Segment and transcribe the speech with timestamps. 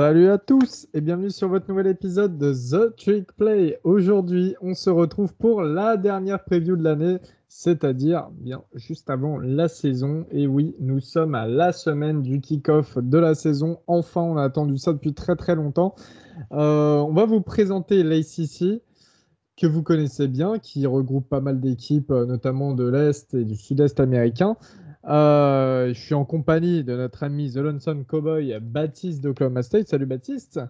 [0.00, 3.78] Salut à tous et bienvenue sur votre nouvel épisode de The Trick Play.
[3.84, 9.68] Aujourd'hui, on se retrouve pour la dernière preview de l'année, c'est-à-dire bien juste avant la
[9.68, 10.24] saison.
[10.30, 13.80] Et oui, nous sommes à la semaine du kick-off de la saison.
[13.86, 15.94] Enfin, on a attendu ça depuis très très longtemps.
[16.52, 18.80] Euh, on va vous présenter l'ACC
[19.58, 23.54] que vous connaissez bien, qui regroupe pas mal d'équipes, euh, notamment de l'Est et du
[23.54, 24.56] Sud-Est américain.
[25.06, 29.88] Euh, je suis en compagnie de notre ami The Lonesome Cowboy Baptiste d'Oklahoma State.
[29.88, 30.60] Salut Baptiste.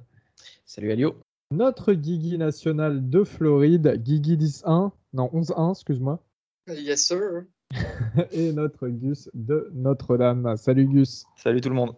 [0.65, 1.16] Salut Alio.
[1.51, 6.23] Notre Guigui national de Floride, Guigui 10-1, non 11-1, excuse-moi.
[6.69, 7.45] Yes sir.
[8.33, 10.56] Et notre Gus de Notre-Dame.
[10.56, 11.25] Salut Gus.
[11.37, 11.94] Salut tout le monde.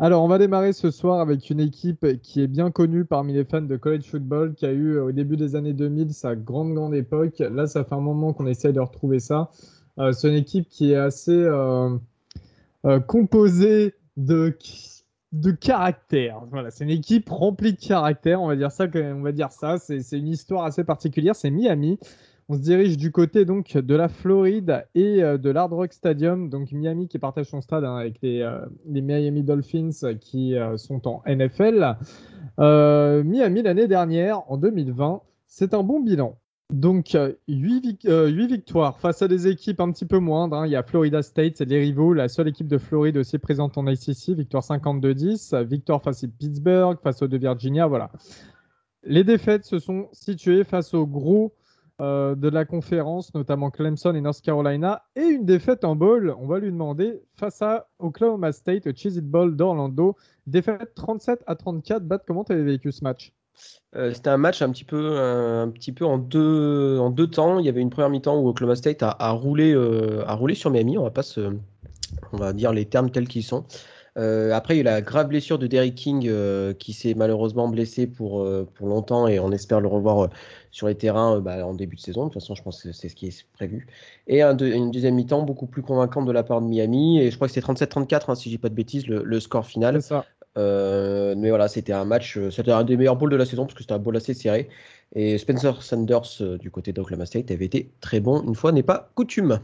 [0.00, 3.44] Alors, on va démarrer ce soir avec une équipe qui est bien connue parmi les
[3.44, 6.94] fans de college football, qui a eu au début des années 2000 sa grande, grande
[6.94, 7.38] époque.
[7.38, 9.50] Là, ça fait un moment qu'on essaye de retrouver ça.
[9.98, 11.96] Euh, c'est une équipe qui est assez euh,
[12.84, 14.56] euh, composée de,
[15.32, 16.40] de caractère.
[16.50, 18.86] Voilà, c'est une équipe remplie de caractère, on va dire ça.
[18.94, 19.78] On va dire ça.
[19.78, 21.36] C'est, une histoire assez particulière.
[21.36, 21.98] C'est Miami.
[22.48, 26.72] On se dirige du côté donc de la Floride et de l'Hard Rock Stadium, donc
[26.72, 28.46] Miami qui partage son stade hein, avec les,
[28.86, 31.96] les, Miami Dolphins qui sont en NFL.
[32.58, 36.36] Miami l'année dernière, en 2020, c'est un bon bilan.
[36.72, 37.16] Donc,
[37.48, 40.56] 8, euh, euh, victoires face à des équipes un petit peu moindres.
[40.56, 40.66] Hein.
[40.66, 43.76] Il y a Florida State, c'est les rivaux, la seule équipe de Floride aussi présente
[43.76, 45.62] en ACC, victoire 52-10.
[45.64, 48.10] Victoire face à Pittsburgh, face aux de Virginia, voilà.
[49.04, 51.52] Les défaites se sont situées face aux gros
[52.00, 56.46] euh, de la conférence, notamment Clemson et North Carolina, et une défaite en bowl, on
[56.46, 60.16] va lui demander, face à Oklahoma State, au Cheez It Bowl d'Orlando.
[60.46, 62.02] Défaite 37 à 34.
[62.02, 63.32] Bat, comment tu avais vécu ce match?
[63.94, 67.58] Euh, c'était un match un petit peu, en, deux, temps.
[67.58, 70.96] Il y avait une première mi-temps où Oklahoma State a, roulé, euh, roulé sur Miami.
[70.96, 71.22] On va pas
[72.54, 73.64] dire les termes tels qu'ils sont.
[74.18, 76.30] Euh, après, il y a eu la grave blessure de Derrick King
[76.74, 78.46] qui s'est malheureusement blessé pour,
[78.80, 80.30] longtemps et on espère le revoir
[80.70, 82.24] sur les terrains bah, en début de saison.
[82.24, 83.86] De toute façon, je pense que c'est ce qui est prévu.
[84.26, 87.20] Et une deuxième mi-temps beaucoup plus convaincante de la part de Miami.
[87.20, 89.40] Et je crois que c'est 37-34, hein, si je dis pas de bêtises, le, le
[89.40, 90.00] score final.
[90.00, 90.24] Ça.
[90.58, 93.64] Euh, mais voilà, c'était un match, euh, c'était un des meilleurs bowls de la saison
[93.64, 94.68] parce que c'était un bowl assez serré.
[95.14, 98.82] Et Spencer Sanders euh, du côté d'Oklahoma State avait été très bon, une fois n'est
[98.82, 99.60] pas coutume.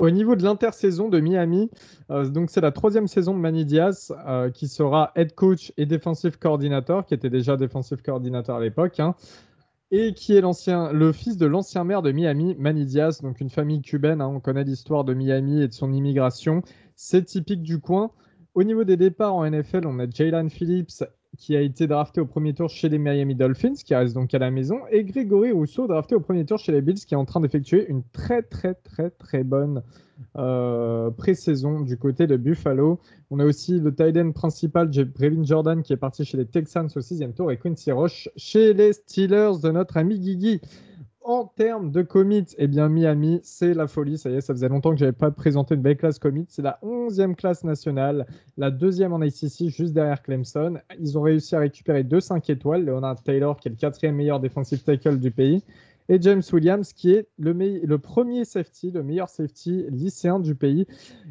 [0.00, 1.70] Au niveau de l'intersaison de Miami,
[2.08, 4.12] donc c'est la troisième saison de Manny Diaz
[4.52, 9.14] qui sera head coach et defensive coordinator, qui était déjà defensive coordinator à l'époque, hein,
[9.92, 13.50] et qui est l'ancien, le fils de l'ancien maire de Miami, Manny Diaz, donc une
[13.50, 14.20] famille cubaine.
[14.20, 16.62] Hein, on connaît l'histoire de Miami et de son immigration.
[16.96, 18.10] C'est typique du coin.
[18.54, 21.02] Au niveau des départs en NFL, on a Jalen Phillips
[21.36, 24.38] qui a été drafté au premier tour chez les Miami Dolphins, qui reste donc à
[24.38, 27.24] la maison, et Grégory Rousseau drafté au premier tour chez les Bills, qui est en
[27.24, 29.82] train d'effectuer une très très très très bonne
[30.36, 33.00] euh, pré-saison du côté de Buffalo.
[33.30, 36.88] On a aussi le tight end principal, Brevin Jordan, qui est parti chez les Texans
[36.94, 40.60] au sixième tour, et Quincy Roche chez les Steelers de notre ami Guigui.
[41.26, 44.18] En termes de commit, eh bien Miami, c'est la folie.
[44.18, 46.44] Ça y est, ça faisait longtemps que je n'avais pas présenté une belle classe commit.
[46.50, 48.26] C'est la 11e classe nationale,
[48.58, 50.74] la deuxième en ACC, juste derrière Clemson.
[51.00, 52.84] Ils ont réussi à récupérer deux 5 étoiles.
[52.84, 55.64] Leonard Taylor, qui est le quatrième meilleur defensive tackle du pays.
[56.10, 60.86] Et James Williams, qui est le, le premier safety, le meilleur safety lycéen du pays.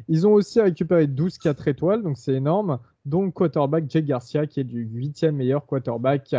[0.08, 2.80] Ils ont aussi récupéré 12 4 étoiles, donc c'est énorme.
[3.06, 6.34] Donc quarterback Jake Garcia, qui est du huitième meilleur quarterback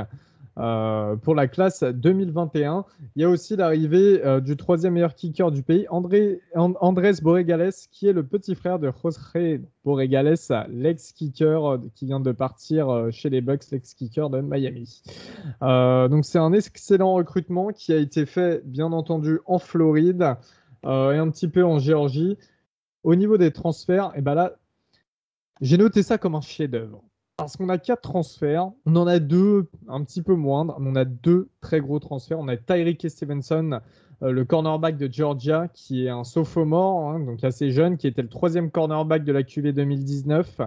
[0.58, 2.86] euh, pour la classe 2021.
[3.16, 7.74] Il y a aussi l'arrivée euh, du troisième meilleur kicker du pays, André, Andrés Borregales,
[7.92, 10.36] qui est le petit frère de José Borregales,
[10.70, 15.04] l'ex-kicker euh, qui vient de partir chez les Bucks, l'ex-kicker de Miami.
[15.62, 20.36] donc c'est un excellent recrutement qui a été fait, bien entendu, en Floride
[20.86, 22.38] et un petit peu en Géorgie.
[23.04, 24.54] Au niveau des transferts, et eh ben là,
[25.62, 27.04] j'ai noté ça comme un chef-d'œuvre.
[27.38, 30.96] Parce qu'on a quatre transferts, on en a deux un petit peu moindres, mais on
[30.96, 32.40] a deux très gros transferts.
[32.40, 33.82] On a Tyreek Stevenson,
[34.24, 38.22] euh, le cornerback de Georgia, qui est un sophomore, hein, donc assez jeune, qui était
[38.22, 40.62] le troisième cornerback de la QV 2019,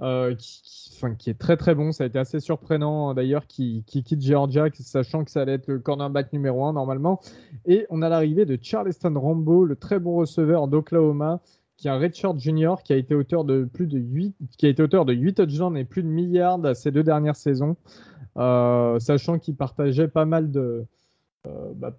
[0.00, 0.62] euh, qui,
[1.18, 1.92] qui, est très très bon.
[1.92, 5.78] Ça a été assez surprenant d'ailleurs, qui, quitte Georgia, sachant que ça allait être le
[5.78, 7.20] cornerback numéro un normalement.
[7.66, 11.42] Et on a l'arrivée de Charleston Rambo, le très bon receveur d'Oklahoma,
[11.78, 14.68] qui est un Redshirt Junior qui a été auteur de plus de 8, qui a
[14.68, 17.76] été auteur de 8 touchdowns et plus de milliards ces deux dernières saisons,
[18.36, 20.84] euh, sachant qu'il partageait pas mal de,
[21.46, 21.92] euh, bah,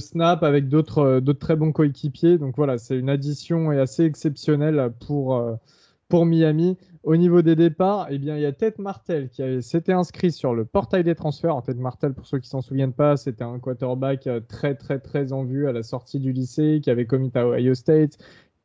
[0.00, 2.38] snaps avec d'autres, euh, d'autres très bons coéquipiers.
[2.38, 5.44] Donc voilà, c'est une addition assez exceptionnelle pour,
[6.10, 6.78] Miami.
[7.02, 10.54] Au niveau des départs, eh bien, il y a Ted Martel qui s'était inscrit sur
[10.54, 11.54] le portail des transferts.
[11.54, 15.44] En Martel, pour ceux qui s'en souviennent pas, c'était un quarterback très très très en
[15.44, 18.16] vue à la sortie du lycée, qui avait commis à Ohio State,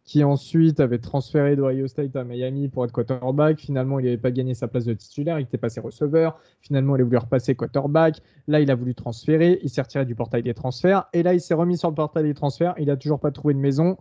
[0.05, 3.59] qui ensuite avait transféré d'Ohio State à Miami pour être quarterback.
[3.59, 6.39] Finalement, il n'avait pas gagné sa place de titulaire, il était passé receveur.
[6.59, 8.21] Finalement, il a voulu repasser quarterback.
[8.47, 11.05] Là, il a voulu transférer, il s'est retiré du portail des transferts.
[11.13, 12.75] Et là, il s'est remis sur le portail des transferts.
[12.77, 13.97] Il n'a toujours pas trouvé de maison.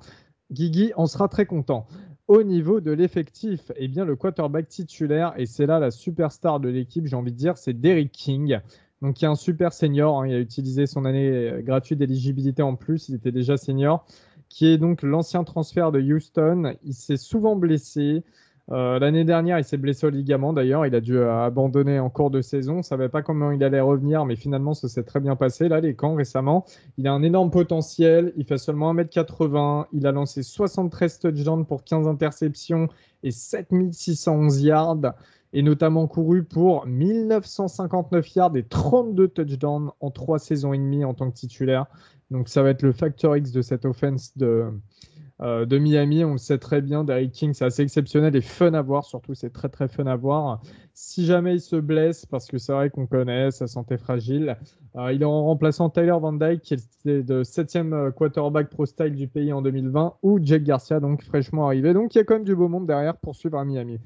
[0.50, 1.86] Guigui en sera très content.
[2.26, 6.68] Au niveau de l'effectif, eh bien, le quarterback titulaire, et c'est là la superstar de
[6.68, 8.58] l'équipe, j'ai envie de dire, c'est Derrick King.
[9.02, 10.20] Donc, il est un super senior.
[10.20, 10.28] Hein.
[10.28, 13.08] il a utilisé son année euh, gratuite d'éligibilité en plus.
[13.08, 14.04] Il était déjà senior
[14.52, 16.74] qui est donc l'ancien transfert de Houston.
[16.84, 18.22] Il s'est souvent blessé.
[18.70, 20.84] Euh, l'année dernière, il s'est blessé au ligament d'ailleurs.
[20.84, 22.74] Il a dû euh, abandonner en cours de saison.
[22.74, 25.68] On ne savait pas comment il allait revenir, mais finalement, ça s'est très bien passé.
[25.70, 26.66] Là, les camps récemment,
[26.98, 28.34] il a un énorme potentiel.
[28.36, 29.86] Il fait seulement 1m80.
[29.94, 32.88] Il a lancé 73 touchdowns pour 15 interceptions
[33.22, 35.14] et 7611 yards,
[35.52, 41.14] et notamment couru pour 1959 yards et 32 touchdowns en 3 saisons et demie en
[41.14, 41.86] tant que titulaire.
[42.30, 44.72] Donc ça va être le facteur X de cette offense de,
[45.42, 46.24] euh, de Miami.
[46.24, 49.04] On le sait très bien, Derrick King, c'est assez exceptionnel et fun à voir.
[49.04, 50.62] Surtout, c'est très très fun à voir.
[50.94, 54.56] Si jamais il se blesse, parce que c'est vrai qu'on connaît sa santé fragile,
[54.96, 58.86] euh, il est en remplaçant Tyler Van Dyke, qui est le septième euh, quarterback pro
[58.86, 61.92] style du pays en 2020, ou Jake Garcia, donc fraîchement arrivé.
[61.92, 63.98] Donc il y a quand même du beau monde derrière pour suivre à Miami.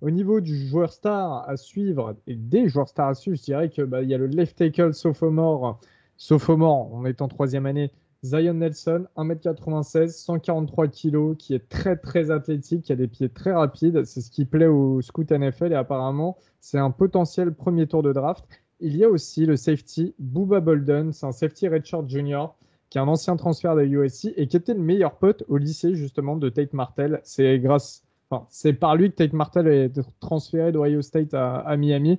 [0.00, 3.68] Au niveau du joueur star à suivre et des joueurs stars à suivre, je dirais
[3.68, 5.78] qu'il bah, y a le left tackle sophomore
[6.16, 7.90] Sophomore, on est en troisième année,
[8.22, 13.52] Zion Nelson, 1m96, 143 kg, qui est très très athlétique, qui a des pieds très
[13.52, 14.04] rapides.
[14.04, 18.12] C'est ce qui plaît au scout NFL et apparemment c'est un potentiel premier tour de
[18.12, 18.44] draft.
[18.80, 22.56] Il y a aussi le safety Booba Bolden, c'est un safety redshirt junior
[22.90, 25.94] qui est un ancien transfert de USC et qui était le meilleur pote au lycée
[25.94, 27.20] justement de Tate Martell.
[27.22, 28.02] C'est grâce
[28.48, 32.18] c'est par lui que Tate Martell est transféré d'Ohio State à, Miami.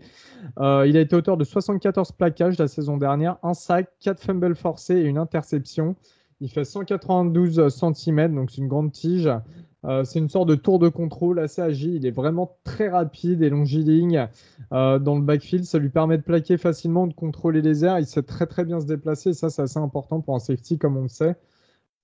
[0.59, 4.55] Euh, il a été auteur de 74 plaquages la saison dernière, un sac, 4 fumbles
[4.55, 5.95] forcés et une interception.
[6.41, 9.29] Il fait 192 cm, donc c'est une grande tige.
[9.83, 11.95] Euh, c'est une sorte de tour de contrôle assez agile.
[11.95, 14.27] Il est vraiment très rapide et longiligne
[14.73, 15.65] euh, dans le backfield.
[15.65, 17.99] Ça lui permet de plaquer facilement, de contrôler les airs.
[17.99, 19.33] Il sait très très bien se déplacer.
[19.33, 21.35] ça, c'est assez important pour un safety, comme on le sait.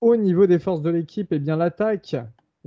[0.02, 2.16] Au niveau des forces de l'équipe, eh bien l'attaque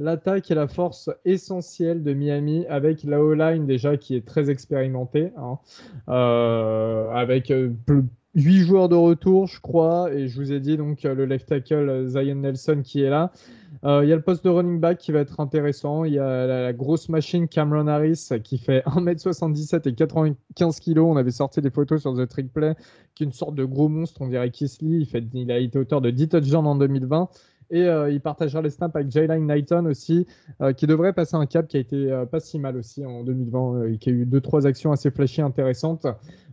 [0.01, 5.31] L'attaque est la force essentielle de Miami avec la O-line déjà qui est très expérimentée,
[5.37, 5.59] hein.
[6.09, 7.61] euh, avec 8
[7.91, 12.07] euh, joueurs de retour, je crois, et je vous ai dit donc le left tackle
[12.07, 13.31] Zion Nelson qui est là.
[13.85, 16.05] Euh, il y a le poste de running back qui va être intéressant.
[16.05, 21.01] Il y a la, grosse machine Cameron Harris qui fait 1m77 et 95 kg.
[21.01, 22.75] On avait sorti des photos sur The Trick Play,
[23.15, 24.23] qui est une sorte de gros monstre.
[24.23, 25.07] On dirait Kisley.
[25.13, 27.29] Il, il a été auteur de 10 touchdowns en 2020.
[27.71, 30.27] Et euh, il partagera les snaps avec Jalen Knighton aussi,
[30.61, 33.23] euh, qui devrait passer un cap qui a été euh, pas si mal aussi en
[33.23, 36.07] 2020, et qui a eu deux trois actions assez flashy intéressantes.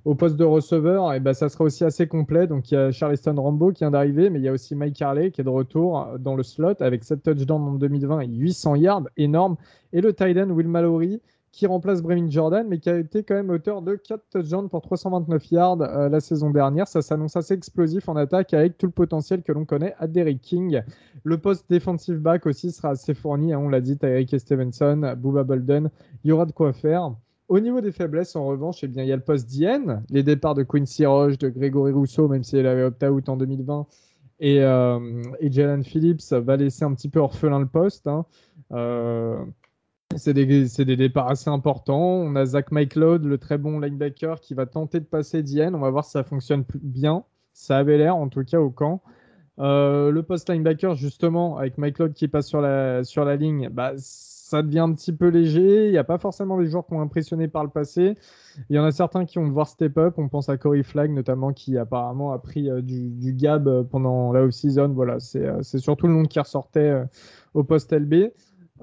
[0.06, 2.48] Au poste de receveur, et eh ben, ça sera aussi assez complet.
[2.48, 5.02] Donc il y a Charleston Rambo qui vient d'arriver, mais il y a aussi Mike
[5.02, 8.76] Harley qui est de retour dans le slot avec 7 touchdowns en 2020 et 800
[8.76, 9.58] yards, énorme.
[9.92, 11.20] Et le tight end Will Mallory
[11.58, 14.84] qui remplace Bremen Jordan, mais qui a été quand même auteur de 4 touchdowns pour
[14.84, 16.88] 329 yards euh, la saison dernière.
[16.88, 20.40] Ça s'annonce assez explosif en attaque avec tout le potentiel que l'on connaît à Derrick
[20.40, 20.84] King.
[21.24, 25.44] Le poste defensive back aussi sera assez fourni, hein, on l'a dit, Tyreek Stevenson, Booba
[25.44, 25.90] Bolden,
[26.24, 27.16] il y aura de quoi faire.
[27.48, 30.22] Au niveau des faiblesses, en revanche, eh bien, il y a le poste d'Ian, les
[30.22, 33.88] départs de Quincy Roche, de Grégory Rousseau, même s'il avait opt-out en 2020,
[34.42, 38.06] et, euh, et Jalen Phillips va laisser un petit peu orphelin le poste.
[38.06, 38.28] Hein.
[38.74, 39.44] Euh,
[40.16, 42.00] c'est des, départs assez importants.
[42.00, 45.76] On a Zach McLeod, le très bon linebacker, qui va tenter de passer Diane.
[45.76, 47.24] On va voir si ça fonctionne bien.
[47.54, 49.02] Ça avait l'air, en tout cas, au camp.
[49.60, 54.80] Euh, le post linebacker, justement, avec McLeod qui passe sur la, ligne, bah, ça devient
[54.80, 55.88] un petit peu léger.
[55.88, 58.16] Il n'y a pas forcément des joueurs qui ont impressionné par le passé.
[58.70, 60.16] Il y en a certains qui ont devoir step up.
[60.18, 64.32] On pense à Corey Flagg, notamment, qui apparemment a pris euh, du, gab euh, pendant
[64.32, 64.90] la off-season.
[64.90, 67.04] Voilà, c'est surtout le nom qui ressortait
[67.54, 68.32] au poste LB.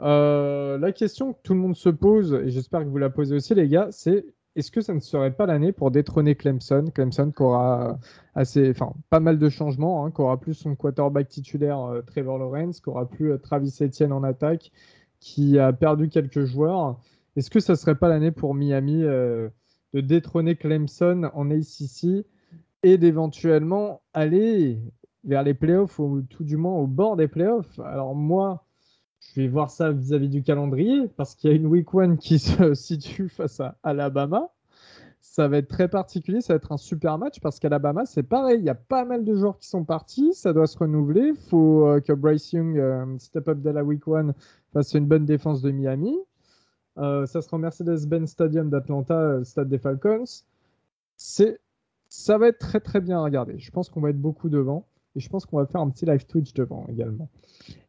[0.00, 3.34] Euh, la question que tout le monde se pose, et j'espère que vous la posez
[3.34, 6.86] aussi, les gars, c'est est-ce que ça ne serait pas l'année pour détrôner Clemson?
[6.94, 7.98] Clemson qui aura
[8.34, 12.38] assez, enfin, pas mal de changements, hein, qui aura plus son quarterback titulaire euh, Trevor
[12.38, 14.70] Lawrence, qui aura plus euh, Travis Etienne en attaque,
[15.20, 17.00] qui a perdu quelques joueurs.
[17.36, 19.50] Est-ce que ça ne serait pas l'année pour Miami de
[19.94, 22.24] détrôner Clemson en ACC
[22.84, 24.78] et d'éventuellement aller
[25.24, 27.80] vers les playoffs ou tout du moins au bord des playoffs?
[27.80, 28.63] Alors moi,
[29.32, 32.38] je vais voir ça vis-à-vis du calendrier parce qu'il y a une week one qui
[32.38, 34.50] se situe face à Alabama.
[35.20, 38.58] Ça va être très particulier, ça va être un super match parce qu'Alabama, c'est pareil,
[38.60, 41.32] il y a pas mal de joueurs qui sont partis, ça doit se renouveler.
[41.34, 44.34] Il faut euh, que Bryce Young euh, step up dès la week one
[44.76, 46.14] à une bonne défense de Miami.
[46.98, 50.24] Euh, ça sera au Mercedes-Benz Stadium d'Atlanta, stade des Falcons.
[51.16, 53.58] Ça va être très très bien à regarder.
[53.58, 54.86] Je pense qu'on va être beaucoup devant.
[55.16, 57.28] Et je pense qu'on va faire un petit live Twitch devant également.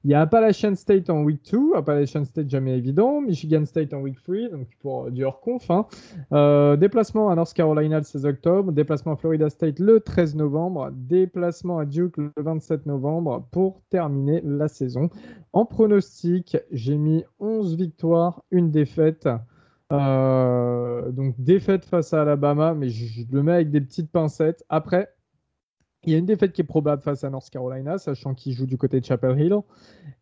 [0.03, 1.75] Il y a Appalachian State en week 2.
[1.75, 3.21] Appalachian State, jamais évident.
[3.21, 5.69] Michigan State en week 3, donc pour du hors-conf.
[5.71, 5.87] Hein.
[6.31, 8.71] Euh, déplacement à North Carolina le 16 octobre.
[8.71, 10.91] Déplacement à Florida State le 13 novembre.
[10.93, 15.09] Déplacement à Duke le 27 novembre pour terminer la saison.
[15.53, 19.27] En pronostic, j'ai mis 11 victoires, une défaite.
[19.91, 24.63] Euh, donc défaite face à Alabama, mais je, le mets avec des petites pincettes.
[24.69, 25.09] Après,
[26.05, 28.65] il y a une défaite qui est probable face à North Carolina, sachant qu'il joue
[28.65, 29.55] du côté de Chapel Hill.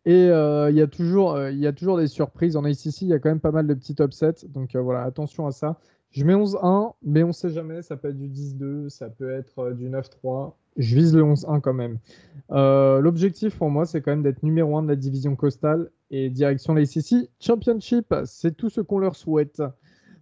[0.04, 2.56] Et euh, il, y a toujours, euh, il y a toujours des surprises.
[2.56, 4.46] En ACC, il y a quand même pas mal de petits upsets.
[4.48, 5.78] Donc voilà, attention à ça.
[6.10, 7.82] Je mets 11-1, mais on ne sait jamais.
[7.82, 11.72] Ça peut être du 10-2, ça peut être du 9-3 je vise le 11-1 quand
[11.72, 11.98] même.
[12.50, 16.30] Euh, l'objectif pour moi, c'est quand même d'être numéro 1 de la division costale et
[16.30, 18.14] direction l'ACC Championship.
[18.24, 19.62] C'est tout ce qu'on leur souhaite.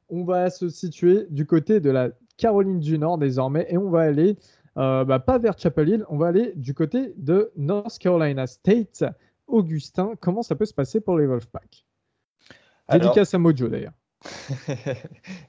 [0.09, 4.00] On va se situer du côté de la Caroline du Nord désormais et on va
[4.00, 4.37] aller,
[4.76, 9.05] euh, bah, pas vers Chapel Hill, on va aller du côté de North Carolina State.
[9.47, 11.85] Augustin, comment ça peut se passer pour les Wolfpack?
[12.91, 13.93] Dédicace à Mojo d'ailleurs.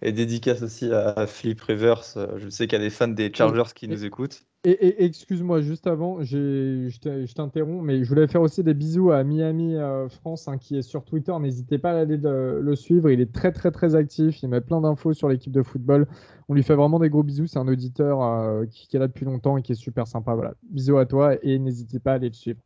[0.01, 2.03] Et dédicace aussi à Philippe Rivers.
[2.37, 4.43] Je sais qu'il y a des fans des Chargers qui nous écoutent.
[4.65, 6.87] Et, excuse-moi, juste avant, je
[7.33, 10.81] t'interromps, mais je voulais faire aussi des bisous à Miami euh, France, hein, qui est
[10.81, 11.33] sur Twitter.
[11.37, 13.09] N'hésitez pas à aller le suivre.
[13.09, 14.41] Il est très, très, très actif.
[14.41, 16.07] Il met plein d'infos sur l'équipe de football.
[16.47, 17.45] On lui fait vraiment des gros bisous.
[17.45, 20.33] C'est un auditeur euh, qui, qui, est là depuis longtemps et qui est super sympa.
[20.33, 20.53] Voilà.
[20.69, 22.61] Bisous à toi et n'hésitez pas à aller le suivre.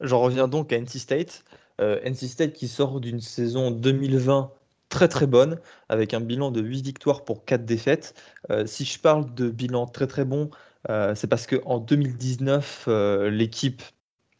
[0.00, 1.44] J'en reviens donc à NC State.
[1.80, 4.50] Euh, NC State qui sort d'une saison 2020
[4.88, 8.14] très très bonne, avec un bilan de 8 victoires pour 4 défaites.
[8.50, 10.50] Euh, si je parle de bilan très très bon,
[10.88, 12.88] euh, c'est parce qu'en 2019,
[13.30, 13.82] l'équipe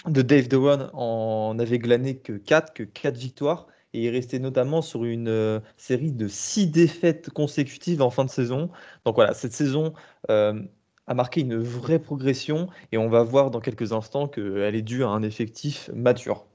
[0.07, 4.83] de Dave Dewan en avait glané que 4, que 4 victoires, et il restait notamment
[4.83, 8.71] sur une série de 6 défaites consécutives en fin de saison.
[9.05, 9.95] Donc voilà, cette saison
[10.28, 15.05] a marqué une vraie progression, et on va voir dans quelques instants qu'elle est due
[15.05, 16.47] à un effectif mature.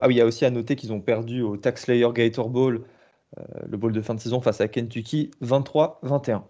[0.00, 2.50] Ah oui, il y a aussi à noter qu'ils ont perdu au Tax Slayer Gator
[2.50, 2.84] Bowl,
[3.38, 6.42] euh, le bowl de fin de saison face à Kentucky, 23-21.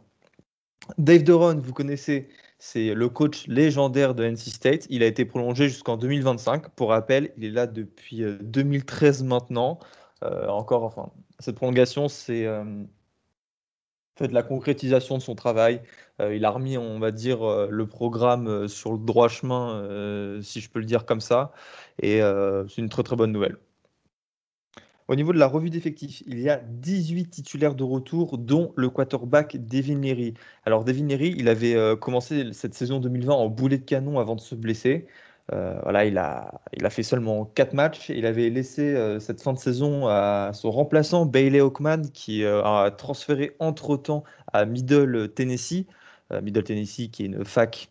[0.99, 4.87] Dave Doron, vous connaissez, c'est le coach légendaire de NC State.
[4.91, 6.69] Il a été prolongé jusqu'en 2025.
[6.71, 9.79] Pour rappel, il est là depuis 2013 euh, maintenant.
[10.23, 12.47] Euh, encore, enfin, cette prolongation, c'est
[14.17, 15.81] fait la concrétisation de son travail.
[16.21, 20.79] il a remis, on va dire, le programme sur le droit chemin, si je peux
[20.79, 21.53] le dire comme ça.
[22.01, 23.57] Et euh, c'est une très très bonne nouvelle.
[25.07, 28.89] Au niveau de la revue d'effectifs, il y a 18 titulaires de retour, dont le
[28.89, 30.33] quarterback Devin Leary.
[30.65, 34.35] Alors Devin Leary, il avait euh, commencé cette saison 2020 en boulet de canon avant
[34.35, 35.07] de se blesser.
[35.53, 38.09] Euh, voilà, il a, il a fait seulement 4 matchs.
[38.09, 43.55] Il avait laissé cette fin de saison à son remplaçant Bailey Hawkman, qui a transféré
[43.59, 45.87] entre-temps à Middle Tennessee.
[46.43, 47.91] Middle Tennessee, qui est une fac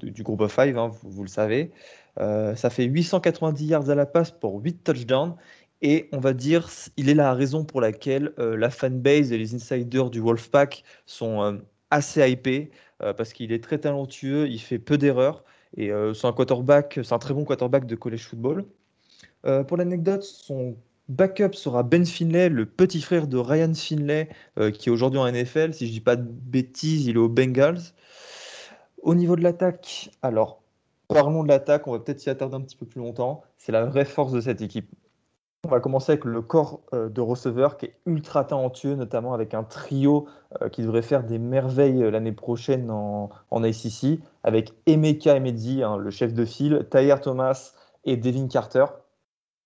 [0.00, 1.72] du groupe of five, hein, vous, le savez.
[2.18, 5.36] Euh, ça fait 890 yards à la passe pour 8 touchdowns.
[5.82, 9.54] Et on va dire, il est la raison pour laquelle euh, la fanbase et les
[9.54, 11.52] insiders du Wolfpack sont euh,
[11.90, 12.70] assez hypés
[13.16, 15.42] parce qu'il est très talentueux, il fait peu d'erreurs
[15.76, 18.64] et c'est un quarterback, c'est un très bon quarterback de college football.
[19.42, 20.76] pour l'anecdote, son
[21.08, 24.28] backup sera Ben Finlay, le petit frère de Ryan Finlay,
[24.74, 25.72] qui est aujourd'hui en NFL.
[25.72, 27.80] Si je dis pas de bêtises, il est aux Bengals.
[29.02, 30.60] Au niveau de l'attaque, alors
[31.12, 33.42] Parlons de l'attaque, on va peut-être s'y attarder un petit peu plus longtemps.
[33.58, 34.88] C'est la vraie force de cette équipe.
[35.66, 39.52] On va commencer avec le corps euh, de receveurs qui est ultra talentueux, notamment avec
[39.52, 40.26] un trio
[40.62, 45.82] euh, qui devrait faire des merveilles euh, l'année prochaine en, en, ACC, avec Emeka Emedi,
[45.82, 47.74] hein, le chef de file, Tyler Thomas
[48.06, 48.86] et Devin Carter.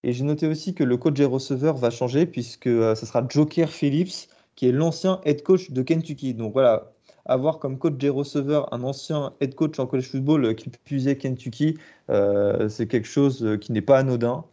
[0.02, 3.68] Et j'ai noté aussi que le coach des receveurs va changer puisque ce sera Joker
[3.68, 6.34] Phillips, qui est l'ancien head coach de Kentucky.
[6.34, 6.92] Donc voilà,
[7.24, 11.78] avoir comme coach des receveurs un ancien head coach en college football qui puisait Kentucky,
[12.08, 14.44] c'est quelque chose qui n'est pas anodin,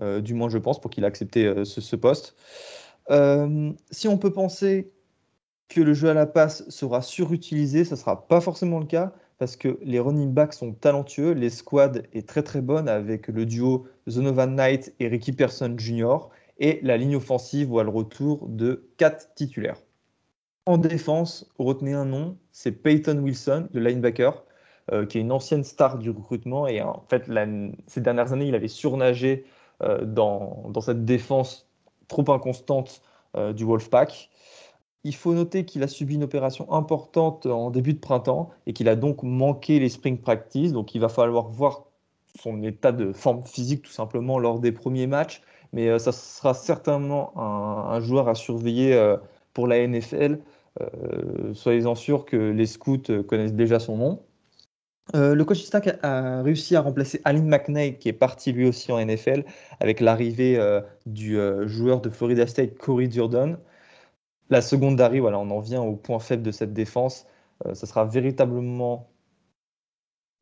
[0.00, 2.34] du moins je pense, pour qu'il ait accepté ce, poste.
[3.90, 4.92] si on peut penser
[5.68, 9.12] que le jeu à la passe sera surutilisé, ça ne sera pas forcément le cas
[9.38, 13.44] parce que les running backs sont talentueux, les squads est très très bonne avec le
[13.44, 16.28] duo Zonovan Knight et Ricky Person Jr.
[16.58, 19.82] et la ligne offensive voit le retour de quatre titulaires.
[20.66, 24.44] En défense, retenez un nom, c'est Peyton Wilson, le linebacker,
[24.92, 26.68] euh, qui est une ancienne star du recrutement.
[26.68, 27.28] Et en fait,
[27.88, 29.44] ces dernières années, il avait surnagé
[29.82, 31.68] euh, dans, cette défense
[32.08, 33.02] trop inconstante
[33.36, 34.30] euh, du Wolfpack.
[35.04, 38.88] Il faut noter qu'il a subi une opération importante en début de printemps et qu'il
[38.88, 40.72] a donc manqué les spring practice.
[40.72, 41.84] Donc il va falloir voir
[42.40, 45.42] son état de forme physique tout simplement lors des premiers matchs.
[45.72, 49.16] Mais ça sera certainement un joueur à surveiller
[49.54, 50.38] pour la NFL.
[50.80, 54.22] Euh, soyez-en sûrs que les scouts connaissent déjà son nom.
[55.14, 59.04] Le coach Stack a, réussi à remplacer Alan McNeil, qui est parti lui aussi en
[59.04, 59.44] NFL,
[59.80, 60.58] avec l'arrivée
[61.06, 63.58] du joueur de Florida State, Corey Durden.
[64.50, 67.26] La seconde voilà, on en vient au point faible de cette défense.
[67.74, 69.12] ce sera véritablement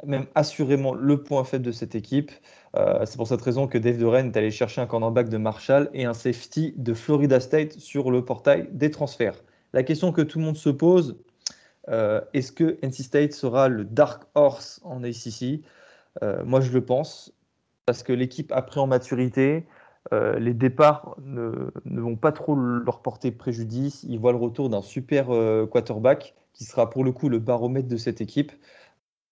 [0.06, 2.30] même assurément le point faible de cette équipe.
[2.76, 5.90] Euh, c'est pour cette raison que Dave Doren est allé chercher un cornerback de Marshall
[5.92, 9.42] et un safety de Florida State sur le portail des transferts.
[9.72, 11.18] La question que tout le monde se pose,
[11.88, 15.62] euh, est-ce que NC State sera le dark horse en ACC
[16.22, 17.32] euh, Moi, je le pense,
[17.86, 19.66] parce que l'équipe a pris en maturité.
[20.12, 24.04] les départs ne, vont pas trop leur porter préjudice.
[24.08, 25.28] Ils voient le retour d'un super
[25.70, 28.52] quarterback qui sera pour le coup le baromètre de cette équipe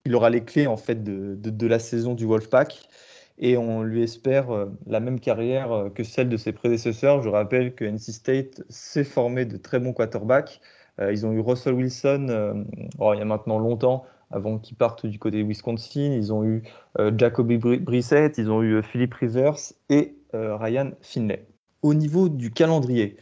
[0.05, 2.89] il aura les clés en fait de, la saison du Wolfpack
[3.37, 7.21] et on lui espère euh, la même carrière euh, que celle de ses prédécesseurs.
[7.21, 10.59] Je rappelle que NC State s'est formé de très bons quarterbacks.
[10.99, 12.65] Euh, ils ont eu Russell Wilson
[12.99, 16.13] oh, il y a maintenant longtemps, avant qu'il parte du côté Wisconsin.
[16.13, 16.63] Ils ont eu
[17.17, 19.57] Jacoby Brissett, ils ont eu Philip Rivers
[19.89, 21.47] et Ryan Finlay.
[21.81, 23.17] Au niveau du calendrier,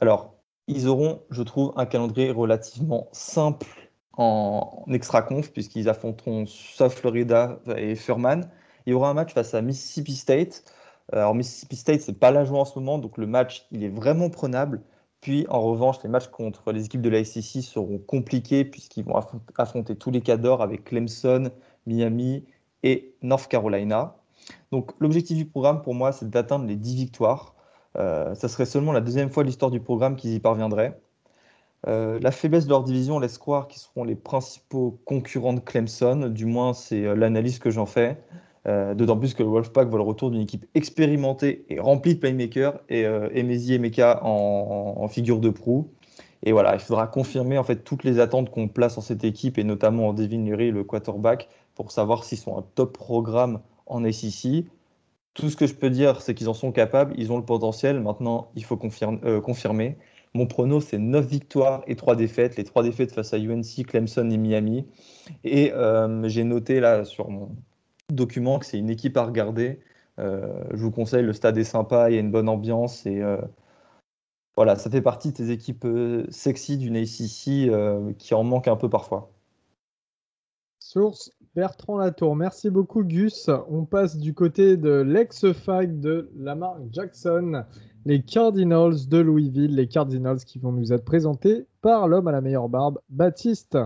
[0.00, 3.66] alors ils auront, je trouve, un calendrier relativement simple
[4.12, 8.50] en, extra conf, puisqu'ils affronteront South Florida et Furman.
[8.86, 10.64] Il y aura un match face à Mississippi State.
[11.12, 13.88] Alors Mississippi State, c'est pas la joie en ce moment, donc le match, il est
[13.88, 14.82] vraiment prenable.
[15.20, 19.20] Puis en revanche, les matchs contre les équipes de la SEC seront compliqués puisqu'ils vont
[19.56, 21.50] affronter tous les cadors avec Clemson,
[21.86, 22.44] Miami
[22.82, 24.16] et North Carolina.
[24.70, 27.54] Donc l'objectif du programme pour moi, c'est d'atteindre les 10 victoires.
[27.96, 31.00] Euh, ça serait seulement la deuxième fois de l'histoire du programme qu'ils y parviendraient.
[31.86, 36.28] Euh, la faiblesse de leur division laisse croire qu'ils seront les principaux concurrents de Clemson,
[36.28, 38.22] du moins c'est euh, l'analyse que j'en fais.
[38.68, 42.20] Euh, d'autant plus que le Wolfpack voit le retour d'une équipe expérimentée et remplie de
[42.20, 43.02] playmakers et
[43.32, 45.90] Emezi et Meka en, figure de proue.
[46.42, 49.58] Et voilà, il faudra confirmer en fait toutes les attentes qu'on place en cette équipe
[49.58, 54.04] et notamment en Devin Leary, le quarterback, pour savoir s'ils sont un top programme en
[54.12, 54.66] SEC.
[55.34, 58.00] Tout ce que je peux dire, c'est qu'ils en sont capables, ils ont le potentiel.
[58.00, 59.96] Maintenant, il faut confirmer.
[60.34, 62.56] Mon prono, c'est 9 victoires et 3 défaites.
[62.56, 64.86] Les 3 défaites face à UNC, Clemson et Miami.
[65.44, 67.50] Et euh, j'ai noté là sur mon
[68.12, 69.80] document que c'est une équipe à regarder.
[70.18, 73.06] Euh, je vous conseille, le stade est sympa, il y a une bonne ambiance.
[73.06, 73.38] Et euh,
[74.56, 75.86] voilà, ça fait partie de tes équipes
[76.30, 79.30] sexy d'une ACC qui en manque un peu parfois.
[80.80, 82.36] Source Bertrand Latour.
[82.36, 83.50] Merci beaucoup, Gus.
[83.68, 87.64] On passe du côté de l'ex-fac de Lamar Jackson
[88.08, 92.40] les Cardinals de Louisville, les Cardinals qui vont nous être présentés par l'homme à la
[92.40, 93.76] meilleure barbe, Baptiste.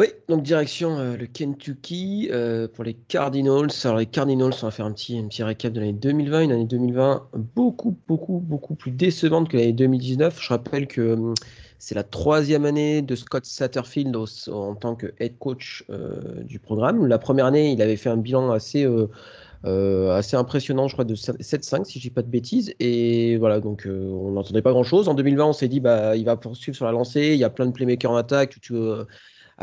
[0.00, 3.68] Oui, donc direction euh, le Kentucky euh, pour les Cardinals.
[3.84, 6.52] Alors les Cardinals, on va faire un petit, un petit récap de l'année 2020, une
[6.52, 10.40] année 2020 beaucoup, beaucoup, beaucoup plus décevante que l'année 2019.
[10.40, 11.34] Je rappelle que hum,
[11.78, 14.16] c'est la troisième année de Scott Satterfield
[14.50, 17.06] en tant que head coach euh, du programme.
[17.06, 18.86] La première année, il avait fait un bilan assez
[19.66, 22.74] euh, assez impressionnant, je crois, de 7-5, si je dis pas de bêtises.
[22.80, 25.08] Et voilà, donc euh, on n'entendait pas grand-chose.
[25.08, 27.32] En 2020, on s'est dit, bah, il va poursuivre sur la lancée.
[27.32, 28.58] Il y a plein de playmakers en attaque.
[28.70, 29.04] Euh,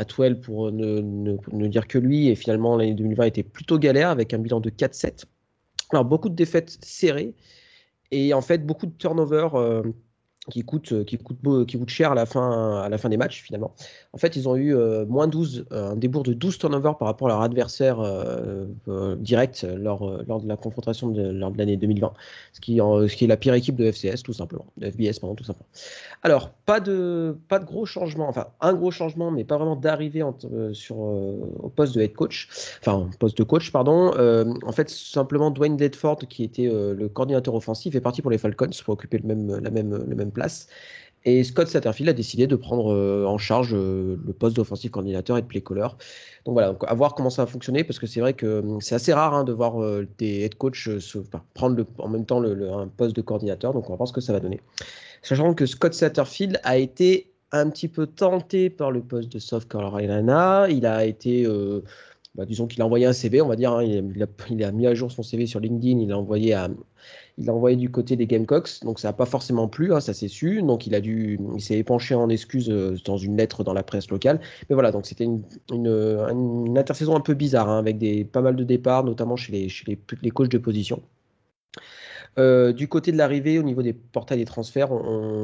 [0.06, 2.28] 12 pour ne, ne, dire que lui.
[2.28, 5.26] Et finalement, l'année 2020 était plutôt galère avec un bilan de 4-7.
[5.92, 7.34] Alors, beaucoup de défaites serrées.
[8.12, 9.50] Et en fait, beaucoup de turnover
[10.50, 13.18] qui coûte, euh, qui coûte, qui coûte cher à la, fin, à la fin des
[13.18, 13.74] matchs finalement.
[14.14, 17.28] En fait, ils ont eu euh, moins 12, un débours de 12 turnovers par rapport
[17.28, 18.66] à leur adversaire euh,
[19.18, 22.14] direct lors, lors de la confrontation de, lors de l'année 2020,
[22.54, 25.36] ce qui, ce qui est la pire équipe de FCS tout simplement, de FBS pardon,
[25.36, 25.68] tout simplement.
[26.24, 30.24] Alors, pas de, pas de gros changements, enfin un gros changement, mais pas vraiment d'arrivée
[30.74, 34.12] sur au poste de head coach, enfin poste de coach pardon.
[34.66, 38.70] en fait, simplement Dwayne Ledford qui était le coordinateur offensif est parti pour les Falcons
[38.84, 40.32] pour occuper le même, la même
[41.26, 45.38] Et Scott Satterfield a décidé de prendre euh, en charge euh, le poste d'offensive coordinateur
[45.38, 45.88] et de play caller.
[46.46, 48.80] Donc voilà, donc à voir comment ça va fonctionner parce que c'est vrai que hum,
[48.80, 50.90] c'est assez rare hein, de voir euh, des head coach
[51.54, 53.74] prendre en même temps un poste de coordinateur.
[53.74, 54.62] Donc on va voir ce que ça va donner.
[55.22, 59.68] Sachant que Scott Satterfield a été un petit peu tenté par le poste de South
[59.68, 60.68] Carolina.
[60.70, 61.46] Il a été
[62.36, 64.72] bah, disons qu'il a envoyé un CV, on va dire, hein, il, a, il, a,
[64.72, 66.70] mis à jour son CV sur LinkedIn, il a envoyé à,
[67.38, 70.14] il a envoyé du côté des Gamecocks, donc ça n'a pas forcément plu, hein, ça
[70.14, 70.62] c'est su.
[70.64, 74.10] Donc il a dû, s'est épanché en excuses euh, dans une lettre dans la presse
[74.10, 74.40] locale.
[74.70, 78.56] Mais voilà, donc c'était une, une, intersaison un peu bizarre, hein, avec des, pas mal
[78.56, 81.02] de départs, notamment chez les, chez les, les coachs de position.
[82.40, 84.90] Euh, du côté de l'arrivée, au niveau des portails des transferts,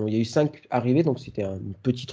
[0.08, 2.12] il y a eu cinq arrivées, donc c'était une petite,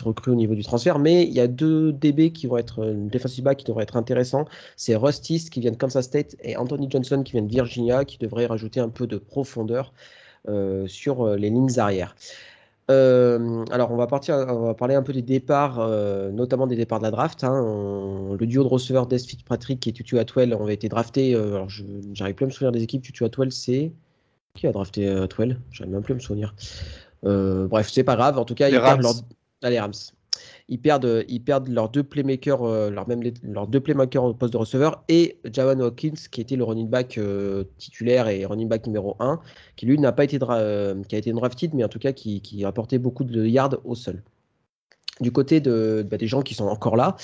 [0.00, 0.98] recrue au niveau du transfert.
[0.98, 3.96] Mais il y a deux DB qui vont être, une defensive back qui devrait être
[3.96, 4.46] intéressant.
[4.76, 8.18] C'est Rustis qui vient de Kansas State et Anthony Johnson qui vient de Virginia, qui
[8.18, 9.92] devrait rajouter un peu de profondeur
[10.48, 12.16] euh, sur euh, les lignes arrière.
[12.90, 16.76] Euh, alors, on va, partir, on va parler un peu des départs, euh, notamment des
[16.76, 17.44] départs de la draft.
[17.44, 18.36] Hein.
[18.38, 21.34] le duo de receveurs Des Fitzpatrick et Tutu Atwell ont été draftés.
[21.34, 21.68] Euh, alors,
[22.12, 23.02] j'arrive plus à me souvenir des équipes.
[23.02, 23.92] Tutu Atwell, c'est.
[24.54, 25.60] Qui a drafté Atwell?
[25.70, 26.54] J'arrive même plus à me souvenir.
[27.22, 28.38] bref, c'est pas grave.
[28.38, 29.02] En tout cas, les Rams.
[29.62, 29.92] Allez, Rams
[30.70, 32.90] ils perdent, ils perdent leurs deux playmakers, euh,
[33.42, 37.18] leurs deux playmakers au poste de receveur et Jawan Hawkins, qui était le running back
[37.18, 39.40] euh, titulaire et running back numéro 1,
[39.76, 42.40] qui lui n'a pas été, euh, qui a été drafted, mais en tout cas qui,
[42.40, 44.22] qui a apporté beaucoup de yards au sol.
[45.20, 47.16] Du côté bah, des gens qui sont encore là,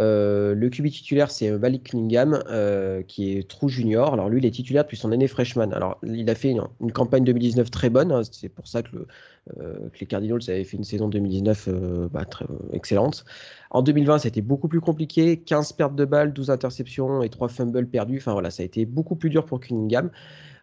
[0.00, 4.12] euh, le QB titulaire, c'est Malik Cunningham, euh, qui est true junior.
[4.12, 5.72] Alors lui, il est titulaire depuis son année freshman.
[5.72, 8.12] Alors il a fait une, campagne 2019 très bonne.
[8.12, 8.22] Hein.
[8.30, 9.06] c'est pour ça que,
[9.60, 11.70] euh, les Cardinals avaient fait une saison 2019
[12.12, 13.24] bah, très, excellente.
[13.70, 15.38] En 2020, ça a été beaucoup plus compliqué.
[15.38, 18.18] 15 pertes de balles, 12 interceptions et 3 fumbles perdus.
[18.18, 20.10] Enfin voilà, ça a été beaucoup plus dur pour Cunningham.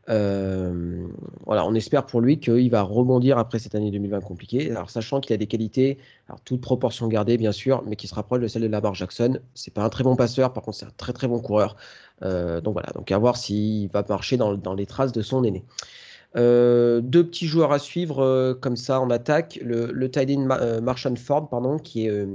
[0.10, 1.08] Euh,
[1.48, 4.72] on espère pour lui qu'il va rebondir après cette année 2020 compliquée.
[4.72, 8.16] Alors, sachant qu'il a des qualités, alors toute proportion gardée bien sûr, mais qui se
[8.16, 9.40] rapproche de celle de Lamar Jackson.
[9.54, 11.76] C'est pas un très bon passeur, par contre, c'est un très très bon coureur.
[12.24, 15.64] Euh, donc voilà, donc à voir s'il va marcher dans, les traces de son aîné.
[16.36, 19.60] Euh, deux petits joueurs à suivre comme ça en attaque.
[19.64, 20.38] Le, le tight
[20.82, 22.28] Marshall Ford, pardon, qui est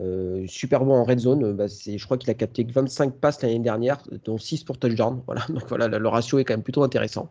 [0.00, 1.44] euh, super bon en red zone.
[1.44, 5.22] Euh, bah, je crois qu'il a capté 25 passes l'année dernière, dont 6 pour touchdown.
[5.26, 7.30] Voilà, donc voilà, le, ratio est quand même plutôt intéressant.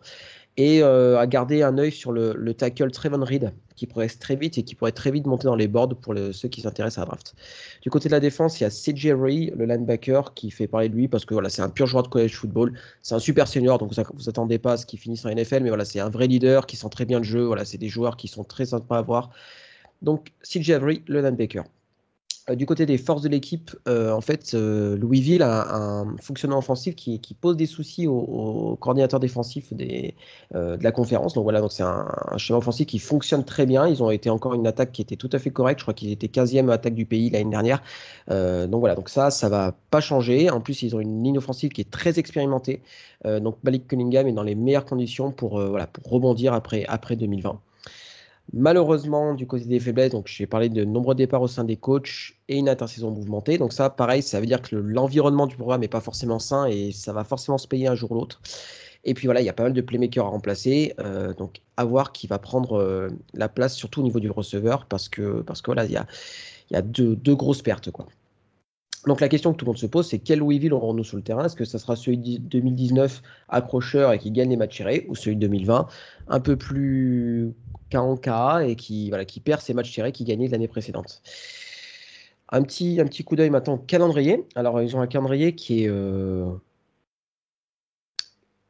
[0.58, 4.58] Et euh, à garder un œil sur le, tackle Trevon Reed, qui progresse très vite
[4.58, 7.08] et qui pourrait très vite monter dans les boards pour ceux qui s'intéressent à la
[7.08, 7.36] draft.
[7.82, 10.88] Du côté de la défense, il y a CJ Ray, le linebacker, qui fait parler
[10.88, 12.73] de lui parce que voilà, c'est un pur joueur de college football.
[13.01, 15.62] C'est un super senior, donc vous, vous attendez pas à ce qu'il finisse en NFL,
[15.62, 17.43] mais voilà, c'est un vrai leader qui sent très bien le jeu.
[17.43, 19.32] Voilà, c'est des joueurs qui sont très sympas à voir.
[20.01, 20.71] Donc CJ
[21.08, 21.65] le linebacker.
[22.49, 26.60] Euh, du côté des forces de l'équipe, euh, en fait, euh, Louisville a un fonctionnement
[26.60, 30.12] offensif qui, pose des soucis aux, coordinateurs défensifs de
[30.53, 31.34] la conférence.
[31.34, 33.88] Donc voilà, donc c'est un, schéma offensif qui fonctionne très bien.
[33.88, 35.79] Ils ont été encore une attaque qui était tout à fait correcte.
[35.79, 37.81] Je crois qu'ils étaient 15e attaque du pays l'année dernière.
[38.29, 40.49] donc voilà, donc ça, ça va pas changer.
[40.49, 42.81] En plus, ils ont une ligne offensive qui est très expérimentée.
[43.25, 45.53] donc Malik Cunningham est dans les meilleures conditions pour
[46.03, 47.60] rebondir après, après 2020.
[48.58, 52.36] Malheureusement, du côté des faiblesses, donc j'ai parlé de nombreux départs au sein des coachs
[52.48, 53.58] et une intersaison mouvementée.
[53.58, 56.94] Donc ça, pareil, ça veut dire que l'environnement du programme n'est pas forcément sain et
[56.94, 58.41] ça va forcément se payer un jour ou l'autre.
[59.04, 60.94] Et puis voilà, il y a pas mal de playmakers à remplacer.
[61.00, 64.86] Euh, donc à voir qui va prendre euh, la place, surtout au niveau du receveur,
[64.86, 67.91] parce que, parce que y a, deux, grosses pertes.
[67.91, 68.08] Quoi.
[69.06, 71.24] Donc la question que tout le monde se pose, c'est quel Louisville aurons-nous sur le
[71.24, 71.44] terrain?
[71.44, 75.15] Est-ce que ça sera celui de 2019 accrocheur et qui gagne les matchs tirés, ou
[75.15, 75.88] celui de 2020
[76.30, 77.54] un peu plus
[77.93, 78.30] en K
[78.67, 81.21] et qui, voilà, qui perd ses matchs tirés qui gagnaient l'année précédente.
[82.50, 84.48] Un petit, un petit coup d'œil maintenant au calendrier.
[84.56, 86.45] Alors, ils ont un calendrier qui est euh,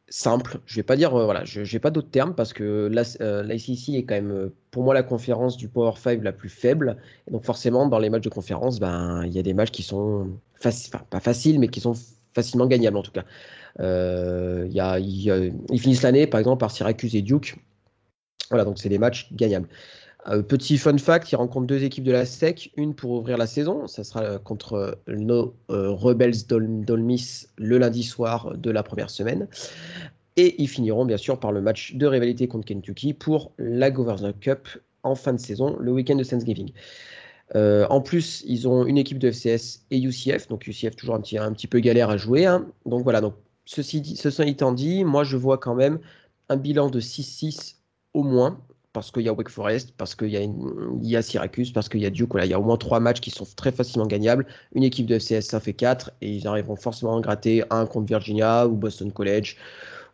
[0.07, 0.59] simple.
[0.65, 3.97] Je vais pas dire, euh, voilà, je n'ai pas d'autres termes parce que l'ICC euh,
[3.97, 6.97] est quand même, pour moi, la conférence du Power 5 la plus faible.
[7.29, 10.29] Donc, forcément, dans les matchs de conférence, ben, il y a des matchs qui sont
[10.61, 11.93] pas faciles, mais qui sont
[12.33, 13.25] facilement gagnables en tout cas.
[13.79, 17.57] ils finissent l'année, par exemple, par Syracuse et Duke.
[18.49, 19.67] Voilà, donc c'est des matchs gagnables.
[20.27, 23.45] Euh, petit fun fact, il rencontre deux équipes de la SEC, une pour ouvrir la
[23.45, 29.09] saison, ça sera euh, contre euh, nos Rebels d'Olmis le lundi soir de la première
[29.09, 29.47] semaine.
[30.37, 34.33] Et ils finiront bien sûr par le match de rivalité contre Kentucky pour la Governor
[34.39, 34.67] Cup
[35.03, 36.71] en fin de saison, le week-end de Thanksgiving.
[37.53, 41.37] en plus, ils ont une équipe de FCS et UCF, donc UCF toujours un petit,
[41.37, 42.45] un petit peu galère à jouer.
[42.47, 42.65] Hein.
[42.85, 45.99] Donc voilà, donc ceci, ceci étant dit, moi je vois quand même
[46.49, 47.75] un bilan de 6-6
[48.15, 48.57] au moins,
[48.93, 52.09] parce qu'il y a Wake Forest, parce qu'il y, a Syracuse, parce qu'il y a
[52.09, 52.31] Duke.
[52.31, 54.47] Voilà, il y a au moins trois matchs qui sont très facilement gagnables.
[54.73, 58.07] Une équipe de FCS, ça fait 4, et ils arriveront forcément à gratter un contre
[58.07, 59.57] Virginia ou Boston College,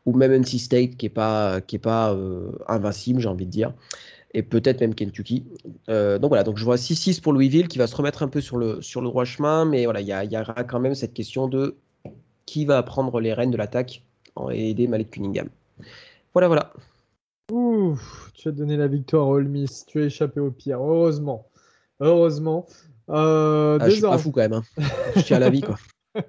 [0.07, 3.51] ou même NC State, qui n'est pas, qui est pas euh, invincible, j'ai envie de
[3.51, 3.71] dire.
[4.33, 5.45] Et peut-être même Kentucky.
[5.89, 8.41] Euh, donc voilà, donc je vois 6-6 pour Louisville qui va se remettre un peu
[8.41, 11.13] sur le, sur le droit chemin, mais voilà, il y, y, aura quand même cette
[11.13, 11.75] question de
[12.47, 14.01] qui va prendre les rênes de l'attaque
[14.51, 15.49] et aider Malik Cunningham.
[16.33, 16.73] Voilà, voilà.
[17.51, 17.99] Ouh,
[18.33, 19.83] tu as donné la victoire à Olmis.
[19.85, 20.79] Tu as échappé au pire.
[20.81, 21.49] Heureusement.
[21.99, 22.65] Heureusement.
[23.09, 24.53] Euh, ah, je suis pas fou quand même.
[24.53, 24.63] Hein.
[25.17, 25.75] je tiens à la vie, quoi.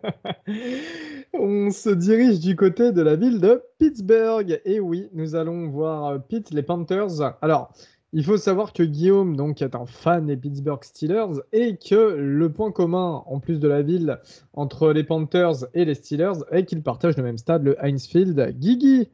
[1.33, 4.61] On se dirige du côté de la ville de Pittsburgh.
[4.65, 7.37] Et oui, nous allons voir euh, Pitt, les Panthers.
[7.41, 7.73] Alors,
[8.13, 12.53] il faut savoir que Guillaume donc, est un fan des Pittsburgh Steelers et que le
[12.53, 14.19] point commun, en plus de la ville,
[14.55, 18.59] entre les Panthers et les Steelers est qu'ils partagent le même stade, le Heinz Field.
[18.59, 19.09] Guigui,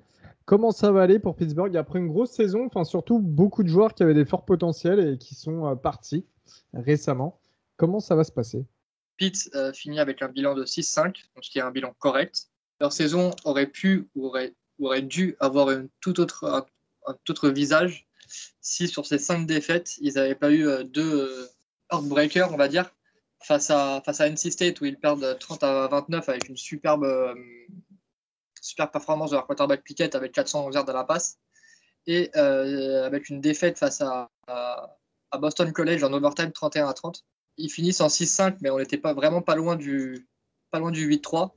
[0.48, 2.64] Comment ça va aller pour Pittsburgh après une grosse saison?
[2.64, 6.24] Enfin, surtout beaucoup de joueurs qui avaient des forts potentiels et qui sont euh, partis
[6.72, 7.38] récemment.
[7.76, 8.64] Comment ça va se passer?
[9.18, 12.46] Pitt euh, finit avec un bilan de 6-5, donc ce qui est un bilan correct.
[12.80, 18.08] Leur saison aurait pu ou aurait, dû avoir un, tout autre visage
[18.62, 21.46] si sur ces cinq défaites, ils n'avaient pas eu deux
[21.92, 22.90] heartbreakers, on va dire,
[23.42, 27.06] face à, face à NC State où ils perdent 30 à 29 avec une superbe,
[28.68, 31.38] super performance de leur quarterback Pickett avec 400 yards à la passe
[32.06, 34.30] et avec une défaite face à,
[35.38, 37.22] Boston College en overtime 31 à 30.
[37.58, 40.26] Ils finissent en 6-5, mais on n'était pas vraiment pas loin du,
[40.70, 41.50] pas loin du 8-3.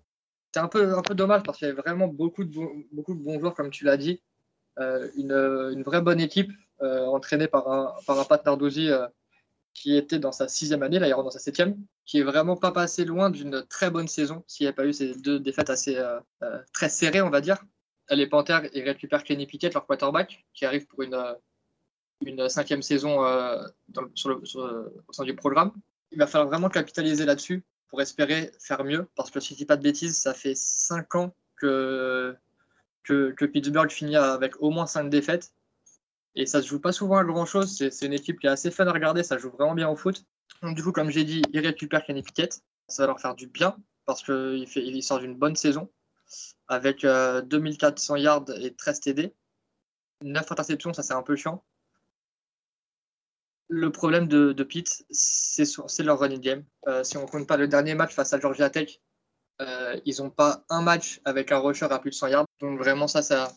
[0.53, 2.51] C'est un peu, dommage parce qu'il y avait vraiment beaucoup de,
[2.91, 4.21] bons joueurs, comme tu l'as dit.
[4.79, 9.07] Euh, une, vraie bonne équipe euh, entraînée par un, par un Pat euh,
[9.73, 12.71] qui était dans sa sixième année, là il dans sa septième, qui est vraiment pas
[12.71, 15.97] passé loin d'une très bonne saison s'il n'y a pas eu ces deux défaites assez
[16.73, 17.57] très serrées, on va dire.
[18.09, 21.17] Les Panthers, ils récupèrent Kenny Pickett, leur quarterback, qui arrive pour une,
[22.25, 23.19] une cinquième saison
[24.15, 24.41] sur le,
[25.07, 25.71] au sein du programme.
[26.11, 29.07] Il va falloir vraiment capitaliser là-dessus pour espérer faire mieux.
[29.15, 32.35] Parce que si je dis pas de bêtises, ça fait 5 ans que,
[33.03, 35.53] que, Pittsburgh finit avec au moins 5 défaites.
[36.35, 37.75] Et ça se joue pas souvent à grand chose.
[37.75, 39.23] C'est une équipe qui est assez fun à regarder.
[39.23, 40.25] Ça joue vraiment bien au foot.
[40.63, 42.23] Du coup, comme j'ai dit, ils récupèrent Kenny.
[42.87, 45.89] Ça va leur faire du bien parce qu'il il sort d'une bonne saison
[46.67, 49.33] avec 2400 euh, yards et 13 TD.
[50.23, 51.63] 9 interceptions, ça c'est un peu chiant
[53.71, 56.63] le problème de, Pitt, c'est leur running game.
[56.87, 58.99] Euh, si on compte pas le dernier match face à Georgia Tech,
[59.61, 62.45] euh, ils n'ont pas un match avec un rusher à plus de 100 yards.
[62.59, 63.49] Donc vraiment, ça, ça,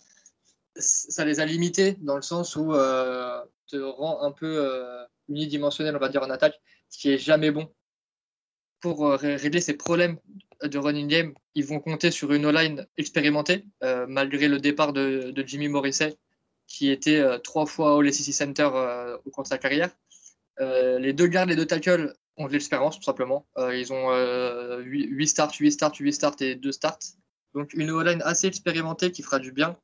[0.76, 5.96] ça les a limités dans le sens où euh, te rend un peu euh, unidimensionnel,
[5.96, 6.60] on va dire, en attaque,
[6.90, 7.72] ce qui est jamais bon.
[8.80, 10.18] Pour régler ces problèmes
[10.62, 13.64] de running game, ils vont compter sur une O-line expérimentée,
[14.08, 16.14] malgré le départ de, Jimmy Morrissey,
[16.66, 18.68] qui était trois fois au SEC Center
[19.24, 19.88] au cours de sa carrière.
[20.60, 23.46] Euh, les deux gardes, les deux tackles ont de l'expérience, tout simplement.
[23.58, 26.98] Euh, ils ont 8, euh, starts, 8 starts, 8 starts et 2 starts.
[27.54, 29.76] Donc une O-line assez expérimentée qui fera du bien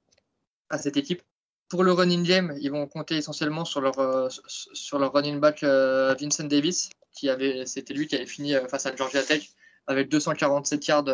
[0.71, 1.23] à cette équipe.
[1.69, 6.45] Pour le running game, ils vont compter essentiellement sur leur, sur leur running back Vincent
[6.45, 9.49] Davis, qui avait, c'était lui qui avait fini face à Georgia Tech
[9.87, 11.05] avec 247 yards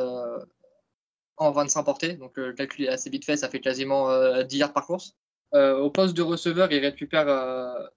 [1.37, 2.15] en 25 portées.
[2.15, 5.15] Donc calculé assez vite fait, ça fait quasiment 10 yards par course.
[5.53, 7.91] au poste de receveur, il récupère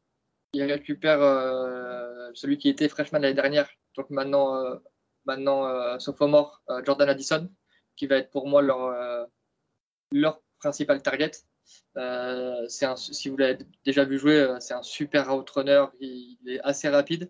[0.53, 4.75] il euh, celui qui était freshman l'année dernière, donc maintenant, euh,
[5.25, 7.49] maintenant euh, sophomore, Jordan Addison,
[7.95, 9.27] qui va être pour moi leur,
[10.11, 11.31] leur principal target.
[11.95, 16.89] Un, si vous l'avez déjà vu jouer, c'est un super outrunner, il, il, est assez
[16.89, 17.29] rapide.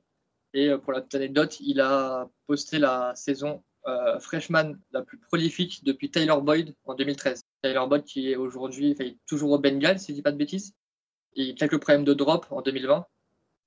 [0.54, 3.64] Et pour la petite anecdote, il a posté la saison
[4.20, 7.42] freshman la plus prolifique depuis Taylor Boyd en 2013.
[7.62, 10.74] Taylor Boyd qui est aujourd'hui toujours au Bengal, si je ne dis pas de bêtises
[11.36, 13.06] et quelques problèmes de drop en 2020.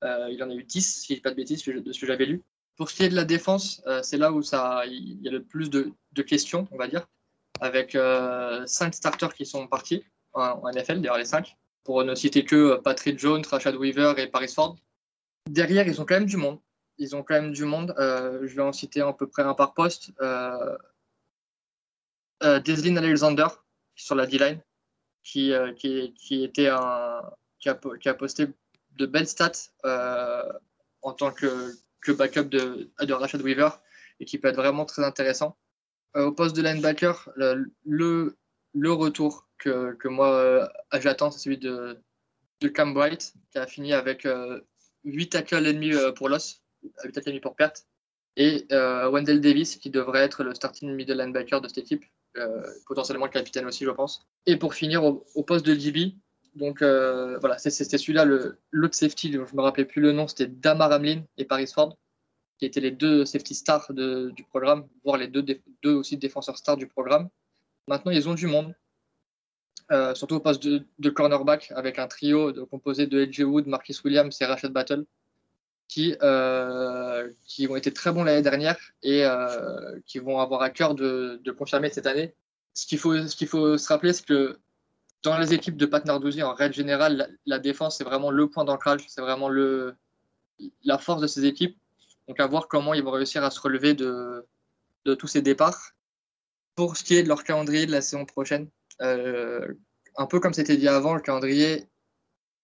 [0.04, 2.06] Euh, il en a eu 10, si je dis pas de bêtises, de ce que
[2.06, 2.42] j'avais lu.
[2.76, 5.42] Pour ce qui est de la défense, euh, c'est là où il y a le
[5.42, 7.06] plus de, questions, on va dire,
[7.62, 12.44] avec euh, cinq starters qui sont partis en, NFL, d'ailleurs les cinq, pour ne citer
[12.44, 14.76] que Patrick Jones, Rashad Weaver et Paris Ford.
[15.48, 16.58] Derrière, ils ont quand même du monde.
[16.98, 17.94] Ils ont quand même du monde.
[17.98, 20.12] je vais en citer à peu près un par poste.
[20.20, 20.76] Euh,
[22.60, 23.46] Deslin Alexander
[23.94, 24.60] sur la D-line,
[25.22, 26.70] qui, qui, était
[27.60, 28.48] qui a, posté
[28.96, 30.52] de belles stats euh,
[31.02, 31.72] en tant que,
[32.08, 33.70] backup de, de, Rashad Weaver
[34.18, 35.56] et qui peut être vraiment très intéressant.
[36.16, 38.34] Euh, au poste de linebacker, le,
[38.92, 40.68] retour que, moi euh,
[41.00, 41.98] j'attends, c'est celui de,
[42.74, 44.26] Cam Bright qui a fini avec
[45.04, 46.62] 8 tackles ennemis pour loss,
[47.04, 47.86] 8 tackles ennemis pour perte,
[48.36, 52.04] et Wendell Davis qui devrait être le starting middle linebacker de cette équipe,
[52.86, 54.26] potentiellement le capitaine aussi, je pense.
[54.46, 56.14] Et pour finir, au, poste de DB,
[56.54, 58.24] donc euh, voilà, c'était celui-là,
[58.70, 61.96] l'autre safety, je ne me rappelais plus le nom, c'était Damar Hamlin et Paris Ford,
[62.62, 65.44] qui étaient les deux safety stars du programme, voire les deux,
[65.94, 67.28] aussi défenseurs stars du programme.
[67.88, 68.72] Maintenant, ils ont du monde,
[69.90, 74.40] euh, surtout au poste de, cornerback, avec un trio composé de AJ Wood, Marquis Williams
[74.40, 75.06] et Rashad Battle,
[75.88, 79.24] qui, euh, qui ont été très bons l'année dernière et
[80.06, 82.32] qui vont avoir à cœur de, confirmer cette année.
[82.74, 84.56] Ce qu'il faut, ce faut se rappeler, c'est que
[85.24, 88.64] dans les équipes de Pat Narduzzi, en règle générale, la, défense, c'est vraiment le point
[88.64, 89.96] d'ancrage, c'est vraiment le,
[90.84, 91.76] la force de ces équipes.
[92.28, 94.46] Donc, à voir comment ils vont réussir à se relever de,
[95.04, 95.92] tous ces départs.
[96.74, 98.70] Pour ce qui est de leur calendrier de la saison prochaine,
[99.02, 99.74] euh,
[100.16, 101.86] un peu comme c'était dit avant, le calendrier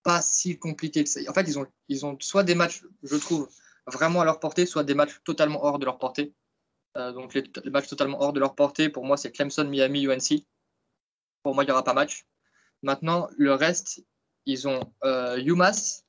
[0.03, 1.05] pas si compliqué.
[1.29, 1.47] En fait,
[1.89, 3.49] ils ont, soit des matchs, je trouve,
[3.87, 6.33] vraiment à leur portée, soit des matchs totalement hors de leur portée.
[6.97, 10.07] Euh, donc, les, les, matchs totalement hors de leur portée, pour moi, c'est Clemson, Miami,
[10.07, 10.45] UNC.
[11.43, 12.27] Pour moi, il n'y aura pas match.
[12.83, 14.05] Maintenant, le reste,
[14.47, 16.05] ils ont euh, UMass,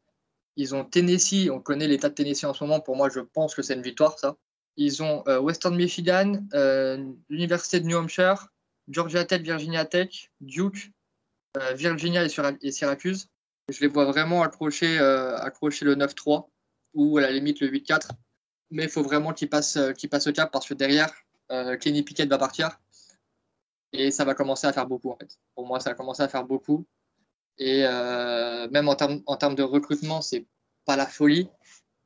[0.60, 1.50] ils ont Tennessee.
[1.50, 2.82] On connaît l'état de Tennessee en ce moment.
[2.82, 4.36] Pour moi, je pense que c'est une victoire, ça.
[4.76, 8.50] Ils ont euh, Western Michigan, euh, l'Université de New Hampshire,
[8.90, 10.92] Georgia Tech, Virginia Tech, Duke,
[11.76, 13.30] Virginia et, Syracuse.
[13.70, 16.48] Je les vois vraiment accrocher, accrocher le 9-3
[16.94, 18.10] ou à la limite le 8-4.
[18.72, 21.12] Mais il faut vraiment qu'ils passent, qu'ils passent au cap parce que derrière,
[21.80, 22.80] Kenny Pickett va partir.
[23.94, 25.40] Et ça va commencer à faire beaucoup en fait.
[25.56, 26.86] Pour moi, ça va commencer à faire beaucoup.
[27.60, 27.84] Et
[28.72, 30.46] même en termes en termes de recrutement, c'est
[30.86, 31.50] pas la folie.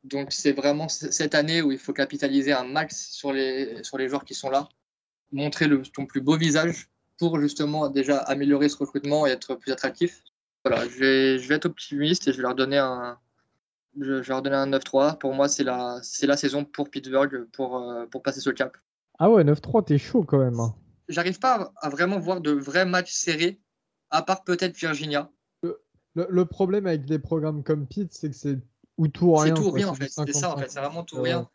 [0.03, 4.09] Donc c'est vraiment cette année où il faut capitaliser un max sur les, sur les
[4.09, 4.67] joueurs qui sont là,
[5.31, 9.71] montrer le, ton plus beau visage pour justement déjà améliorer ce recrutement et être plus
[9.71, 10.21] attractif.
[10.65, 13.17] Voilà, je vais, je vais être optimiste et je vais leur donner un,
[13.99, 15.17] je, vais leur donner un 9-3.
[15.17, 18.77] Pour moi, c'est la, c'est la saison pour Pittsburgh pour, euh, pour passer ce cap.
[19.19, 20.59] Ah ouais, 9-3, t'es chaud quand même.
[20.59, 20.75] Hein.
[21.07, 23.59] J'arrive pas à vraiment voir de vrais matchs serrés,
[24.09, 25.29] à part peut-être Virginia.
[26.15, 28.59] Le, le, problème avec des programmes comme Pitt, c'est que c'est
[28.97, 29.55] ou tout rien.
[29.55, 30.09] C'est tout rien en fait.
[30.09, 30.69] C'est ça en fait.
[30.69, 31.47] C'est vraiment tout rien.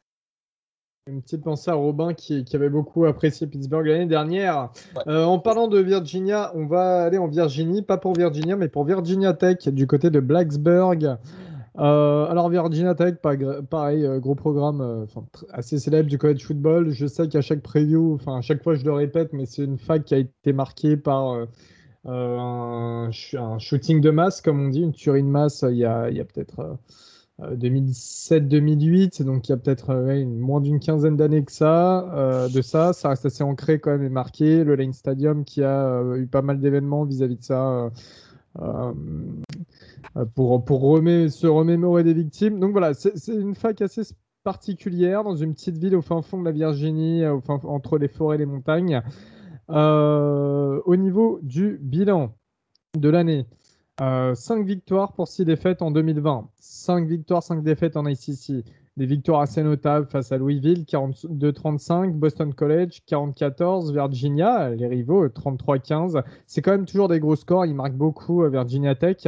[1.06, 4.70] Une petite pensée à Robin qui, qui avait beaucoup apprécié Pittsburgh l'année dernière.
[5.06, 8.84] Euh, en parlant de Virginia, on va aller en Virginie, pas pour Virginia, mais pour
[8.84, 11.16] Virginia Tech du côté de Blacksburg.
[11.78, 15.06] Euh, alors Virginia Tech, pareil, euh, gros programme
[15.50, 16.90] assez célèbre du college football.
[16.90, 19.78] Je sais qu'à chaque preview, enfin à chaque fois je le répète, mais c'est une
[19.78, 21.46] fac qui a été marquée par
[22.08, 25.64] un, un, shooting de masse, comme on dit, une tuerie de masse.
[25.68, 26.78] Il y a, a peut-être
[27.40, 32.48] 2017-2008, euh, donc il y a peut-être euh, moins d'une quinzaine d'années que ça, euh,
[32.48, 32.92] de ça.
[32.92, 34.64] Ça reste assez ancré quand même et marqué.
[34.64, 37.90] Le Lane Stadium qui a eu pas mal d'événements vis-à-vis de ça.
[40.34, 42.58] pour, pour se remémorer des victimes.
[42.58, 44.02] Donc voilà, c'est une fac assez
[44.42, 48.38] particulière dans une petite ville au fin fond de la Virginie, entre les forêts et
[48.38, 49.02] les montagnes.
[49.68, 52.32] Au niveau du bilan
[52.96, 53.46] de l'année,
[53.98, 56.48] 5 euh, victoires pour 6 défaites en 2020.
[56.60, 58.64] 5 victoires, 5 défaites en ICC.
[58.96, 66.22] Des victoires assez notables face à Louisville, 42-35, Boston College, 44 Virginia, les rivaux, 33-15.
[66.46, 69.26] C'est quand même toujours des gros scores, ils marquent beaucoup euh, Virginia Tech.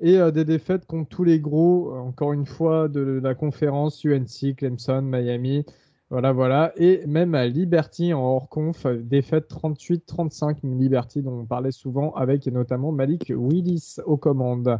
[0.00, 4.56] Et euh, des défaites contre tous les gros, encore une fois, de la conférence UNC,
[4.56, 5.64] Clemson, Miami,
[6.12, 6.74] voilà, voilà.
[6.76, 10.58] Et même à Liberty en hors conf, défaite 38-35.
[10.62, 14.78] Liberty dont on parlait souvent avec notamment Malik Willis aux commandes.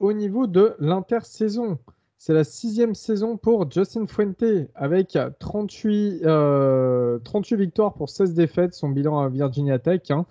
[0.00, 1.78] Au niveau de l'intersaison,
[2.18, 7.18] c'est la sixième saison pour Justin Fuente avec 38, 38 euh,
[7.52, 10.10] victoires pour 16 défaites, son bilan à Virginia Tech.
[10.10, 10.26] Hein.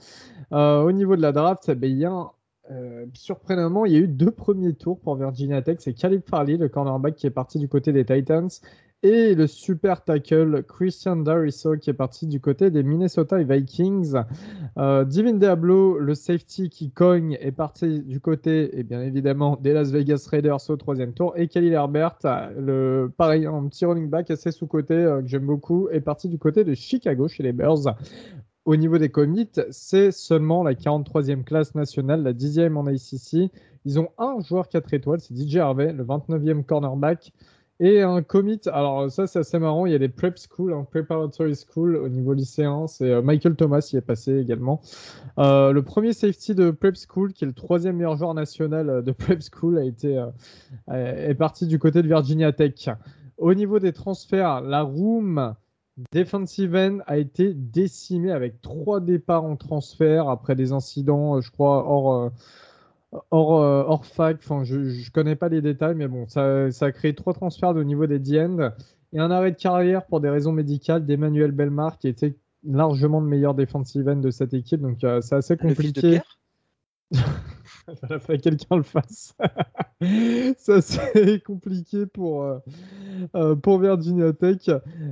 [0.52, 2.30] Euh, au niveau de la draft, eh bien,
[2.70, 5.78] euh, surprenamment, il y a eu deux premiers tours pour Virginia Tech.
[5.80, 8.50] C'est Caleb Farley, le cornerback qui est parti du côté des Titans,
[9.04, 14.16] et le super tackle Christian Dariso qui est parti du côté des Minnesota Vikings.
[14.78, 19.74] Euh, Divin Diablo, le safety qui cogne, est parti du côté, et bien évidemment, des
[19.74, 21.34] Las Vegas Raiders au troisième tour.
[21.36, 22.18] Et Kelly Herbert,
[22.58, 26.40] le, pareil, un petit running back assez sous-côté euh, que j'aime beaucoup, est parti du
[26.40, 27.96] côté de Chicago chez les Bears.
[28.66, 33.52] Au niveau des commits, c'est seulement la 43e classe nationale, la 10e en ACC.
[33.84, 37.34] Ils ont un joueur 4 étoiles, c'est DJ Harvey, le 29e cornerback.
[37.80, 40.86] Et un commit, alors ça c'est assez marrant, il y a les prep school, hein,
[40.90, 44.80] preparatory school au niveau lycéen, c'est euh, Michael Thomas y est passé également.
[45.40, 49.02] Euh, le premier safety de prep school, qui est le troisième meilleur joueur national euh,
[49.02, 50.24] de prep school, a été,
[50.88, 52.90] est parti du côté de Virginia Tech.
[53.40, 55.56] Au niveau des transferts, la room
[56.12, 61.86] defensive end a été décimée avec trois départs en transfert après des incidents, je crois,
[61.88, 62.32] hors
[63.32, 64.38] hors, euh, hors fac.
[64.44, 67.76] Enfin, je ne connais pas les détails, mais bon, ça, ça, a créé trois transferts
[67.76, 68.72] au niveau des D-end
[69.14, 73.28] et un arrêt de carrière pour des raisons médicales d'Emmanuel Belmar, qui était largement le
[73.28, 74.82] meilleur defensive end de cette équipe.
[74.82, 76.22] Donc, euh, c'est assez compliqué.
[77.88, 79.36] Il que quelqu'un le fasse.
[80.58, 82.60] ça c'est compliqué pour, euh,
[83.36, 84.70] euh, pour Virginia Tech.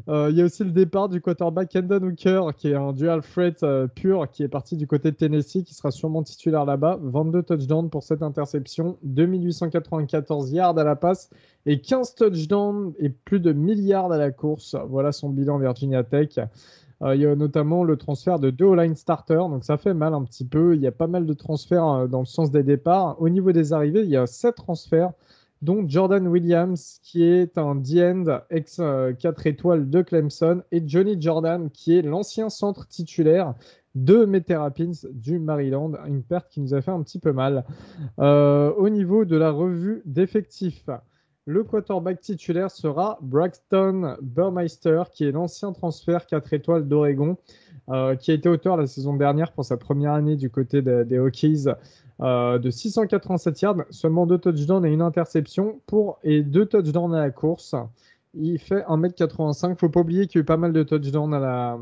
[0.07, 3.21] Euh, il y a aussi le départ du quarterback Kendon Hooker, qui est un dual
[3.21, 6.99] threat pur, qui est parti du côté de Tennessee, qui sera sûrement titulaire là-bas.
[7.01, 11.29] 22 touchdowns pour cette interception, 2894 yards à la passe
[11.65, 14.75] et 15 touchdowns et plus de milliards à la course.
[14.87, 16.39] Voilà son bilan Virginia Tech.
[17.03, 20.13] Euh, il y a notamment le transfert de deux line starters, donc ça fait mal
[20.13, 20.75] un petit peu.
[20.75, 23.19] Il y a pas mal de transferts euh, dans le sens des départs.
[23.21, 25.11] Au niveau des arrivées, il y a sept transferts,
[25.61, 29.13] dont Jordan Williams, qui est un D-end ex 4 euh,
[29.45, 33.55] étoiles de Clemson, et Johnny Jordan, qui est l'ancien centre titulaire
[33.93, 37.65] de Meterapins du Maryland, une perte qui nous a fait un petit peu mal.
[38.17, 40.89] au niveau de la revue d'effectifs,
[41.45, 47.37] le quarterback titulaire sera Braxton Burmeister, qui est l'ancien transfert 4 étoiles d'Oregon,
[47.89, 51.19] euh, qui a été auteur la saison dernière pour sa première année du côté des
[51.19, 51.65] Hokies
[52.21, 57.21] euh, de 687 yards, seulement deux touchdowns et une interception pour, et deux touchdowns à
[57.21, 57.75] la course.
[58.33, 59.77] Il fait 1m85.
[59.77, 61.79] Faut pas oublier qu'il y a eu pas mal de touchdowns à la,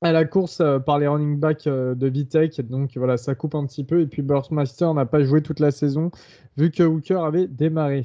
[0.00, 2.60] à la course par les running backs de Vitek.
[2.68, 4.00] Donc voilà, ça coupe un petit peu.
[4.00, 6.10] Et puis Burstmaster n'a pas joué toute la saison
[6.56, 8.04] vu que Hooker avait démarré.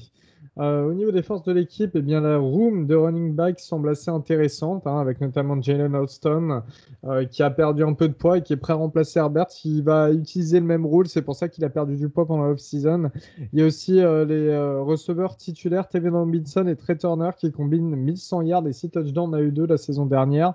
[0.60, 3.90] Euh, au niveau des forces de l'équipe, eh bien, la room de running back semble
[3.90, 6.62] assez intéressante, hein, avec notamment Jalen Alston,
[7.06, 9.48] euh, qui a perdu un peu de poids et qui est prêt à remplacer Herbert.
[9.66, 12.46] Il va utiliser le même rôle, c'est pour ça qu'il a perdu du poids pendant
[12.46, 13.10] l'off-season.
[13.52, 17.96] Il y a aussi euh, les receveurs titulaires, Tevin Robinson et Trey Turner, qui combinent
[17.96, 20.54] 1100 yards et 6 touchdowns à eux2 la saison dernière.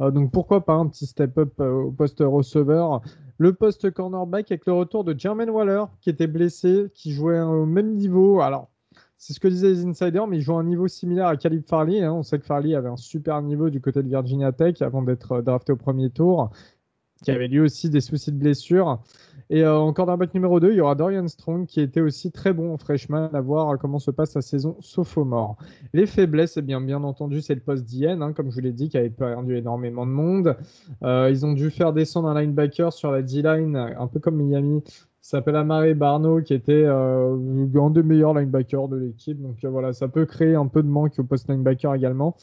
[0.00, 3.02] donc pourquoi pas un petit step-up au poste receveur
[3.38, 7.66] le poste cornerback avec le retour de Jermaine Waller qui était blessé, qui jouait au
[7.66, 8.40] même niveau.
[8.40, 8.68] Alors,
[9.16, 11.62] c'est ce que disaient les insiders, mais il joue à un niveau similaire à Caleb
[11.66, 12.02] Farley.
[12.02, 12.12] Hein.
[12.12, 15.32] On sait que Farley avait un super niveau du côté de Virginia Tech avant d'être
[15.32, 16.50] euh, drafté au premier tour,
[17.22, 19.00] qui avait lui aussi des soucis de blessure.
[19.50, 22.32] Et euh, encore d'un bac numéro 2, il y aura Dorian Strong qui était aussi
[22.32, 25.56] très bon en freshman, à voir euh, comment se passe sa saison sophomore.
[25.92, 28.72] Les faiblesses, eh bien, bien entendu, c'est le poste d'IN, hein, comme je vous l'ai
[28.72, 30.56] dit, qui avait perdu énormément de monde.
[31.02, 34.82] ils ont dû faire descendre un linebacker sur la D-line, un peu comme Miami,
[35.24, 37.34] s'appelle Amare Barno, qui était euh,
[37.74, 39.40] un des meilleurs linebackers de l'équipe.
[39.40, 42.36] Donc euh, voilà, ça peut créer un peu de manque au post linebacker également.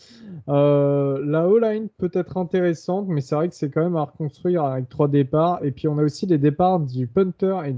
[0.50, 4.64] Euh, la O-line peut être intéressante, mais c'est vrai que c'est quand même à reconstruire
[4.64, 5.64] avec trois départs.
[5.64, 7.74] Et puis on a aussi les départs du punter et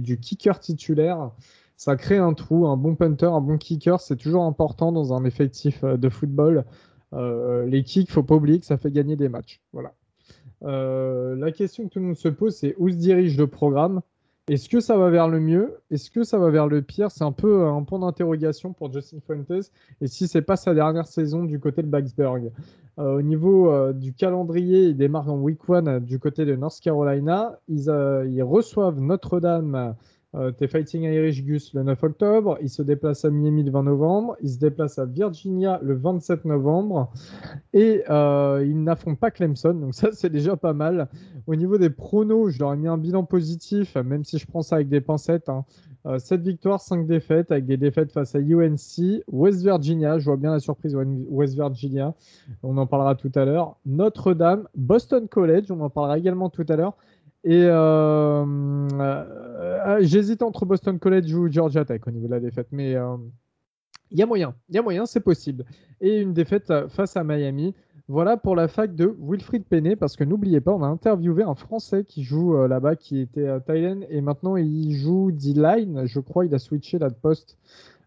[0.00, 1.30] du, kicker titulaire.
[1.76, 5.26] Ça crée un trou, un bon punter, un bon kicker, c'est toujours important dans un
[5.26, 6.64] effectif de football.
[7.12, 9.60] les kicks, faut pas oublier que ça fait gagner des matchs.
[9.74, 9.92] Voilà.
[10.62, 14.00] la question que tout le monde se pose, c'est où se dirige le programme?
[14.46, 15.78] Est-ce que ça va vers le mieux?
[15.90, 17.10] Est-ce que ça va vers le pire?
[17.10, 19.70] C'est un peu euh, un point d'interrogation pour Justin Fuentes.
[20.02, 22.52] Et si c'est pas sa dernière saison du côté de Baxberg.
[22.98, 26.78] Euh, au niveau euh, du calendrier, il démarre en week 1 du côté de North
[26.80, 27.58] Carolina.
[27.68, 29.94] Ils reçoivent Notre-Dame
[30.34, 32.58] euh, T'es Fighting Irish Gus le 9 octobre.
[32.60, 34.36] Il se déplace à Miami le 20 novembre.
[34.42, 37.12] Il se déplace à Virginia le 27 novembre.
[37.72, 39.74] Et euh, il n'affronte pas Clemson.
[39.74, 41.08] Donc ça, c'est déjà pas mal.
[41.46, 44.62] Au niveau des pronos, je leur ai mis un bilan positif, même si je prends
[44.62, 45.48] ça avec des pincettes.
[45.48, 45.64] Hein.
[46.18, 50.36] 7 euh, victoires, 5 défaites, avec des défaites face à UNC, West Virginia, je vois
[50.36, 52.14] bien la surprise West Virginia,
[52.62, 56.76] on en parlera tout à l'heure, Notre-Dame, Boston College, on en parlera également tout à
[56.76, 56.94] l'heure,
[57.44, 58.44] et euh,
[58.98, 63.16] euh, j'hésite entre Boston College ou Georgia Tech au niveau de la défaite, mais euh,
[64.10, 65.66] il y a moyen, il y a moyen, c'est possible.
[66.00, 67.74] Et une défaite face à Miami.
[68.06, 71.54] Voilà pour la fac de Wilfried Penney, parce que n'oubliez pas, on a interviewé un
[71.54, 76.02] Français qui joue là-bas, qui était à Thailand, et maintenant il joue D-line.
[76.04, 77.56] Je crois il a switché la poste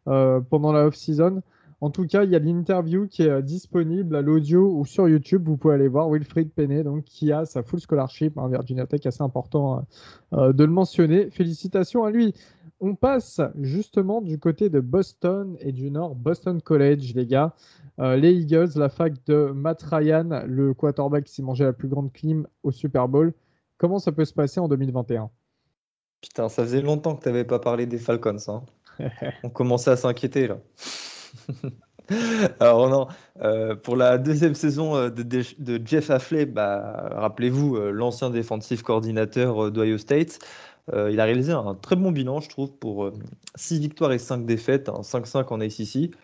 [0.05, 1.41] pendant la off-season.
[1.79, 5.07] En tout cas, il y a l'interview qui est euh, disponible à l'audio ou sur
[5.07, 5.43] YouTube.
[5.45, 9.05] Vous pouvez aller voir Wilfried Penney, donc, qui a sa full scholarship, hein, Virginia Tech,
[9.05, 11.29] assez important euh, euh, de le mentionner.
[11.29, 12.33] Félicitations à lui.
[12.79, 17.55] On passe justement du côté de Boston et du Nord, Boston College, les gars.
[17.97, 22.13] les Eagles, la fac de Matt Ryan, le quarterback qui s'est mangé la plus grande
[22.13, 23.33] clim au Super Bowl.
[23.79, 25.31] Comment ça peut se passer en 2021
[26.21, 28.37] Putain, ça faisait longtemps que tu n'avais pas parlé des Falcons.
[28.47, 28.63] Hein.
[29.43, 30.59] On commençait à s'inquiéter là.
[32.59, 33.07] Alors non,
[33.41, 39.71] euh, pour la deuxième saison euh, de, Jeff Affley, bah, rappelez-vous, euh, l'ancien défensif coordinateur
[39.71, 40.39] d'Ohio State,
[40.93, 43.11] il a réalisé un très bon bilan, je trouve, pour
[43.55, 46.15] 6 victoires et 5 défaites, 5-5 en ACC.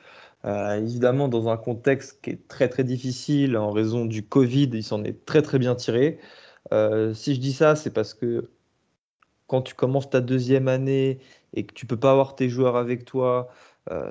[0.45, 5.03] évidemment, dans un contexte qui est très très difficile en raison du Covid, il s'en
[5.03, 6.17] est très très bien tiré.
[7.13, 8.49] si je dis ça, c'est parce que
[9.47, 11.19] quand tu commences ta deuxième année
[11.53, 13.49] et que tu peux pas avoir tes joueurs avec toi,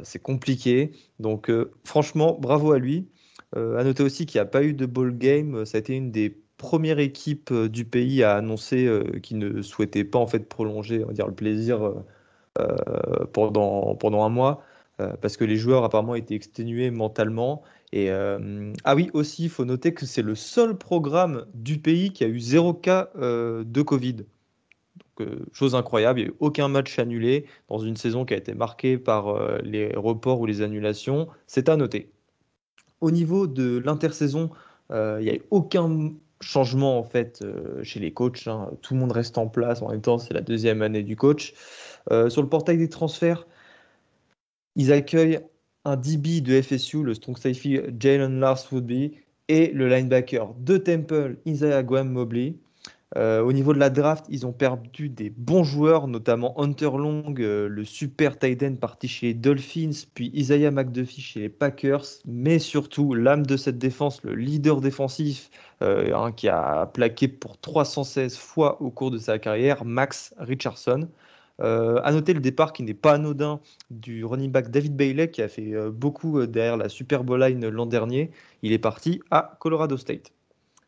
[0.02, 0.92] c'est compliqué.
[1.18, 3.08] Donc, euh, franchement, bravo à lui.
[3.56, 5.64] Euh, à noter aussi qu'il n'y a pas eu de ball game.
[5.64, 8.88] Ça a été une des premières équipes du pays à annoncer
[9.22, 11.92] qu'il ne souhaitait pas en fait prolonger, on va dire, le plaisir
[13.32, 14.62] pendant, pendant un mois.
[15.20, 17.62] parce que les joueurs apparemment étaient exténués mentalement.
[17.92, 22.22] Et ah oui, aussi, il faut noter que c'est le seul programme du pays qui
[22.24, 24.24] a eu zéro cas de Covid
[25.52, 28.54] chose incroyable, il n'y a eu aucun match annulé dans une saison qui a été
[28.54, 31.28] marquée par euh, les reports ou les annulations.
[31.46, 32.10] C'est à noter.
[33.00, 34.50] Au niveau de l'intersaison,
[34.90, 38.46] euh, il n'y a eu aucun changement en fait euh, chez les coachs.
[38.46, 38.70] Hein.
[38.82, 39.82] Tout le monde reste en place.
[39.82, 41.54] En même temps, c'est la deuxième année du coach.
[42.28, 43.46] sur le portail des transferts,
[44.74, 45.40] ils accueillent
[45.84, 49.12] un DB de FSU, le strong safety Jalen Lars Woodby,
[49.48, 52.54] et le linebacker de Temple, Isaiah Guam Mobley.
[53.16, 57.34] Euh, au niveau de la draft, ils ont perdu des bons joueurs, notamment Hunter Long,
[57.38, 62.04] euh, le super tight end parti chez les Dolphins, puis Isaiah McDuffie chez les Packers,
[62.24, 65.50] mais surtout l'âme de cette défense, le leader défensif
[65.82, 71.08] euh, hein, qui a plaqué pour 316 fois au cours de sa carrière, Max Richardson.
[71.58, 73.60] à noter le départ qui n'est pas anodin
[73.90, 77.86] du running back David Bailey qui a fait beaucoup derrière la Super Bowl line l'an
[77.86, 78.30] dernier.
[78.62, 80.32] Il est parti à Colorado State.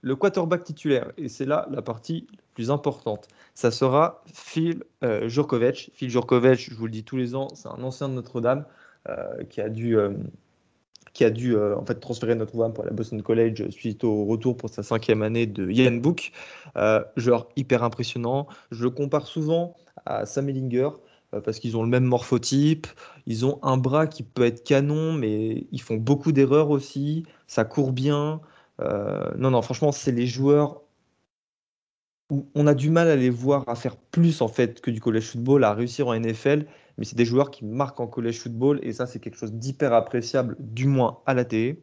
[0.04, 5.28] Le quarterback titulaire, et c'est là la partie la plus importante, ça sera Phil euh,
[5.28, 5.90] Jurkovic.
[5.94, 8.66] Phil Jurkovic, je vous le dis tous les ans, c'est un ancien de Notre-Dame
[9.08, 10.12] euh, qui a dû, euh,
[11.14, 14.68] qui a dû en fait transférer Notre-Dame pour la Boston College suite au retour pour
[14.68, 16.32] sa cinquième année de Ian Book.
[17.16, 18.46] genre hyper impressionnant.
[18.70, 19.74] Je le compare souvent
[20.04, 20.90] à Sam Ellinger
[21.44, 22.86] parce qu'ils ont le même morphotype,
[23.26, 27.64] ils ont un bras qui peut être canon, mais ils font beaucoup d'erreurs aussi, ça
[27.64, 30.82] court bien, euh, non, non, franchement, c'est les joueurs
[32.30, 35.00] où on a du mal à les voir à faire plus en fait que du
[35.00, 36.66] college football, à réussir en NFL,
[36.96, 39.92] mais c'est des joueurs qui marquent en college football et ça, c'est quelque chose d'hyper
[39.92, 41.82] appréciable, du moins à la télé.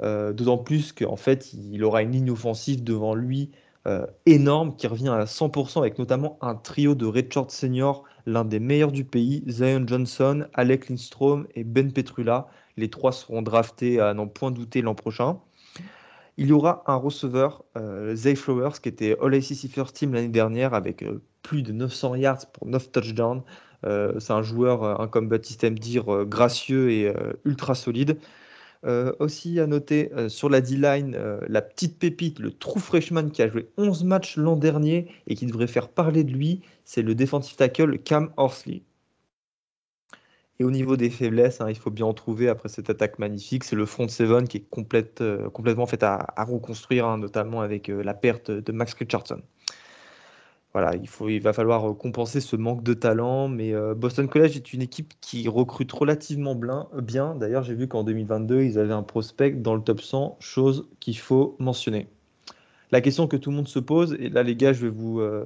[0.00, 3.50] Euh, d'autant plus qu'en fait, il aura une ligne offensive devant lui
[3.88, 8.60] euh, énorme qui revient à 100% avec notamment un trio de Richard Senior, l'un des
[8.60, 12.48] meilleurs du pays, Zion Johnson, Alec Lindstrom et Ben Petrula.
[12.76, 15.40] Les trois seront draftés à n'en point douter l'an prochain.
[16.40, 20.28] Il y aura un receveur, euh, Zay Flowers, qui était All ACC First Team l'année
[20.28, 23.42] dernière avec euh, plus de 900 yards pour 9 touchdowns.
[23.84, 27.12] Euh, c'est un joueur, comme Baptiste aime dire, gracieux et
[27.44, 28.18] ultra solide.
[29.18, 31.16] aussi à noter sur la D-line,
[31.48, 35.46] la petite pépite, le true freshman qui a joué 11 matchs l'an dernier et qui
[35.46, 38.82] devrait faire parler de lui, c'est le defensive tackle Cam Horsley.
[40.60, 43.62] Et au niveau des faiblesses, hein, il faut bien en trouver après cette attaque magnifique.
[43.62, 48.02] C'est le front seven qui est euh, complètement fait à, reconstruire, hein, notamment avec euh,
[48.02, 49.40] la perte de Max Richardson.
[50.74, 54.82] Voilà, il va falloir euh, compenser ce manque de talent, mais Boston College est une
[54.82, 57.36] équipe qui recrute relativement bien.
[57.36, 61.18] D'ailleurs, j'ai vu qu'en 2022, ils avaient un prospect dans le top 100, chose qu'il
[61.18, 62.08] faut mentionner.
[62.90, 65.20] La question que tout le monde se pose, et là les gars, je vais vous
[65.20, 65.44] euh,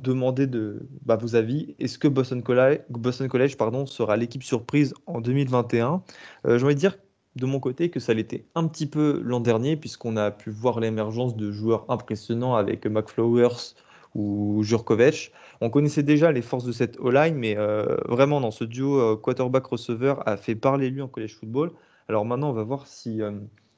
[0.00, 1.76] demander de bah, vos avis.
[1.78, 3.56] Est-ce que Boston College,
[3.86, 6.02] sera l'équipe surprise en 2021
[6.46, 6.96] euh, J'ai envie de dire
[7.36, 10.80] de mon côté que ça l'était un petit peu l'an dernier, puisqu'on a pu voir
[10.80, 13.74] l'émergence de joueurs impressionnants avec McFlowers
[14.16, 15.32] ou Jurkovic.
[15.60, 20.28] On connaissait déjà les forces de cette O-line, mais euh, vraiment dans ce duo quarterback-receveur
[20.28, 21.72] a fait parler lui en college football.
[22.08, 23.20] Alors maintenant, on va voir si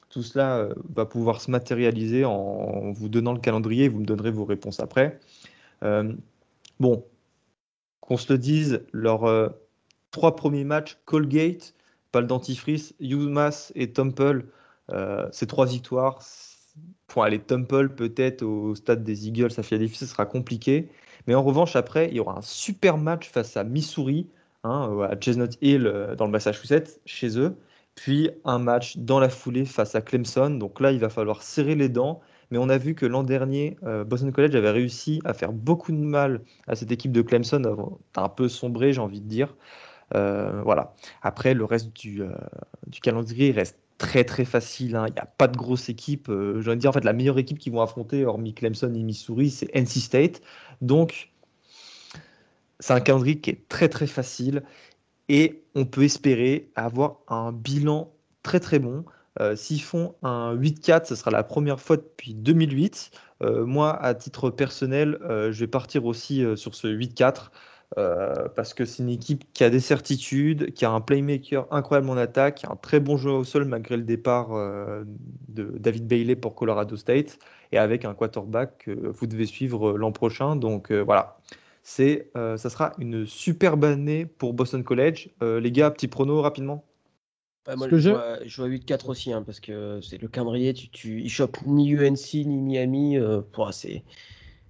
[0.09, 3.89] tout cela euh, va pouvoir se matérialiser en vous donnant le calendrier.
[3.89, 5.19] Vous me donnerez vos réponses après.
[5.83, 6.13] Euh,
[6.79, 7.05] bon,
[7.99, 9.49] qu'on se le dise, leurs euh,
[10.11, 11.73] trois premiers matchs, Colgate,
[12.11, 14.45] pas le dentifrice, UMass et Temple,
[15.31, 16.23] ces trois victoires.
[17.07, 20.89] Pour aller Temple, peut-être au stade des Eagles à Philadelphie, ce sera compliqué.
[21.25, 24.27] Mais en revanche, après, il y aura un super match face à Missouri,
[24.63, 27.57] hein, à Chestnut Hill, dans le Massachusetts, chez eux
[27.97, 30.51] puis un match dans la foulée face à Clemson.
[30.51, 32.21] Donc là, il va falloir serrer les dents.
[32.51, 35.91] Mais on a vu que l'an dernier, euh, Boston College avait réussi à faire beaucoup
[35.91, 39.55] de mal à cette équipe de Clemson, un peu sombré, j'ai envie de dire.
[40.15, 40.93] Euh, voilà.
[41.23, 42.29] Après, le reste du, euh,
[42.85, 44.95] du, calendrier reste très très facile.
[44.95, 45.07] Hein.
[45.07, 46.27] Il n'y a pas de grosse équipe.
[46.27, 49.03] j'ai envie de dire, en fait, la meilleure équipe qu'ils vont affronter, hormis Clemson et
[49.03, 50.41] Missouri, c'est NC State.
[50.81, 51.31] Donc,
[52.79, 54.61] c'est un calendrier qui est très très facile
[55.29, 58.11] et on peut espérer avoir un bilan
[58.43, 59.05] très très bon.
[59.39, 63.11] Euh, s'ils font un 8-4, ce sera la première fois depuis 2008.
[63.43, 67.51] Euh, moi, à titre personnel, euh, je vais partir aussi sur ce 8-4
[68.55, 72.17] parce que c'est une équipe qui a des certitudes, qui a un playmaker incroyable en
[72.17, 74.49] attaque, a un très bon jeu au sol malgré le départ
[75.47, 77.39] de David Bailey pour Colorado State
[77.71, 80.57] et avec un quarterback que vous devez suivre l'an prochain.
[80.57, 81.37] Donc voilà
[81.87, 85.29] c'est, euh, ça sera une superbe année pour Boston College.
[85.41, 86.83] Euh, les gars, petit prono rapidement.
[87.77, 91.57] moi, je, vois, 8-4 aussi, hein, parce que c'est le calendrier, tu, tu, il chope
[91.65, 93.17] ni UNC ni Miami.
[93.17, 93.39] Euh,
[93.71, 94.03] c'est,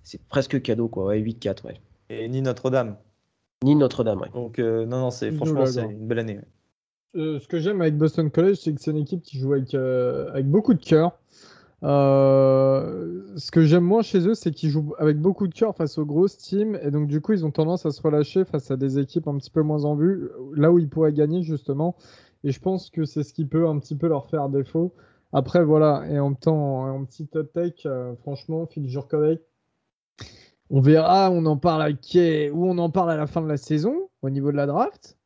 [0.03, 1.15] c'est presque cadeau, quoi.
[1.15, 1.81] 8-4, ouais.
[2.11, 2.97] Et ni Notre-Dame.
[3.63, 4.29] Ni Notre-Dame, ouais.
[4.31, 6.39] Donc, non, non, c'est, franchement, c'est une belle année.
[7.15, 10.45] ce que j'aime avec Boston College, c'est que c'est une équipe qui joue avec, avec
[10.45, 11.17] beaucoup de cœur.
[11.83, 15.97] Euh, ce que j'aime moins chez eux, c'est qu'ils jouent avec beaucoup de cœur face
[15.97, 18.77] aux grosses teams, et donc du coup, ils ont tendance à se relâcher face à
[18.77, 21.95] des équipes un petit peu moins en vue, là où ils pourraient gagner justement.
[22.43, 24.93] Et je pense que c'est ce qui peut un petit peu leur faire défaut.
[25.33, 29.41] Après, voilà, et en temps, en petit hot take, euh, franchement, Phil Jurkovic,
[30.69, 31.89] on verra, on en parle à
[32.53, 35.17] on en parle à la fin de la saison, au niveau de la draft.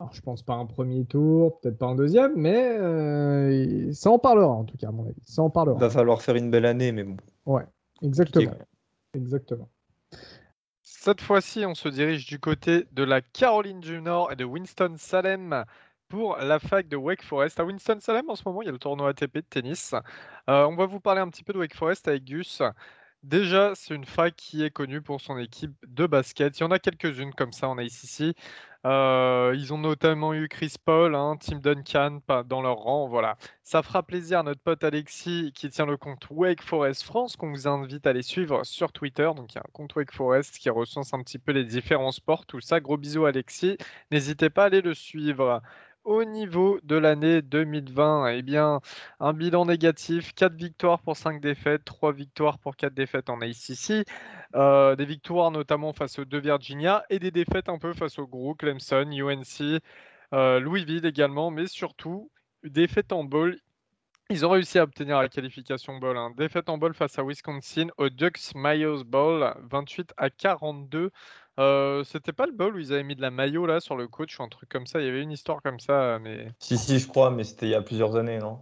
[0.00, 4.18] Alors, je pense pas un premier tour, peut-être pas un deuxième, mais euh, ça en
[4.18, 5.20] parlera en tout cas, à mon avis.
[5.22, 5.76] Ça en parlera.
[5.76, 7.18] Il va falloir faire une belle année, mais bon.
[7.44, 7.66] Ouais,
[8.00, 8.52] exactement.
[9.12, 9.68] Exactement.
[10.80, 15.64] Cette fois-ci, on se dirige du côté de la Caroline du Nord et de Winston-Salem
[16.08, 17.60] pour la fac de Wake Forest.
[17.60, 19.94] À Winston-Salem, en ce moment, il y a le tournoi ATP de tennis.
[20.48, 22.62] Euh, on va vous parler un petit peu de Wake Forest avec Gus.
[23.22, 26.58] Déjà, c'est une fac qui est connue pour son équipe de basket.
[26.58, 28.34] Il y en a quelques-unes comme ça en ACC.
[28.86, 33.08] Euh, ils ont notamment eu Chris Paul, hein, Tim Duncan dans leur rang.
[33.08, 33.36] Voilà.
[33.62, 37.50] Ça fera plaisir à notre pote Alexis qui tient le compte Wake Forest France, qu'on
[37.50, 39.30] vous invite à aller suivre sur Twitter.
[39.36, 42.12] Donc il y a un compte Wake Forest qui recense un petit peu les différents
[42.12, 42.80] sports, tout ça.
[42.80, 43.76] Gros bisous Alexis.
[44.10, 45.60] N'hésitez pas à aller le suivre.
[46.04, 48.80] Au niveau de l'année 2020, eh bien,
[49.20, 54.06] un bilan négatif, 4 victoires pour 5 défaites, 3 victoires pour 4 défaites en ACC.
[54.54, 58.26] Euh, des victoires notamment face aux deux Virginia et des défaites un peu face aux
[58.26, 59.80] gros Clemson, UNC,
[60.32, 62.30] euh, Louisville également, mais surtout
[62.64, 63.58] défaites en bowl.
[64.32, 66.16] Ils ont réussi à obtenir la qualification bowl.
[66.16, 66.32] Hein.
[66.36, 71.10] Défaite en bowl face à Wisconsin au Ducks Mayos Bowl, 28 à 42.
[71.58, 74.06] Euh, c'était pas le bowl où ils avaient mis de la maillot là sur le
[74.06, 75.00] coach ou un truc comme ça?
[75.00, 76.46] Il y avait une histoire comme ça, mais.
[76.60, 78.60] Si, si, je crois, mais c'était il y a plusieurs années, non?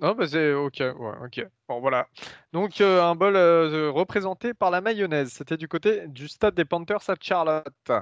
[0.00, 1.46] Non, bah c'est ok, ouais, ok.
[1.68, 2.08] Bon, voilà.
[2.52, 5.32] Donc, euh, un bol euh, représenté par la mayonnaise.
[5.32, 7.92] C'était du côté du stade des Panthers à Charlotte.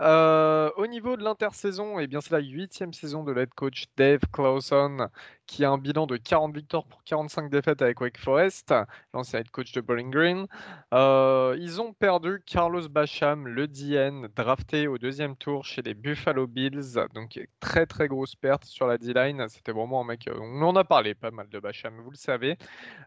[0.00, 4.20] Euh, au niveau de l'intersaison, eh bien, c'est la huitième saison de l'head coach Dave
[4.32, 5.08] Clawson
[5.46, 8.72] qui a un bilan de 40 victoires pour 45 défaites avec Wake Forest,
[9.12, 10.46] l'ancien head coach de Bowling Green.
[10.92, 16.94] ils ont perdu Carlos Bacham, le DN, drafté au deuxième tour chez les Buffalo Bills.
[17.14, 19.46] Donc, très très grosse perte sur la D-line.
[19.48, 20.28] C'était vraiment un mec.
[20.34, 22.56] On en a parlé pas mal de Bacham, vous le savez.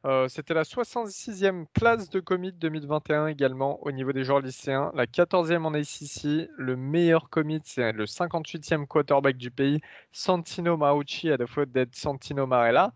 [0.05, 5.05] Euh, c'était la 66e classe de commit 2021 également au niveau des joueurs lycéens, la
[5.05, 9.79] 14e en ACC, le meilleur commit, c'est le 58e quarterback du pays,
[10.11, 12.93] Santino Maucci à la faute d'être Santino Marella.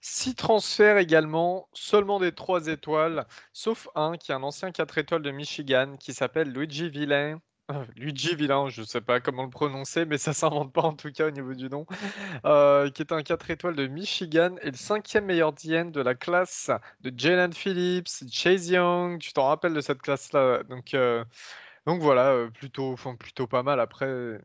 [0.00, 5.22] Six transferts également, seulement des 3 étoiles, sauf un qui est un ancien 4 étoiles
[5.22, 7.40] de Michigan qui s'appelle Luigi Villain,
[7.96, 11.10] Luigi Villain, je ne sais pas comment le prononcer, mais ça s'invente pas en tout
[11.10, 11.86] cas au niveau du nom,
[12.44, 16.14] euh, qui est un 4 étoiles de Michigan et le cinquième meilleur DN de la
[16.14, 20.62] classe de Jalen Phillips, Chase Young, tu t'en rappelles de cette classe-là?
[20.64, 21.24] Donc, euh,
[21.86, 23.80] donc voilà, euh, plutôt, plutôt pas mal.
[23.80, 24.38] Après,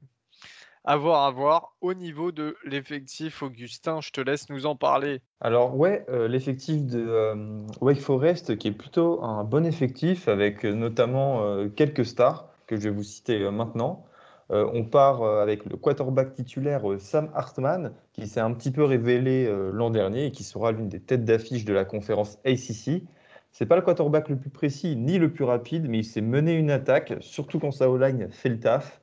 [0.84, 1.76] à voir, à voir.
[1.82, 5.22] Au niveau de l'effectif, Augustin, je te laisse nous en parler.
[5.41, 7.36] Alors ouais, l'effectif de
[7.82, 12.95] Wake Forest qui est plutôt un bon effectif avec notamment quelques stars que je vais
[12.95, 14.05] vous citer euh, maintenant.
[14.49, 18.84] Euh, on part euh, avec le quarterback titulaire Sam Hartman, qui s'est un petit peu
[18.84, 23.03] révélé l'an dernier et qui sera l'une des têtes d'affiche de la conférence ACC.
[23.51, 26.53] C'est pas le quarterback le plus précis ni le plus rapide, mais il s'est mené
[26.53, 29.01] une attaque, surtout quand sa O-line fait le taf,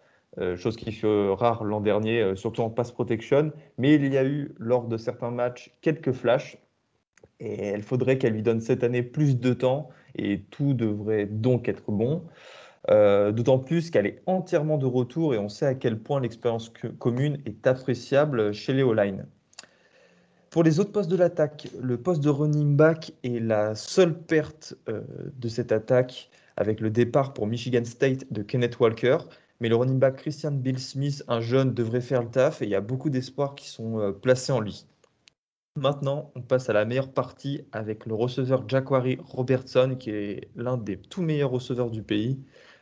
[0.57, 3.53] chose qui fut rare l'an dernier, surtout en pass protection.
[3.77, 6.57] Mais il y a eu lors de certains matchs quelques flashs,
[7.41, 11.69] et il faudrait qu'elle lui donne cette année plus de temps, et tout devrait donc
[11.69, 12.25] être bon.
[12.91, 16.73] Euh, d'autant plus qu'elle est entièrement de retour et on sait à quel point l'expérience
[16.99, 19.27] commune est appréciable chez les O-line.
[20.49, 24.75] Pour les autres postes de l'attaque, le poste de running back est la seule perte
[24.89, 25.03] euh,
[25.37, 29.19] de cette attaque avec le départ pour Michigan State de Kenneth Walker.
[29.61, 32.71] Mais le running back Christian Bill Smith, un jeune, devrait faire le taf et il
[32.71, 34.87] y a beaucoup d'espoirs qui sont euh, placés en lui.
[35.77, 40.79] Maintenant, on passe à la meilleure partie avec le receveur Jacquari Robertson, qui est l'un
[40.79, 42.41] des tout meilleurs receveurs du pays.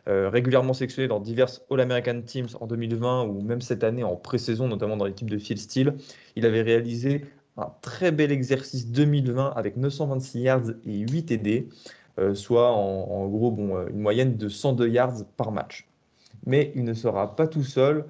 [0.09, 4.69] Euh, régulièrement sélectionné dans diverses All-American Teams en 2020 ou même cette année en pré-saison,
[4.69, 5.95] notamment dans l'équipe de Phil Steele.
[6.37, 7.25] Il avait réalisé
[7.57, 11.69] un très bel exercice 2020 avec 926 yards et 8 TD,
[12.21, 15.89] euh, soit en, gros bon, euh, une moyenne de 102 yards par match.
[16.47, 18.05] Mais il ne sera pas tout seul,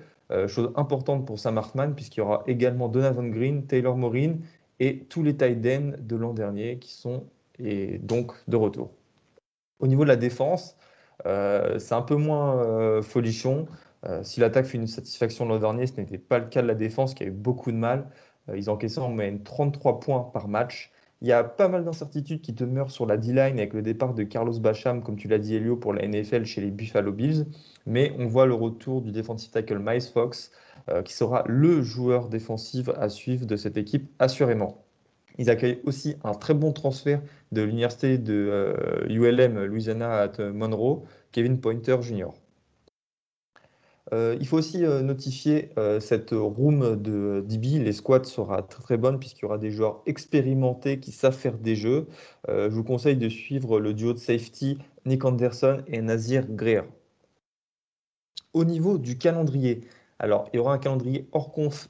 [0.49, 4.35] chose importante pour Sam Hartman, puisqu'il y aura également Donovan Green, Taylor Morin
[4.81, 7.25] et tous les tight ends de l'an dernier qui sont
[7.61, 8.91] et donc de retour.
[9.79, 10.77] Au niveau de la défense,
[11.25, 13.67] c'est un peu moins euh, folichon.
[14.05, 16.75] Euh, si l'attaque fait une satisfaction l'an dernier, ce n'était pas le cas de la
[16.75, 18.09] défense qui a eu beaucoup de mal.
[18.55, 20.93] ils encaissaient en moyenne 33 points par match.
[21.23, 24.23] Il y a pas mal d'incertitudes qui demeurent sur la D-line avec le départ de
[24.23, 27.47] Carlos Bacham, comme tu l'as dit Elio, pour la NFL chez les Buffalo Bills.
[27.87, 30.53] Mais on voit le retour du defensive tackle Miles Fox,
[31.05, 34.86] qui sera le joueur défensif à suivre de cette équipe, assurément.
[35.39, 37.23] Ils accueillent aussi un très bon transfert
[37.53, 42.29] de l'université de ULM euh, Louisiana à Monroe, Kevin Pointer Jr.
[44.13, 45.71] Euh, il faut aussi euh, notifier
[46.01, 47.81] cette room de DB.
[47.81, 51.59] Les squats sera très, très bonne puisqu'il y aura des joueurs expérimentés qui savent faire
[51.59, 52.07] des jeux.
[52.49, 56.83] je vous conseille de suivre le duo de safety Nick Anderson et Nazir Greer.
[58.55, 59.83] Au niveau du calendrier,
[60.19, 61.89] alors il y aura un calendrier hors conf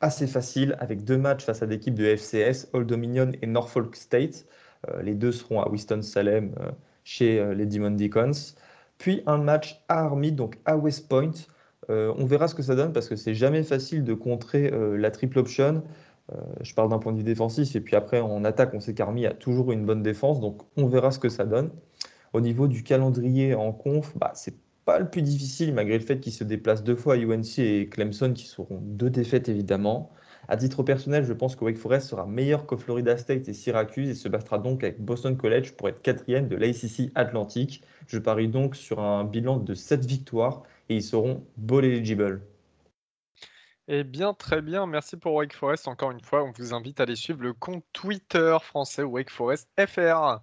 [0.00, 3.96] assez facile avec deux matchs face à des équipes de FCS, Old Dominion et Norfolk
[3.96, 4.46] State.
[4.88, 6.70] Euh, les deux seront à Winston-Salem euh,
[7.04, 8.54] chez euh, les Demon Deacons.
[8.98, 11.32] Puis un match à Army, donc à West Point.
[11.88, 15.40] on verra ce que ça donne parce que c'est jamais facile de contrer la triple
[15.40, 15.82] option.
[16.60, 19.26] je parle d'un point de vue défensif et puis après en attaque, on sait qu'Army
[19.26, 21.70] a toujours une bonne défense, donc on verra ce que ça donne.
[22.32, 24.54] Au niveau du calendrier en conf, bah, c'est
[24.84, 27.88] pas le plus difficile, malgré le fait qu'ils se déplacent deux fois à UNC et
[27.88, 30.12] Clemson, qui seront deux défaites évidemment.
[30.46, 34.10] À titre personnel, je pense que Wake Forest sera meilleur que Florida State et Syracuse
[34.10, 37.82] et se battra donc avec Boston College pour être quatrième de l'ACC Atlantique.
[38.06, 42.42] Je parie donc sur un bilan de 7 victoires et ils seront bowl eligible.
[43.88, 44.86] Eh bien, très bien.
[44.86, 45.88] Merci pour Wake Forest.
[45.88, 49.68] Encore une fois, on vous invite à aller suivre le compte Twitter français Wake Forest
[49.78, 50.40] FR.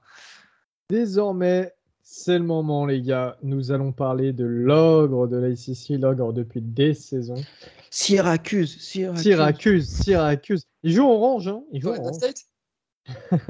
[0.90, 1.74] Désormais,
[2.14, 3.38] c'est le moment, les gars.
[3.42, 7.42] Nous allons parler de l'ogre de l'ACC, l'ogre depuis des saisons.
[7.90, 9.22] Syracuse, Syracuse.
[9.22, 10.64] Syracuse, Syracuse.
[10.84, 12.18] Ils jouent orange, hein Ils jouent Florida orange.
[12.18, 12.46] State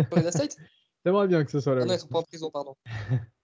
[0.09, 0.57] Florida State
[1.03, 1.85] J'aimerais bien que ce soit Ah là.
[1.85, 2.75] non, ils sont pas en prison, pardon.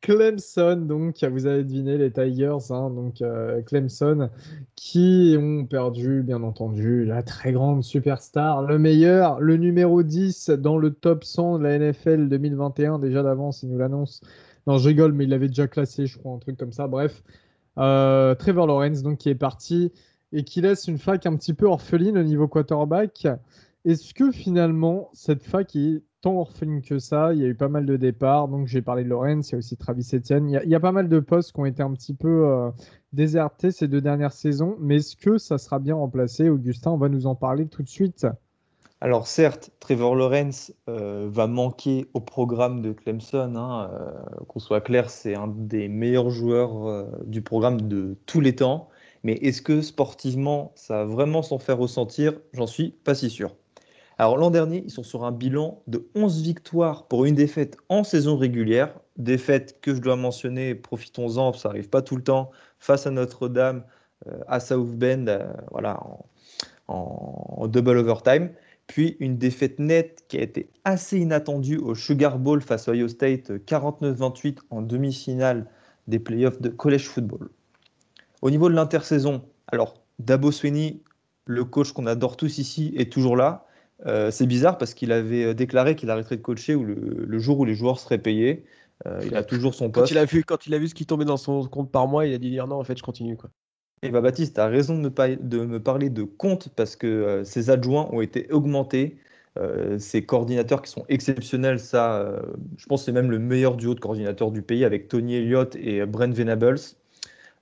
[0.00, 4.30] Clemson, donc, vous avez deviné les Tigers, hein, donc euh, Clemson,
[4.74, 10.78] qui ont perdu, bien entendu, la très grande superstar, le meilleur, le numéro 10 dans
[10.78, 14.20] le top 100 de la NFL 2021, déjà d'avance, il nous l'annonce.
[14.66, 16.86] Non, je rigole, mais il l'avait déjà classé, je crois, un truc comme ça.
[16.88, 17.22] Bref,
[17.78, 19.92] Euh, Trevor Lawrence, donc, qui est parti
[20.32, 23.26] et qui laisse une fac un petit peu orpheline au niveau quarterback.
[23.84, 27.34] Est-ce que finalement, cette fac est tant orpheline que ça?
[27.34, 28.48] Il y a eu pas mal de départs.
[28.48, 30.48] Donc, j'ai parlé de Lawrence, il y a aussi Travis Etienne.
[30.48, 32.46] Il y a, il a pas mal de postes qui ont été un petit peu
[32.46, 32.70] euh,
[33.12, 34.76] désertés ces deux dernières saisons.
[34.80, 36.48] Mais est-ce que ça sera bien remplacé?
[36.48, 38.26] Augustin, on va nous en parler tout de suite.
[39.02, 43.54] Alors certes, Trevor Lawrence euh, va manquer au programme de Clemson.
[43.54, 44.12] hein, euh,
[44.48, 48.88] Qu'on soit clair, c'est un des meilleurs joueurs du programme de tous les temps.
[49.24, 52.40] Mais est-ce que sportivement, ça va vraiment s'en faire ressentir?
[52.54, 53.54] J'en suis pas si sûr.
[54.18, 58.04] Alors l'an dernier, ils sont sur un bilan de 11 victoires pour une défaite en
[58.04, 59.00] saison régulière.
[59.16, 63.84] Défaite que je dois mentionner, profitons-en, ça n'arrive pas tout le temps, face à Notre-Dame,
[64.28, 66.00] euh, à South Bend, euh, voilà,
[66.88, 68.50] en, double overtime.
[68.86, 73.08] Puis une défaite nette qui a été assez inattendue au Sugar Bowl face à Ohio
[73.08, 75.66] State, euh, 49-28 en demi-finale
[76.06, 77.48] des playoffs de college football.
[78.42, 81.00] Au niveau de l'intersaison, alors Dabo Sweeney,
[81.46, 83.66] le coach qu'on adore tous ici, est toujours là.
[84.06, 87.38] Euh, c'est bizarre parce qu'il avait euh, déclaré qu'il arrêterait de coacher ou le, le
[87.38, 88.64] jour où les joueurs seraient payés.
[89.06, 90.12] Euh, il a toujours son Quand poste.
[90.12, 92.26] il, a vu, quand il a vu ce qui tombait dans son compte par mois,
[92.26, 93.36] il a dit dire non, en fait, je continue.
[93.36, 93.50] Quoi.
[94.02, 96.96] Et bah Baptiste, tu as raison de me, pa- de me parler de compte parce
[96.96, 99.18] que euh, ses adjoints ont été augmentés.
[100.00, 102.42] Ces coordinateurs qui sont exceptionnels, ça,
[102.76, 105.76] je pense que c'est même le meilleur duo de coordinateurs du pays avec Tony Elliott
[105.76, 106.74] et Brent Venables.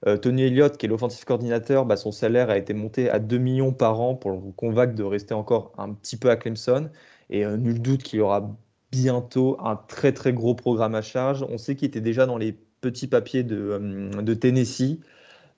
[0.07, 3.39] Euh, Tony Elliott, qui est l'offensive coordinateur, bah, son salaire a été monté à 2
[3.39, 6.91] millions par an pour convaincre de rester encore un petit peu à Clemson.
[7.31, 8.51] Et euh, nul doute qu'il aura
[8.91, 11.45] bientôt un très très gros programme à charge.
[11.49, 14.99] On sait qu'il était déjà dans les petits papiers de, euh, Tennessee.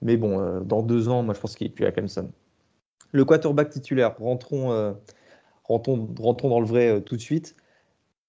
[0.02, 2.30] Mais bon, dans deux ans, moi je pense qu'il est plus à Clemson.
[3.12, 4.94] Le quarterback titulaire, rentrons,
[5.64, 7.56] rentrons, rentrons dans le vrai tout de suite.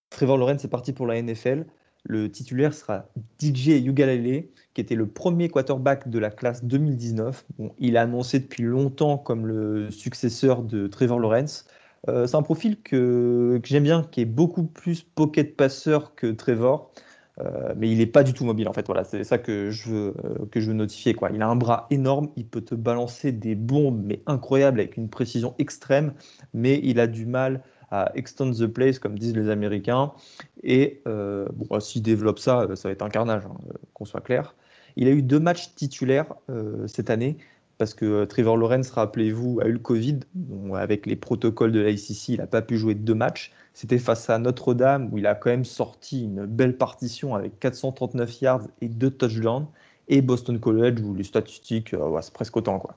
[0.10, 1.66] Trevor Lawrence est parti pour la NFL.
[2.08, 3.08] Le titulaire sera
[3.42, 7.46] DJ Ugalele, qui était le premier quarterback de la classe 2019.
[7.58, 11.66] Bon, il a annoncé depuis longtemps comme le successeur de Trevor Lawrence.
[12.08, 16.28] Euh, c'est un profil que, que j'aime bien, qui est beaucoup plus pocket passeur que
[16.28, 16.92] Trevor.
[17.42, 18.86] Euh, mais il n'est pas du tout mobile en fait.
[18.86, 21.14] Voilà, c'est ça que je veux, euh, que je veux notifier.
[21.14, 21.32] Quoi.
[21.34, 25.10] Il a un bras énorme, il peut te balancer des bombes mais incroyables avec une
[25.10, 26.14] précision extrême,
[26.54, 30.12] mais il a du mal à extend the place comme disent les Américains.
[30.64, 34.06] Et euh, bon, s'il développe ça, euh, ça va être un carnage, hein, euh, qu'on
[34.06, 34.56] soit clair.
[34.96, 37.38] Il a eu deux matchs titulaires euh, cette année
[37.78, 40.20] parce que Trevor Lawrence, rappelez-vous, a eu le Covid.
[40.76, 43.52] Avec les protocoles de l'ICC, il n'a pas pu jouer deux matchs.
[43.74, 48.42] C'était face à Notre-Dame où il a quand même sorti une belle partition avec 439
[48.42, 49.68] yards et deux touchdowns.
[50.08, 52.80] Et Boston College où les statistiques, c'est presque autant.
[52.80, 52.96] Quoi.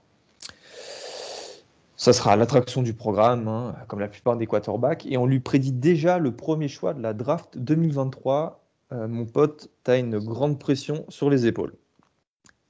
[1.99, 5.05] Ça sera l'attraction du programme, hein, comme la plupart des quarterbacks.
[5.07, 8.65] Et on lui prédit déjà le premier choix de la draft 2023.
[8.93, 11.75] Euh, mon pote, tu as une grande pression sur les épaules.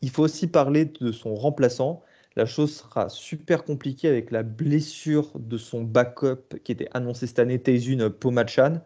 [0.00, 2.02] Il faut aussi parler de son remplaçant.
[2.36, 7.38] La chose sera super compliquée avec la blessure de son backup qui était annoncé cette
[7.38, 8.80] année, Taizun Pomachan.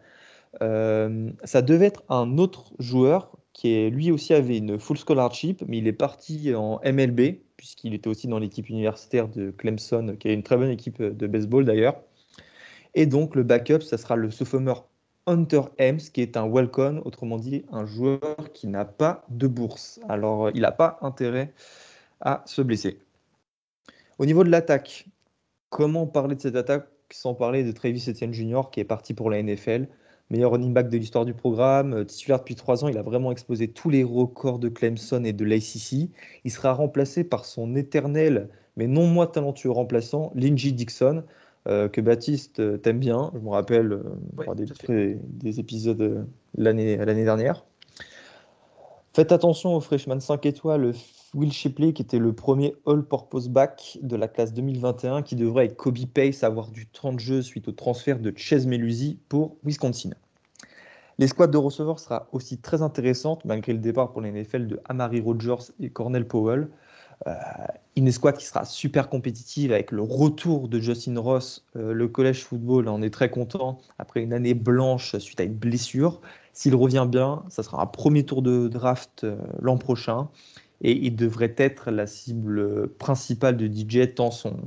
[0.61, 5.77] Euh, ça devait être un autre joueur qui lui aussi avait une full scholarship, mais
[5.77, 10.33] il est parti en MLB, puisqu'il était aussi dans l'équipe universitaire de Clemson, qui est
[10.33, 11.95] une très bonne équipe de baseball d'ailleurs.
[12.93, 14.89] Et donc le backup, ça sera le sophomore
[15.27, 20.01] Hunter Hems, qui est un welcome, autrement dit un joueur qui n'a pas de bourse.
[20.09, 21.53] Alors il n'a pas intérêt
[22.19, 22.99] à se blesser.
[24.19, 25.05] Au niveau de l'attaque,
[25.69, 28.63] comment parler de cette attaque sans parler de Travis Etienne Jr.
[28.73, 29.87] qui est parti pour la NFL
[30.29, 33.31] meilleur running back de l'histoire du programme, euh, titulaire depuis trois ans, il a vraiment
[33.31, 36.09] explosé tous les records de Clemson et de l'ACC.
[36.43, 41.23] Il sera remplacé par son éternel, mais non moins talentueux remplaçant, Lindsey Dixon,
[41.67, 43.31] euh, que Baptiste euh, t'aime bien.
[43.33, 47.63] Je me rappelle euh, des, des, des épisodes l'année dernière.
[49.13, 50.93] Faites attention au freshman 5 étoiles
[51.33, 55.77] Will Shipley, qui était le premier all-purpose back de la classe 2021, qui devrait avec
[55.77, 60.11] Kobe Pace avoir du temps de jeu suite au transfert de Chase Melusi pour Wisconsin.
[61.19, 65.21] L'escouade de receveurs sera aussi très intéressante, malgré le départ pour les NFL de Amari
[65.21, 66.69] Rogers et Cornell Powell.
[67.27, 67.33] Euh,
[67.95, 71.65] une escouade qui sera super compétitive avec le retour de Justin Ross.
[71.75, 75.53] Euh, le collège football en est très content après une année blanche suite à une
[75.53, 76.19] blessure.
[76.53, 80.29] S'il revient bien, ça sera un premier tour de draft euh, l'an prochain
[80.83, 84.57] et il devrait être la cible principale de DJ tant son,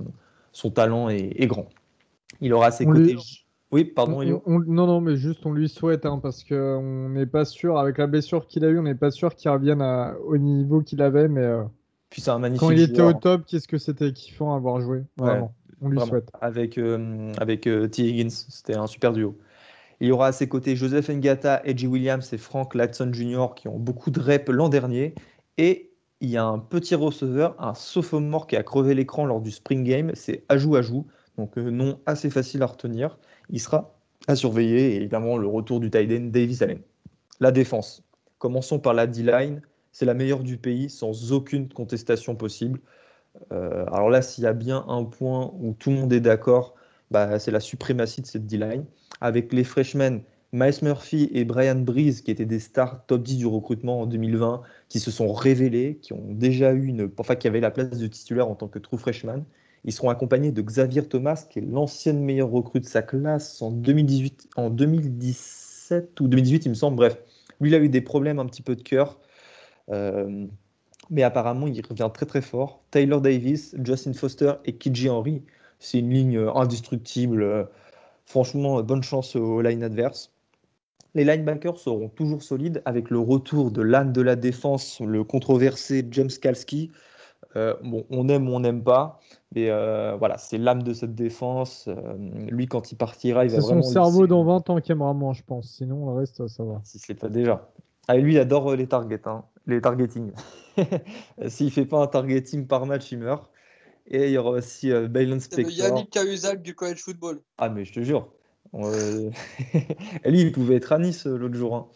[0.52, 1.68] son talent est, grand.
[2.40, 3.16] Il aura ses côtés.
[3.72, 4.22] Oui, pardon.
[4.46, 8.06] non, non, mais juste on lui souhaite hein, parce qu'on n'est pas sûr, avec la
[8.06, 9.82] blessure qu'il a eue, on n'est pas sûr qu'il revienne
[10.24, 11.46] au niveau qu'il avait, mais
[12.08, 14.80] Puis c'est un magnifique quand il était au top, qu'est-ce que c'était kiffant à avoir
[14.80, 15.02] joué.
[15.16, 15.52] Vraiment,
[15.82, 16.30] on lui souhaite.
[16.40, 18.04] Avec, euh, avec euh, T.
[18.04, 19.36] Higgins, c'était un super duo.
[20.00, 23.48] Il y aura à ses côtés Joseph Ngata, Edgy Williams et Frank Latson Jr.
[23.56, 25.14] qui ont beaucoup de reps l'an dernier.
[25.58, 25.90] Et
[26.20, 29.84] il y a un petit receveur, un sophomore qui a crevé l'écran lors du Spring
[29.84, 31.06] Game, c'est Ajou Ajou.
[31.36, 33.18] Donc euh, nom assez facile à retenir.
[33.50, 33.94] Il sera
[34.26, 36.80] à surveiller et évidemment le retour du tight end Davis Allen.
[37.40, 38.02] La défense.
[38.38, 39.60] Commençons par la D-line.
[39.92, 42.80] C'est la meilleure du pays sans aucune contestation possible.
[43.52, 46.74] Euh, alors là, s'il y a bien un point où tout le monde est d'accord,
[47.10, 48.84] bah, c'est la suprématie de cette D-line
[49.20, 50.22] avec les freshmen
[50.56, 54.62] Miles Murphy et Brian Breeze, qui étaient des stars top 10 du recrutement en 2020,
[54.88, 58.06] qui se sont révélés, qui ont déjà eu une, enfin, qui avaient la place de
[58.06, 59.44] titulaire en tant que true freshman.
[59.84, 63.70] Ils seront accompagnés de Xavier Thomas, qui est l'ancienne meilleure recrue de sa classe en
[63.70, 66.96] 2018, en 2017 ou 2018, il me semble.
[66.96, 67.18] Bref,
[67.60, 69.20] lui, il a eu des problèmes un petit peu de cœur.
[69.90, 70.46] Euh,
[71.10, 72.82] mais apparemment, il revient très très fort.
[72.90, 75.42] Taylor Davis, Justin Foster et Kiji Henry,
[75.80, 77.68] c'est une ligne indestructible.
[78.24, 80.32] Franchement, bonne chance au line adverse.
[81.16, 86.06] Les linebackers seront toujours solides avec le retour de l'âne de la défense, le controversé
[86.10, 86.90] James Kalski.
[87.56, 89.18] Euh, bon, on aime ou on n'aime pas,
[89.54, 91.88] mais euh, voilà, c'est l'âme de cette défense.
[91.88, 91.94] Euh,
[92.50, 93.80] lui, quand il partira, il va vraiment.
[93.80, 95.70] C'est son cerveau dans 20 ans moins, je pense.
[95.70, 96.82] Sinon, le reste, ça va.
[96.84, 97.66] Si ce n'est pas déjà.
[98.08, 100.32] Ah, lui, il adore les targets, hein, les targeting.
[101.48, 103.50] S'il fait pas un targeting par match, il meurt.
[104.08, 105.08] Et il y aura aussi euh,
[105.40, 105.72] Spector.
[105.72, 107.40] Yannick Cahuzac du college football.
[107.56, 108.30] Ah, mais je te jure.
[108.74, 109.30] Euh,
[110.24, 111.74] lui, il pouvait être à Nice euh, l'autre jour.
[111.74, 111.86] Hein.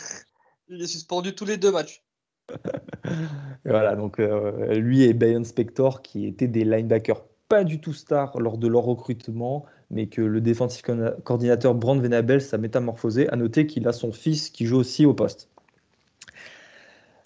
[0.68, 2.02] Il est suspendu tous les deux matchs.
[3.64, 8.38] voilà, donc euh, lui et Bayon Spector, qui étaient des linebackers pas du tout stars
[8.40, 10.82] lors de leur recrutement, mais que le défensif
[11.22, 13.28] coordinateur Brand Venabel s'est métamorphosé.
[13.28, 15.48] À noter qu'il a son fils qui joue aussi au poste.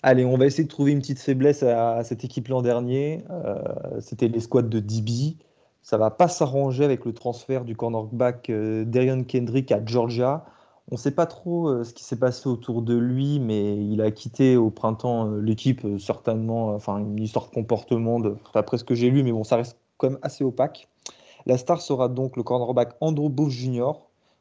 [0.03, 3.23] Allez, on va essayer de trouver une petite faiblesse à, cette équipe l'an dernier.
[3.31, 5.37] Euh, c'était l'escouade de DB.
[5.91, 10.45] Ça va pas s'arranger avec le transfert du cornerback euh, Darion Kendrick à Georgia.
[10.89, 14.01] On ne sait pas trop euh, ce qui s'est passé autour de lui, mais il
[14.01, 18.21] a quitté au printemps l'équipe, certainement, enfin une histoire de comportement,
[18.55, 20.89] d'après ce que j'ai lu, mais bon, ça reste quand même assez opaque.
[21.45, 23.91] La star sera donc le cornerback Andrew Bush Jr.,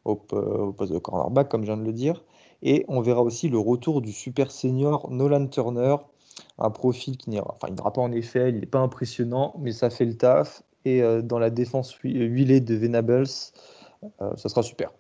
[0.06, 2.24] au poste de cornerback, comme je viens de le dire.
[2.62, 5.96] Et on verra aussi le retour du super senior Nolan Turner,
[6.60, 10.06] un profil qui n'ira enfin, pas en effet, il n'est pas impressionnant, mais ça fait
[10.06, 10.62] le taf.
[10.86, 13.26] Et euh, dans la défense huilée de Venables,
[14.22, 14.92] euh, ça sera super.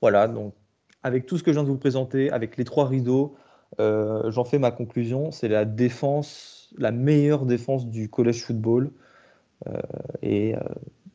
[0.00, 0.54] Voilà, donc
[1.02, 3.36] avec tout ce que je viens de vous présenter, avec les trois rideaux,
[3.80, 5.30] euh, j'en fais ma conclusion.
[5.30, 8.90] C'est la défense, la meilleure défense du college football.
[10.22, 10.54] et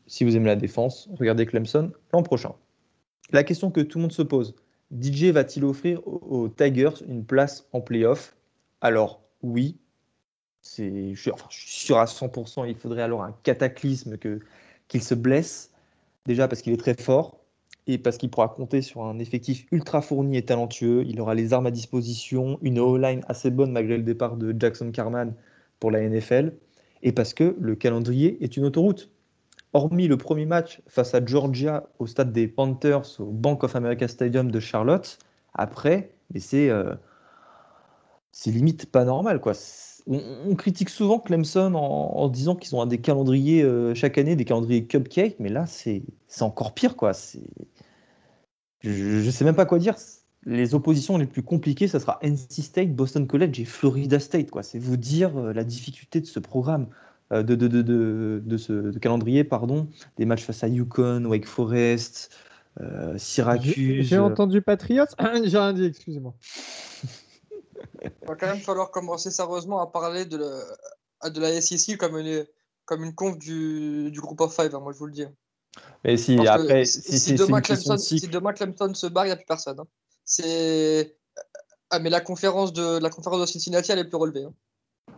[0.08, 2.54] si vous aimez la défense, regardez Clemson l'an prochain.
[3.32, 4.56] La question que tout le monde se pose,
[4.92, 8.36] DJ va-t-il offrir aux, Tigers une place en playoff?
[8.82, 9.78] Alors, oui.
[10.64, 14.18] Enfin, je suis sûr à 100%, il faudrait alors un cataclysme
[14.88, 15.72] qu'il se blesse.
[16.28, 17.40] Déjà parce qu'il est très fort
[17.88, 21.04] et parce qu'il pourra compter sur un effectif ultra fourni et talentueux.
[21.08, 24.92] Il aura les armes à disposition, une O-line assez bonne malgré le départ de Jackson
[24.92, 25.34] Carman
[25.80, 26.54] pour la NFL.
[27.02, 29.10] Et parce que le calendrier est une autoroute
[29.74, 34.08] hormis le premier match face à Georgia au stade des Panthers au Bank of America
[34.08, 35.18] Stadium de Charlotte,
[35.54, 36.94] après, mais c'est euh,
[38.32, 39.54] c'est limite pas normal quoi.
[40.08, 44.46] On, critique souvent Clemson en, disant qu'ils ont un des calendriers euh, chaque année, des
[44.46, 46.04] calendriers cupcake, mais là c'est
[46.42, 47.12] encore pire quoi.
[48.82, 49.96] Je, ne sais même pas quoi dire.
[50.46, 54.50] Les oppositions les plus compliquées, ça sera NC State, Boston College et Florida State.
[54.50, 54.64] Quoi.
[54.64, 56.88] C'est vous dire euh, la difficulté de ce programme.
[57.32, 59.88] Euh, de, de, de, de, ce calendrier, pardon,
[60.18, 62.36] des matchs face à Yukon, Wake Forest,
[62.82, 64.06] euh, Syracuse.
[64.06, 65.06] J'ai entendu Patriots,
[65.46, 66.34] j'ai rien dit, excusez-moi.
[68.04, 72.18] Il va quand même falloir commencer sérieusement à parler de la, de la SEC comme
[72.18, 72.46] une,
[72.86, 75.26] comme une conf du, du groupe of five, hein, moi je vous le dis.
[76.04, 79.46] Mais si, après, si, demain Clemson, si, demain Clemson, se barre, il n'y a plus
[79.46, 79.80] personne.
[79.80, 79.88] Hein.
[80.26, 81.16] C'est
[81.90, 84.44] Ah, mais la conférence de, la conférence de Cincinnati, elle est plus relevée.
[84.44, 84.54] hein.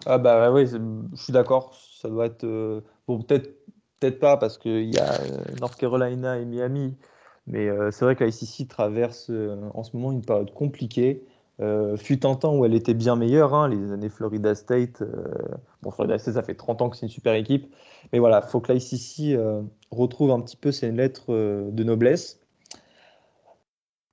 [0.05, 0.77] Ah bah oui, je
[1.15, 1.77] suis d'accord.
[1.99, 3.63] Ça doit être euh, bon, peut-être
[4.03, 6.97] peut-être pas parce qu'il y a euh, North Carolina et Miami,
[7.47, 11.25] mais euh, c'est vrai que la SEC traverse euh, en ce moment une période compliquée.
[11.63, 15.01] Euh, fut un temps où elle était bien meilleure, hein, les années Florida State.
[15.01, 15.23] euh,
[15.81, 17.73] bon, Florida State, ça fait 30 ans que c'est une super équipe,
[18.11, 22.41] mais voilà, faut que SEC euh, retrouve un petit peu ses lettres de noblesse.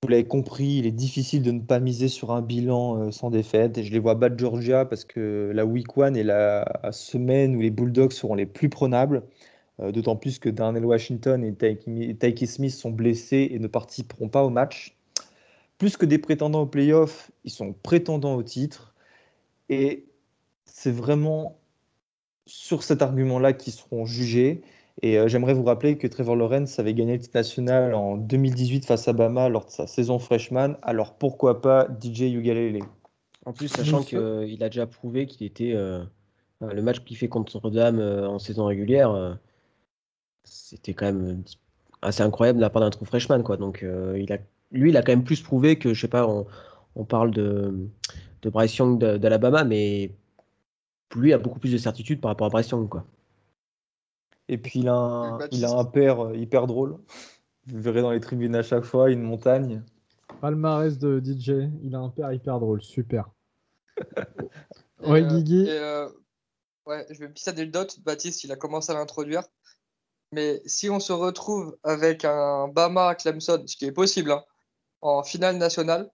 [0.02, 3.76] Vous l'avez compris, il est difficile de ne pas miser sur un bilan sans défaite.
[3.78, 7.60] Et je les vois battre Georgia parce que la week one est la semaine où
[7.60, 9.22] les Bulldogs seront les plus prenables.
[9.78, 14.48] D'autant plus que Darnell Washington et Tyke Smith sont blessés et ne participeront pas au
[14.48, 14.99] match.
[15.80, 18.94] Plus que des prétendants au playoff, ils sont prétendants au titre.
[19.70, 20.04] Et
[20.66, 21.58] c'est vraiment
[22.46, 24.60] sur cet argument-là qu'ils seront jugés.
[25.00, 28.84] Et euh, j'aimerais vous rappeler que Trevor Lawrence avait gagné le titre national en 2018
[28.84, 30.76] face à Bama lors de sa saison freshman.
[30.82, 32.80] Alors pourquoi pas DJ Ugalele?
[33.46, 35.72] En plus, sachant qu'il a déjà prouvé qu'il était.
[35.74, 36.04] euh,
[36.60, 39.32] enfin, le match qu'il fait contre Notre-Dame euh, en saison régulière, euh,
[40.44, 41.36] c'était quand même euh,
[42.02, 43.42] assez incroyable de la part d'un trou freshman.
[43.42, 43.56] Quoi.
[43.56, 44.38] Donc, euh, il a,
[44.70, 46.46] lui, il a quand même plus prouvé que, je sais pas, on,
[46.96, 47.88] on parle de,
[48.42, 50.12] de Bryce Young d'Alabama, mais
[51.16, 52.88] lui a beaucoup plus de certitude par rapport à Bryce Young.
[52.88, 53.04] Quoi.
[54.48, 56.98] Et puis il a un, il a un père euh, hyper drôle.
[57.66, 59.82] Vous verrez dans les tribunes à chaque fois une montagne.
[60.40, 63.28] Palmarès de DJ, il a un père hyper drôle, super.
[65.02, 65.64] Ouais, euh, Guigui.
[65.66, 66.10] euh,
[66.84, 68.00] ouais, je vais pisser le dot.
[68.04, 69.42] Baptiste, il a commencé à l'introduire.
[70.32, 74.44] Mais si on se retrouve avec un Bama Clemson, ce qui est possible, hein,
[75.02, 76.10] en finale nationale,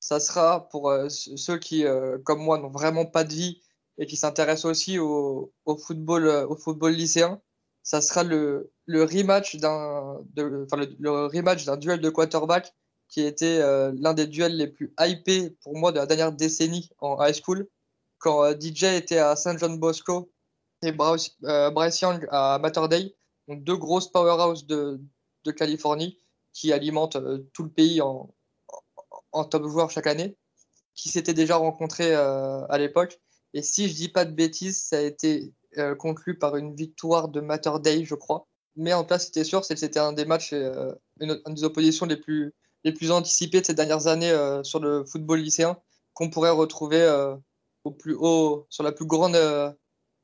[0.00, 3.62] ça sera pour euh, ce- ceux qui, euh, comme moi, n'ont vraiment pas de vie
[3.98, 7.40] et qui s'intéressent aussi au, football, euh, au football lycéen,
[7.82, 12.72] ça sera le, rematch d'un le, rematch d'un duel de quarterback
[13.08, 13.60] qui était
[13.92, 17.68] l'un des duels les plus hypés pour moi de la dernière décennie en high school,
[18.18, 20.32] quand DJ était à Saint John Bosco
[20.82, 21.30] et Bryce,
[22.00, 23.14] Young à Mater Dei,
[23.46, 24.98] donc deux grosses powerhouses de
[25.56, 26.18] Californie
[26.56, 28.34] qui alimentent euh, tout le pays en,
[29.50, 30.34] top joueurs chaque année,
[30.94, 33.20] qui s'étaient déjà rencontrés euh, à l'époque.
[33.52, 37.28] Et si je dis pas de bêtises, ça a été euh, conclu par une victoire
[37.28, 38.48] de Mater Dei, je crois.
[38.76, 42.54] Mais en cas, c'était sûr, c'était un des matchs, une, une des oppositions les plus,
[42.84, 45.78] les plus anticipées de ces dernières années sur le football lycéen,
[46.12, 47.02] qu'on pourrait retrouver
[47.84, 49.36] au plus haut, sur la plus grande,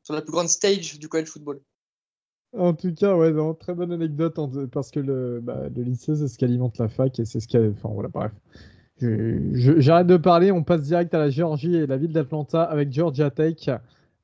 [0.03, 1.63] sur la plus grande stage du college football.
[2.57, 4.39] En tout cas, ouais, non, très bonne anecdote
[4.71, 7.49] parce que le, bah, le lycée, c'est ce qui alimente la fac et c'est ce
[7.49, 7.57] qui.
[7.57, 8.33] a- Enfin, voilà, bref.
[9.01, 13.31] J'arrête de parler, on passe direct à la Géorgie et la ville d'Atlanta avec Georgia
[13.31, 13.69] Tech.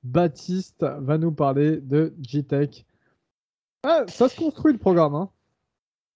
[0.05, 2.85] Baptiste va nous parler de G-Tech.
[3.83, 5.31] Ah, ça se construit le programme, hein.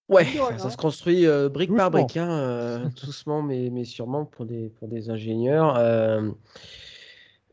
[0.09, 0.25] Ouais,
[0.57, 4.69] ça se construit euh, brique par brique, hein, euh, doucement mais, mais sûrement pour des,
[4.69, 5.75] pour des ingénieurs.
[5.77, 6.29] Euh,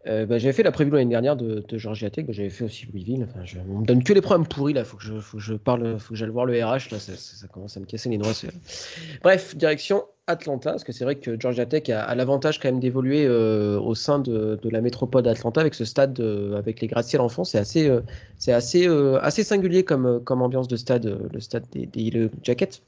[0.07, 2.65] euh, bah, j'avais fait la prévue l'année dernière de, de Georgia Tech, bah, j'avais fait
[2.65, 3.27] aussi Louisville.
[3.29, 5.53] Enfin, je, on me donne que les programmes pourris là, faut que je, faut que
[5.55, 8.33] parle, faut que j'aille voir le RH là, ça, commence à me casser les noix.
[9.23, 13.27] Bref, direction Atlanta, parce que c'est vrai que Georgia Tech a, l'avantage quand même d'évoluer
[13.27, 17.29] euh, au sein de, la métropole d'Atlanta avec ce stade euh, avec les gratte-ciel en
[17.29, 17.91] fond, c'est assez,
[18.39, 18.87] c'est assez,
[19.21, 22.81] assez singulier comme, ambiance de stade, le stade des, des Yellow Jackets.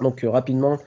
[0.00, 0.78] Donc rapidement,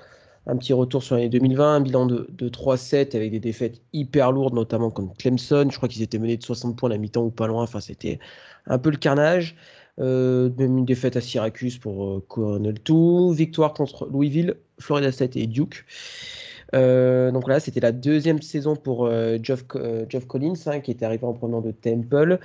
[0.48, 4.32] un petit retour sur l'année 2020, un bilan de, de 3-7 avec des défaites hyper
[4.32, 5.68] lourdes, notamment contre Clemson.
[5.70, 7.64] Je crois qu'ils étaient menés de 60 points à la mi-temps ou pas loin.
[7.64, 8.20] Enfin, c'était
[8.68, 9.56] un peu le carnage.
[10.00, 13.34] Euh, même une défaite à Syracuse pour euh, Cornell 2.
[13.34, 15.86] Victoire contre Louisville, Florida State et Duke.
[16.76, 21.06] Euh, donc là, c'était la deuxième saison pour euh, Geoff, euh, Collins, hein, qui était
[21.06, 22.40] arrivé en provenant de Temple.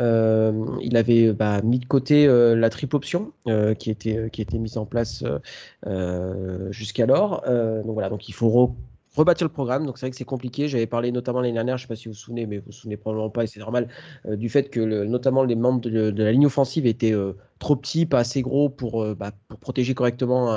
[0.00, 3.32] Euh, il avait bah, mis de côté la triple option
[3.78, 5.24] qui, était, mise en place
[6.70, 7.42] jusqu'alors.
[7.46, 8.74] Donc voilà, donc il faut re-
[9.16, 9.86] rebâtir le programme.
[9.86, 10.68] Donc c'est vrai que c'est compliqué.
[10.68, 12.66] J'avais parlé notamment l'année dernière, je ne sais pas si vous vous souvenez, mais vous
[12.66, 13.88] vous souvenez probablement pas, et c'est normal,
[14.28, 17.14] du fait que notamment les membres de, la ligne offensive étaient
[17.58, 20.52] trop petits, pas assez gros pour, euh, bah, pour protéger correctement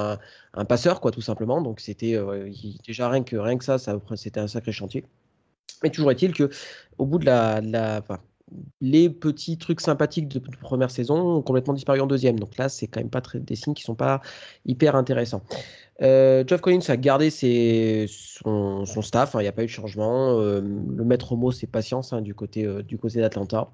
[0.54, 1.62] un, passeur, quoi, tout simplement.
[1.62, 2.50] Donc c'était euh,
[2.86, 3.78] déjà rien que, rien que ça,
[4.16, 5.06] c'était un sacré chantier.
[5.84, 6.50] Mais toujours est-il que
[6.98, 7.62] au bout de la,
[8.82, 12.40] les petits trucs sympathiques de, première saison ont complètement disparu en deuxième.
[12.40, 14.22] Donc là, c'est quand même pas des signes qui sont pas
[14.66, 15.44] hyper intéressants.
[16.02, 18.08] Euh, Geoff Collins a gardé son,
[19.02, 20.40] staff, hein, il n'y a pas eu de changement.
[20.40, 23.70] Euh, le maître mot, c'est patience hein, du côté, du côté d'Atlanta.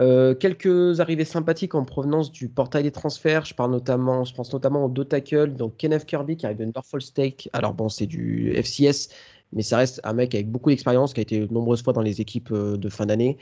[0.00, 3.44] Euh, quelques arrivées sympathiques en provenance du portail des transferts.
[3.44, 5.54] Je, parle notamment, je pense notamment aux deux tackles.
[5.54, 7.48] Donc Kenneth Kirby qui arrive de Norfolk State.
[7.52, 9.10] Alors bon, c'est du FCS,
[9.52, 12.20] mais ça reste un mec avec beaucoup d'expérience qui a été nombreuses fois dans les
[12.20, 13.38] équipes euh, de fin d'année.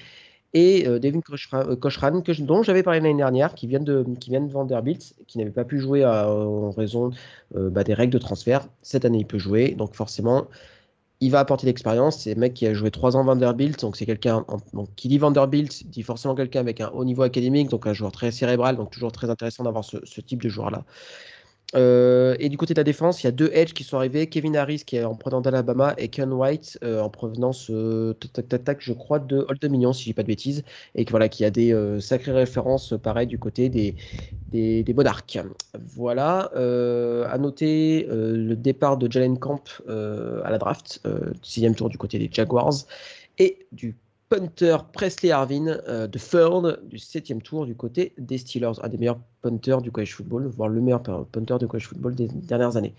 [0.56, 4.40] Et euh, Devin Cochran, euh, dont j'avais parlé l'année dernière, qui vient de, qui vient
[4.40, 7.10] de Vanderbilt, qui n'avait pas pu jouer en raison
[7.52, 8.68] bah, des règles de transfert.
[8.80, 9.72] Cette année, il peut jouer.
[9.72, 10.46] Donc forcément,
[11.24, 12.20] il va apporter l'expérience.
[12.20, 14.44] C'est un mec qui a joué 3 ans Vanderbilt, donc c'est quelqu'un.
[14.96, 18.30] qui dit Vanderbilt, dit forcément quelqu'un avec un haut niveau académique, donc un joueur très
[18.30, 20.84] cérébral, donc toujours très intéressant d'avoir ce, ce type de joueur-là.
[21.74, 24.26] Euh, et du côté de la défense, il y a deux edges qui sont arrivés.
[24.28, 28.14] Kevin Harris qui est en provenance d'Alabama et Ken White euh, en provenance, euh,
[28.78, 30.62] je crois, de Old Dominion, si je dis pas de bêtises.
[30.94, 33.96] Et voilà, qui a des sacrées références, pareil, du côté des,
[34.48, 35.38] des, des Monarchs.
[35.94, 36.50] Voilà.
[36.54, 41.00] à noter le départ de Jalen Camp à la draft,
[41.42, 42.74] sixième tour du côté des Jaguars.
[43.38, 43.96] Et du
[44.34, 48.98] punter Presley Harvin euh, de Third du 7 tour du côté des Steelers, un des
[48.98, 52.94] meilleurs punters du college football, voire le meilleur punter du college football des dernières années.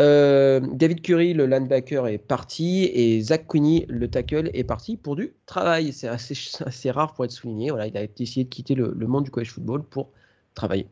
[0.00, 5.14] Euh, David Curry, le linebacker, est parti et Zach Quinney, le tackle, est parti pour
[5.14, 5.92] du travail.
[5.92, 7.70] C'est assez, rare pour être souligné.
[7.70, 10.10] Voilà, il a décidé de quitter le, monde du college football pour
[10.54, 10.86] travailler.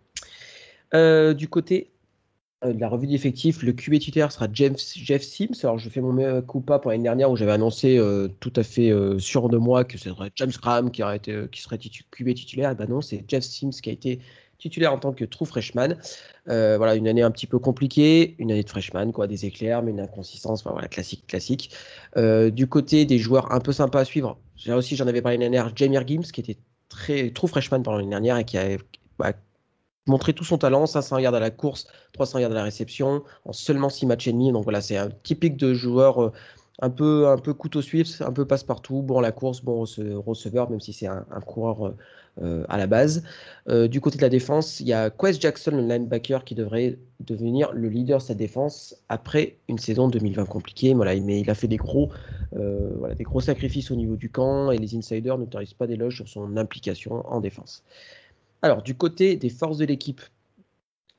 [0.95, 1.91] Euh, du côté
[2.64, 5.64] de la revue d'effectifs, le QB titulaire sera Jeff, Jeff Sims.
[5.64, 8.52] Alors, je fais mon meilleur coup pas pour l'année dernière où j'avais annoncé euh, tout
[8.56, 11.60] à fait euh, sûr de moi que ce serait James Graham qui, aurait été, qui
[11.60, 12.70] serait QB titulaire.
[12.70, 14.20] Et ben non, c'est Jeff Sims qui a été
[14.58, 15.96] titulaire en tant que true freshman.
[16.46, 19.90] voilà, une année un petit peu compliquée, une année de freshman, quoi, des éclairs, mais
[19.90, 21.70] une inconsistance, voilà, classique, classique.
[22.16, 25.50] du côté des joueurs un peu sympas à suivre, j'ai aussi, j'en avais parlé l'année
[25.50, 26.58] dernière, Jamie Gims, qui était
[26.88, 28.76] très true freshman pendant l'année dernière et qui a
[29.18, 29.32] bah,
[30.07, 33.53] montrer tout son talent, 500 yards à la course, 300 yards à la réception, en
[33.53, 34.53] seulement 6 matchs et demi.
[34.53, 36.32] Donc voilà, c'est un typique de joueur euh,
[36.80, 39.84] un peu, un peu couteau suisse, un peu passe-partout, bon à la course, bon
[40.26, 41.96] receveur, même si c'est un, coureur euh,
[42.42, 43.22] euh, à la base.
[43.68, 47.70] du côté de la défense, il y a Quest Jackson, le linebacker, qui devrait devenir
[47.72, 50.94] le leader de sa défense après une saison 2020 compliquée.
[50.94, 52.11] Voilà, mais il a fait des gros,
[52.53, 56.16] voilà, des gros sacrifices au niveau du camp et les insiders ne n'autorisent pas d'éloge
[56.16, 57.84] sur son implication en défense.
[58.62, 60.20] Alors, du côté des forces de l'équipe,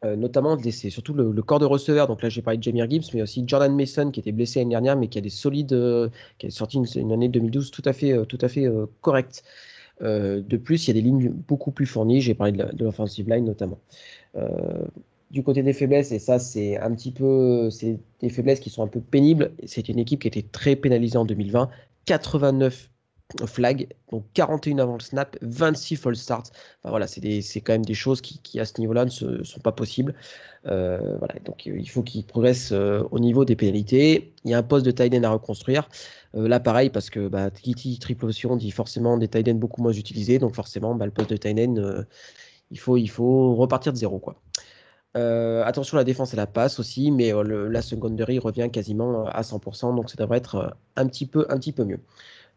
[0.05, 2.07] euh, notamment, c'est surtout le, corps de receveur.
[2.07, 4.71] Donc là, j'ai parlé de Jamir Gibbs, mais aussi Jordan Mason qui était blessé l'année
[4.71, 7.93] dernière, mais qui a des solides, euh, qui a sorti une, année 2012 tout à
[7.93, 8.67] fait, euh, tout à fait
[9.01, 9.43] correcte.
[10.01, 12.21] de plus, il y a des lignes beaucoup plus fournies.
[12.21, 13.79] J'ai parlé de l'offensive line notamment.
[15.31, 18.83] du côté des faiblesses, et ça, c'est un petit peu, c'est des faiblesses qui sont
[18.83, 19.51] un peu pénibles.
[19.65, 21.69] C'est une équipe qui était très pénalisée en 2020.
[22.05, 22.89] 89
[23.47, 26.51] flag, donc 41 avant le snap, 26 false start.
[26.79, 30.13] Enfin, voilà, c'est quand même des choses qui, à ce niveau-là ne sont pas possibles.
[30.65, 34.33] Euh, voilà, donc il faut qu'ils progressent euh, au niveau des pénalités.
[34.45, 35.89] Il y a un poste de tight end à reconstruire.
[36.35, 39.93] Euh, là, pareil, parce que bah, triple option dit forcément des tight ends beaucoup moins
[39.93, 42.03] utilisés, donc forcément, bah, le poste de tight end,
[42.71, 44.19] il, faut, il faut repartir de zéro.
[44.19, 44.35] Quoi.
[45.65, 50.09] attention, la défense et la passe aussi, mais la secondary revient quasiment à 100%, donc
[50.09, 51.99] ça devrait être un petit peu, un petit peu mieux.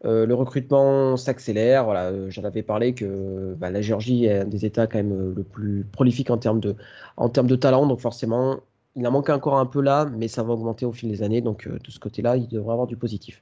[0.05, 1.89] Euh, le recrutement s'accélère.
[1.89, 5.33] Euh, j'en avais parlé que bah, la Géorgie est un des États quand même euh,
[5.35, 6.75] le plus prolifique en termes de,
[7.17, 7.87] en talent.
[7.87, 8.59] Donc forcément,
[8.95, 11.41] il en manque encore un peu là, mais ça va augmenter au fil des années.
[11.41, 13.41] Donc de ce côté-là, il devrait avoir du positif.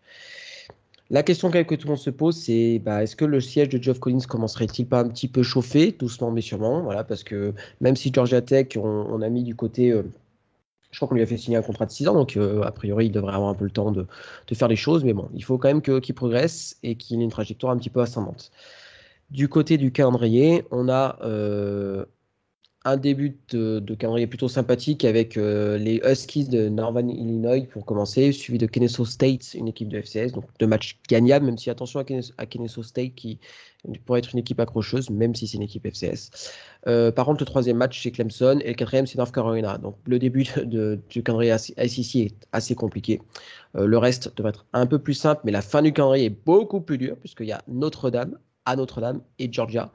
[1.12, 3.82] La question que tout le monde se pose, c'est bah, est-ce que le siège de
[3.82, 7.96] Geoff Collins commencerait-il pas un petit peu chauffer, doucement mais sûrement, voilà, parce que même
[7.96, 9.94] si Georgia Tech, on, a mis du côté
[10.96, 12.72] je crois qu'on lui a fait signer un contrat de 6 ans, donc euh, a
[12.72, 14.08] priori, il devrait avoir un peu le temps de,
[14.54, 15.04] faire les choses.
[15.04, 17.90] Mais bon, il faut quand même qu'il progresse et qu'il ait une trajectoire un petit
[17.90, 18.50] peu ascendante.
[19.30, 22.06] Du côté du calendrier, on a euh,
[22.86, 28.32] un début de, calendrier plutôt sympathique avec euh, les Huskies de Northern Illinois pour commencer,
[28.32, 32.00] suivi de Kennesaw State, une équipe de FCS, donc deux matchs gagnables, même si attention
[32.00, 33.40] à Kennesaw State qui
[34.06, 36.30] pourrait être une équipe accrocheuse, même si c'est une équipe FCS.
[36.88, 39.80] Euh, par contre, le troisième match, c'est Clemson et le quatrième, c'est North Carolina.
[39.80, 40.46] Donc, le début
[41.10, 43.20] du calendrier SEC est assez compliqué.
[43.76, 46.46] Euh, le reste devrait être un peu plus simple, mais la fin du calendrier est
[46.46, 49.92] beaucoup plus dure, puisqu'il y a Notre-Dame, à Notre-Dame et Georgia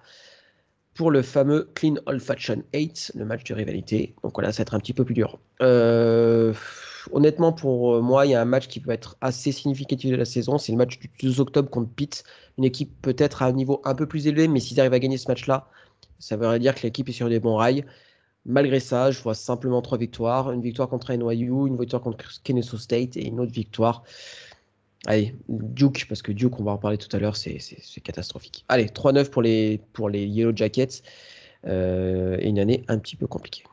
[0.95, 4.15] pour le fameux Clean Old Fashion 8, le match de rivalité.
[4.23, 5.39] Donc voilà, ça va être un petit peu plus dur.
[5.62, 6.53] Euh,
[7.12, 10.25] honnêtement, pour moi, il y a un match qui peut être assez significatif de la
[10.25, 10.59] saison.
[10.59, 12.25] C'est le match du 12 octobre contre Pitt.
[12.59, 15.17] Une équipe peut-être à un niveau un peu plus élevé, mais s'ils arrivent à gagner
[15.17, 15.69] ce match-là,
[16.19, 17.85] ça veut dire que l'équipe est sur des bons rails.
[18.47, 20.51] Malgré ça, je vois simplement trois victoires.
[20.51, 24.03] Une victoire contre NYU, une victoire contre Kennesaw State et une autre victoire.
[25.07, 28.65] Allez, Duke, parce que Duke, on va en parler tout à l'heure, c'est catastrophique.
[28.69, 31.03] Allez, 3-9 pour les, pour les Yellow Jackets.
[31.67, 33.65] Euh, et une année un petit peu compliquée.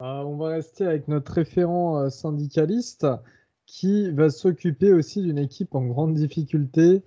[0.00, 3.06] Euh, on va rester avec notre référent euh, syndicaliste
[3.66, 7.02] qui va s'occuper aussi d'une équipe en grande difficulté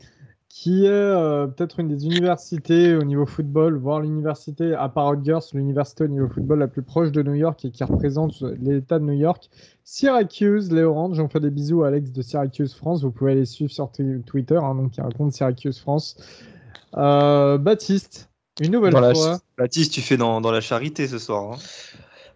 [0.54, 5.40] qui est euh, peut-être une des universités au niveau football, voire l'université, à part Rutgers,
[5.54, 9.06] l'université au niveau football la plus proche de New York et qui représente l'État de
[9.06, 9.50] New York.
[9.86, 13.46] Syracuse, les Orange, j'en fais des bisous à Alex de Syracuse France, vous pouvez aller
[13.46, 13.92] suivre sur
[14.26, 16.18] Twitter, hein, donc il raconte Syracuse France.
[16.98, 18.30] Euh, Baptiste,
[18.60, 19.40] une nouvelle fois.
[19.58, 21.54] Baptiste, tu fais dans, dans, la charité ce soir.
[21.54, 21.58] Hein.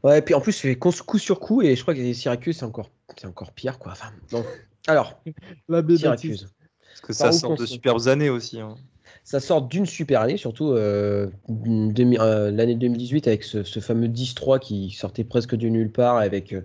[0.04, 2.58] Ouais, et puis en plus, tu fais coup sur coup et je crois que Syracuse,
[2.58, 3.92] c'est encore c'est encore pire, quoi.
[3.92, 4.44] Enfin, bon.
[4.88, 5.22] Alors,
[5.70, 6.48] La Syracuse.
[6.96, 8.60] Parce que ça sort de superbes années aussi.
[8.60, 8.76] hein.
[9.24, 14.92] Ça sort d'une super année, surtout euh, l'année 2018 avec ce, ce fameux 10-3 qui
[14.92, 16.18] sortait presque de nulle part.
[16.18, 16.62] Avec euh,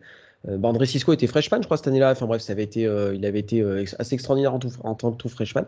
[0.49, 2.13] euh, bah, André Cisco était freshman, je crois, cette année-là.
[2.13, 4.95] Enfin bref, ça avait été, euh, il avait été euh, assez extraordinaire en, tout- en
[4.95, 5.65] tant que tout freshman.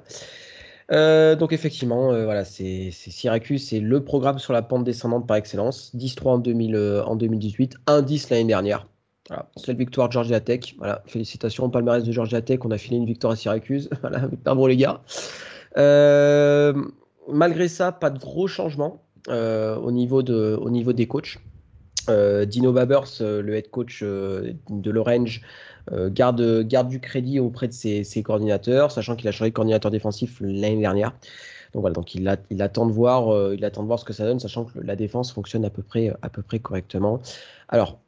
[0.91, 5.93] Euh, donc effectivement, voilà, c'est Syracuse, c'est le programme sur la pente descendante par excellence.
[5.97, 6.77] 10-3 en, 2000,
[7.07, 8.87] en 2018, 1-10 l'année dernière.
[9.29, 10.75] Voilà, seule victoire de Georgia Tech.
[10.79, 12.61] Voilà, félicitations au palmarès de Georgia Tech.
[12.65, 13.89] On a filé une victoire à Syracuse.
[14.01, 15.01] Voilà, bravo les gars.
[15.79, 16.75] Euh,
[17.29, 21.39] malgré ça, pas de gros changements euh, au, niveau de, au niveau des coachs.
[22.09, 25.41] Euh, Dino Babers, le head coach de l'Orange,
[25.91, 29.91] garde, garde du crédit auprès de ses, ses coordinateurs, sachant qu'il a changé de coordinateur
[29.91, 31.13] défensif l'année dernière.
[31.73, 34.25] Donc voilà, donc il, a- attend de voir, il attend de voir ce que ça
[34.25, 37.21] donne, sachant que la défense fonctionne à peu près, à peu près correctement.
[37.69, 38.02] Alors,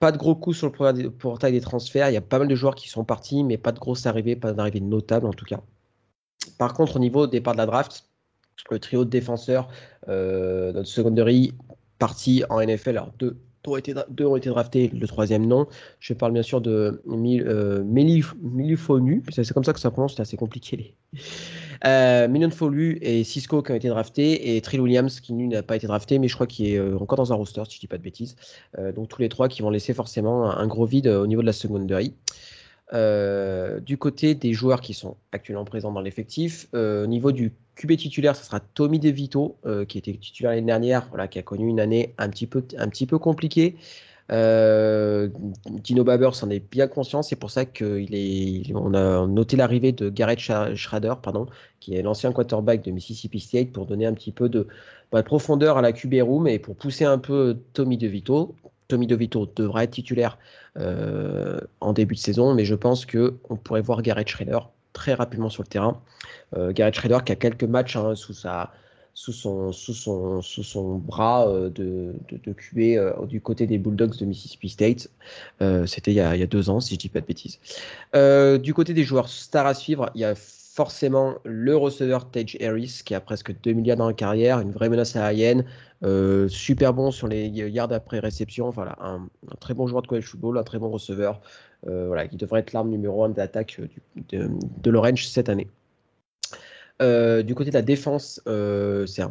[0.00, 2.10] pas de gros coups sur le portail des- des transferts.
[2.10, 4.36] Il y a pas mal de joueurs qui sont partis, mais pas de grosses arrivées,
[4.36, 5.60] pas d'arrivées notables en tout cas.
[6.58, 8.04] Par contre, au niveau départ de la draft,
[8.70, 9.68] le trio de défenseurs,
[10.08, 11.52] euh, notre secondary
[11.98, 13.94] parti en NFL, alors deux, ont, été,
[14.50, 15.66] draftés, le troisième non.
[16.00, 17.82] Je parle bien sûr de Mil- euh,
[19.30, 20.96] c'est comme ça que ça prononce, c'est assez compliqué.
[21.86, 25.76] Euh, Million Folu et Cisco qui ont été draftés, et Trill Williams qui n'a pas
[25.76, 27.86] été drafté, mais je crois qu'il est euh, encore dans un roster, si je dis
[27.86, 28.36] pas de bêtises.
[28.78, 31.42] Euh, donc tous les trois qui vont laisser forcément un, gros vide euh, au niveau
[31.42, 32.14] de la secondary.
[32.92, 37.96] Euh, du côté des joueurs qui sont actuellement présents dans l'effectif, au niveau du QB
[37.96, 39.56] titulaire, ce sera Tommy DeVito,
[39.88, 43.18] qui était titulaire l'année dernière, voilà, qui a connu une année un un petit peu
[43.18, 43.76] compliquée.
[44.32, 45.28] Euh,
[45.66, 48.06] Dino Babers en est bien conscient, c'est pour ça qu'on
[48.74, 51.46] on a noté l'arrivée de Garrett Schrader, pardon,
[51.80, 54.66] qui est l'ancien quarterback de Mississippi State, pour donner un petit peu de,
[55.12, 58.54] bah, de profondeur à la QB room et pour pousser un peu Tommy DeVito.
[58.88, 60.38] Tommy DeVito devra être titulaire
[60.78, 64.58] euh, en début de saison, mais je pense que on pourrait voir Garrett Schrader
[64.92, 66.00] très rapidement sur le terrain.
[66.56, 68.72] Euh, Garrett Schrader qui a quelques matchs hein, sous sa
[69.14, 72.54] sous son, bras euh, de, de,
[72.98, 75.08] euh, du côté des Bulldogs de Mississippi State.
[75.62, 77.60] Euh, C'était il, y a- deux ans, si je dis pas de bêtises.
[78.62, 83.02] Du côté des joueurs stars à suivre, il y a forcément le receveur Tage Harris
[83.04, 85.64] qui a presque 2 milliards dans la carrière, une vraie menace aérienne,
[86.02, 89.28] euh, super bon sur les yards après réception, voilà, un,
[89.60, 91.40] très bon joueur de college football, un très bon receveur,
[91.86, 93.80] voilà, qui devrait être l'arme numéro 1 d'attaque
[94.30, 94.50] de,
[94.82, 95.68] de l'Orange cette année.
[97.02, 99.22] Euh, du côté de la défense, euh, j'ai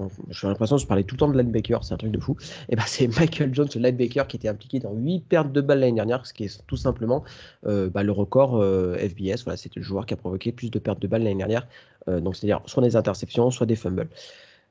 [0.47, 2.35] l'impression que je parlais tout le temps de linebacker, c'est un truc de fou.
[2.69, 5.79] Et ben c'est Michael Jones, le linebacker, qui était impliqué dans 8 pertes de balles
[5.79, 7.23] l'année dernière, ce qui est tout simplement
[7.65, 9.43] euh, bah, le record FBS.
[9.45, 11.67] Voilà, c'était le joueur qui a provoqué plus de pertes de balles l'année dernière.
[12.07, 14.09] Donc c'est-à-dire soit des interceptions, soit des fumbles.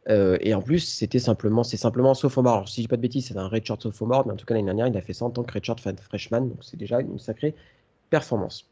[0.09, 2.55] Et en plus, c'était simplement, c'est simplement sophomore.
[2.55, 4.53] Alors, si je dis pas de bêtises, c'est un redshirt sophomore, mais en tout cas
[4.53, 7.19] l'année dernière, il a fait ça en tant que redshirt freshman, donc c'est déjà une
[7.19, 7.55] sacrée
[8.11, 8.67] performance.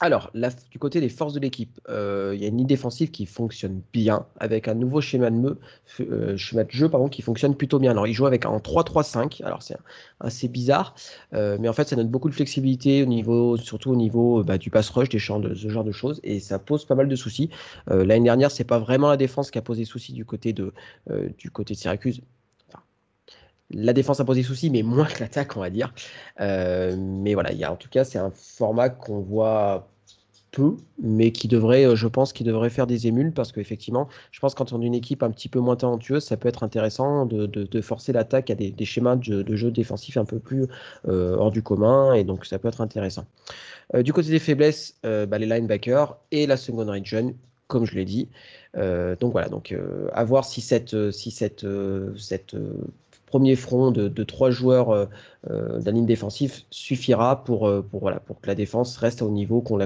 [0.00, 0.30] Alors,
[0.70, 3.80] du côté des forces de l'équipe, euh, il y a une ligne défensive qui fonctionne
[3.94, 5.58] bien, avec un nouveau schéma de,
[6.00, 7.92] euh, schéma jeu qui fonctionne plutôt bien.
[7.92, 9.76] Alors, il joue avec un 3-3-5, alors c'est
[10.20, 10.94] assez bizarre,
[11.32, 14.58] euh, mais en fait, ça donne beaucoup de flexibilité, au niveau, surtout au niveau bah,
[14.58, 17.16] du pass rush, des champs, ce genre de choses, et ça pose pas mal de
[17.16, 17.48] soucis.
[17.86, 20.74] L'année dernière, c'est pas vraiment la défense qui a posé souci du côté de,
[21.38, 22.20] du côté de Syracuse.
[23.70, 25.92] La défense a posé souci, mais moins que l'attaque, on va dire.
[26.40, 29.88] Euh, mais voilà, il y a, en tout cas, c'est un format qu'on voit
[30.52, 34.38] peu, mais qui devrait, euh, je pense, qui devrait faire des émules parce qu'effectivement, je
[34.38, 37.80] pense quand on une équipe un petit peu moins talentueuse, ça peut être intéressant de,
[37.80, 40.66] forcer l'attaque à des, des schémas de jeu, défensif un peu plus
[41.08, 43.26] euh, hors du commun, et donc ça peut être intéressant.
[43.94, 47.34] Du côté des faiblesses, bah, les linebackers et la seconde region,
[47.68, 48.28] comme je l'ai dit.
[48.74, 49.74] Donc voilà, donc
[50.12, 51.66] à voir si cette, si cette,
[52.16, 52.56] cette
[53.26, 55.06] premier front de, trois joueurs euh,
[55.50, 59.78] euh, la ligne défensive suffira pour, euh, pour, que la défense reste au niveau qu'on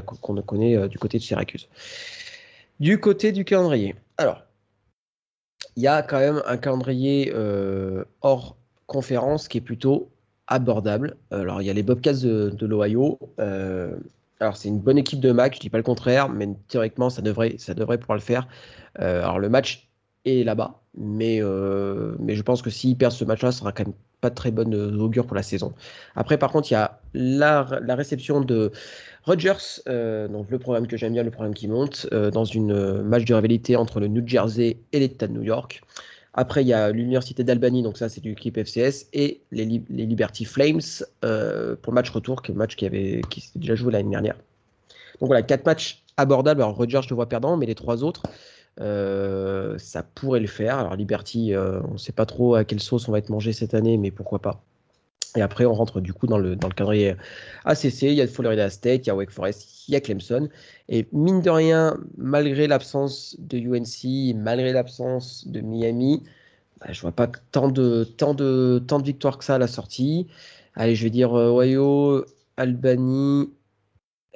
[0.43, 1.69] connaît du côté de Syracuse.
[2.79, 3.97] Du côté du calendrier.
[4.17, 4.43] Alors,
[5.77, 7.33] il y a quand même un calendrier
[8.21, 8.57] hors
[8.87, 10.11] conférence qui est plutôt
[10.47, 11.17] abordable.
[11.31, 13.19] Alors, il y a les Bobcats de, l'Ohio.
[13.39, 17.21] Alors, c'est une bonne équipe de Mac, je dis pas le contraire, mais théoriquement, ça
[17.21, 18.49] devrait, ça devrait pouvoir le faire.
[18.95, 19.90] Alors, le match
[20.25, 23.87] est là-bas, mais, euh, mais je pense que s'ils perdent ce match-là, ça sera quand
[23.87, 25.73] même pas de très bonne euh, augure pour la saison.
[26.15, 28.71] Après, par contre, il y a la, la réception de
[29.25, 33.25] Rodgers, euh, donc le programme que j'aime bien, le programme qui monte, dans une match
[33.25, 35.83] de rivalité entre le New Jersey et l'État de New York.
[36.33, 40.07] Après, il y a l'Université d'Albany, donc ça c'est du clip FCS, et les, les
[40.07, 40.81] Liberty Flames
[41.21, 42.89] pour le match retour, qui est le match qui,
[43.29, 44.37] qui s'était déjà joué l'année dernière.
[45.21, 46.63] Donc voilà, quatre matchs abordables.
[46.63, 48.23] Alors Rodgers, je le vois perdant, mais les trois autres,
[48.81, 50.79] euh, ça pourrait le faire.
[50.79, 53.53] Alors Liberty, euh, on ne sait pas trop à quelle sauce on va être mangé
[53.53, 54.63] cette année, mais pourquoi pas.
[55.37, 57.15] Et après, on rentre du coup dans le, dans le calendrier
[57.65, 58.03] ACC.
[58.03, 60.49] Il y a Florida State, il y a Wake Forest, il y a Clemson.
[60.89, 66.25] Et mine de rien, malgré l'absence de UNC, malgré l'absence de Miami,
[66.81, 69.69] bah, je vois pas tant de, tant, de, tant de victoires que ça à la
[69.69, 70.27] sortie.
[70.75, 72.25] Allez, je vais dire euh, Ohio,
[72.57, 73.51] Albany.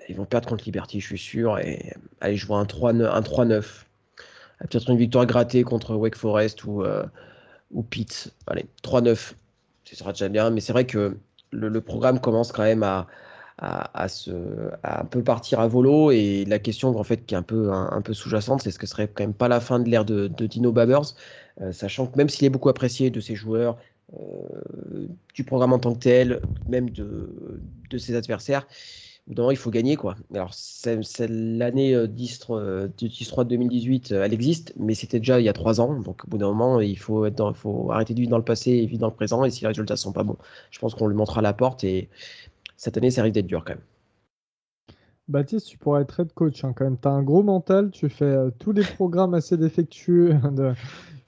[0.09, 1.59] Ils vont perdre contre Liberty, je suis sûr.
[1.59, 3.85] Et allez, je vois un 3-9.
[4.61, 7.05] Peut-être une victoire grattée contre Wake Forest ou, euh,
[7.73, 8.33] ou Pitt.
[8.47, 9.35] Allez, 3-9
[9.85, 10.51] ce sera déjà bien.
[10.51, 11.17] Mais c'est vrai que
[11.51, 13.07] le, programme commence quand même à,
[13.59, 14.31] à, se,
[14.83, 16.11] un peu partir à volo.
[16.11, 18.87] Et la question en fait, qui est un peu, un, peu sous-jacente, c'est ce que
[18.87, 21.15] serait quand même pas la fin de l'ère de, Dino Babbers,
[21.61, 23.77] euh, sachant que même s'il est beaucoup apprécié de ses joueurs,
[24.15, 27.31] euh, du programme en tant que tel, même de,
[27.91, 28.67] de ses adversaires,
[29.27, 29.97] il faut gagner.
[29.97, 30.17] quoi.
[30.35, 35.53] Alors, c'est, l'année euh, 10, 3 2018, elle existe, mais c'était déjà il y a
[35.53, 36.01] trois ans.
[36.01, 38.45] Donc, au bout d'un moment, il faut, être il faut arrêter de vivre dans le
[38.45, 39.45] passé et vivre dans le présent.
[39.45, 40.37] Et si les résultats ne sont pas bons,
[40.71, 41.85] je pense qu'on lui montrera la porte.
[41.85, 42.09] Et
[42.77, 43.85] cette année, ça risque d'être dur quand même.
[45.27, 46.99] Baptiste, tu pourrais être head coach hein, quand même.
[47.01, 50.73] Tu as un gros mental, tu fais euh, tous les programmes assez défectueux de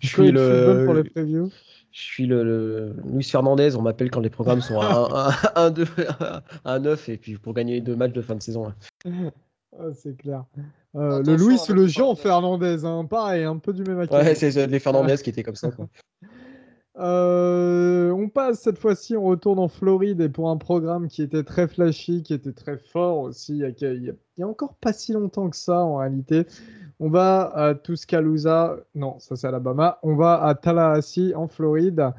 [0.01, 0.83] je suis le...
[0.85, 1.51] pour les previews
[1.97, 5.87] je suis le, Luis Fernandez, on m'appelle quand les programmes sont à 1, 2,
[6.67, 8.71] 1, 9 et puis pour gagner deux matchs de fin de saison.
[9.07, 10.45] Ah, c'est clair.
[10.95, 14.25] Euh, le Luis ou le Jean Fernandez, hein, pareil, un peu du même accueil.
[14.27, 15.71] Ouais, c'est les Fernandez qui étaient comme ça.
[16.99, 21.43] Euh, on passe cette fois-ci, on retourne en Floride et pour un programme qui était
[21.43, 25.59] très flashy, qui était très fort aussi, il y a encore pas si longtemps que
[25.59, 26.47] ça en réalité.
[26.99, 29.99] On va à Tuscaloosa, non, ça c'est Alabama.
[30.03, 32.13] On va à Tallahassee en Floride.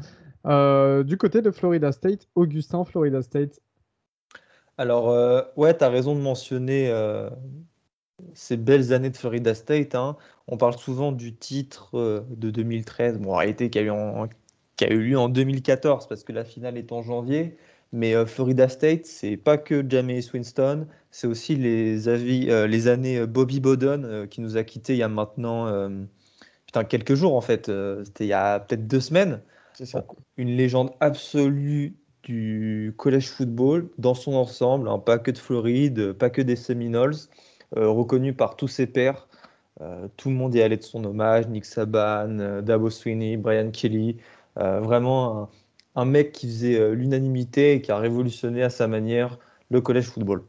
[0.45, 3.59] Euh, du côté de Florida State, Augustin, Florida State.
[4.77, 7.29] Alors, euh, ouais, tu as raison de mentionner euh,
[8.33, 9.95] ces belles années de Florida State.
[9.95, 10.15] Hein.
[10.47, 15.17] On parle souvent du titre de 2013, bon, en réalité, qui a, a, eu lieu
[15.17, 17.57] en 2014 parce que la finale est en janvier.
[17.93, 22.87] Mais euh, Florida State, c'est pas que Jameis Winston, c'est aussi les, avis, euh, les
[22.87, 25.89] années euh, Bobby Bowden qui nous a quittés il y a maintenant
[26.65, 27.71] putain, quelques jours en fait.
[28.03, 29.41] C'était il y a peut-être deux semaines.
[29.73, 30.03] Ça.
[30.37, 36.31] Une légende absolue du college football dans son ensemble, hein, pas que de Floride, pas
[36.31, 37.15] que des Seminoles,
[37.75, 39.27] reconnu par tous ses pairs.
[40.17, 44.17] tout le monde est allé de son hommage, Nick Saban, Dabo Sweeney, Brian Kelly.
[44.55, 45.49] vraiment un,
[45.97, 50.05] un mec qui faisait euh, l'unanimité et qui a révolutionné à sa manière le collège
[50.05, 50.43] football.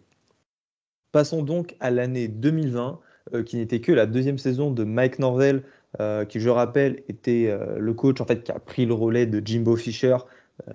[1.11, 3.01] Passons donc à l'année 2020,
[3.33, 5.65] euh, qui n'était que la deuxième saison de Mike Norvell,
[6.01, 9.45] euh, qui, je rappelle, était le coach en fait, qui a pris le relais de
[9.45, 10.19] Jimbo Fisher,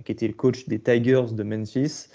[0.05, 2.07] qui était le coach des Tigers de Memphis,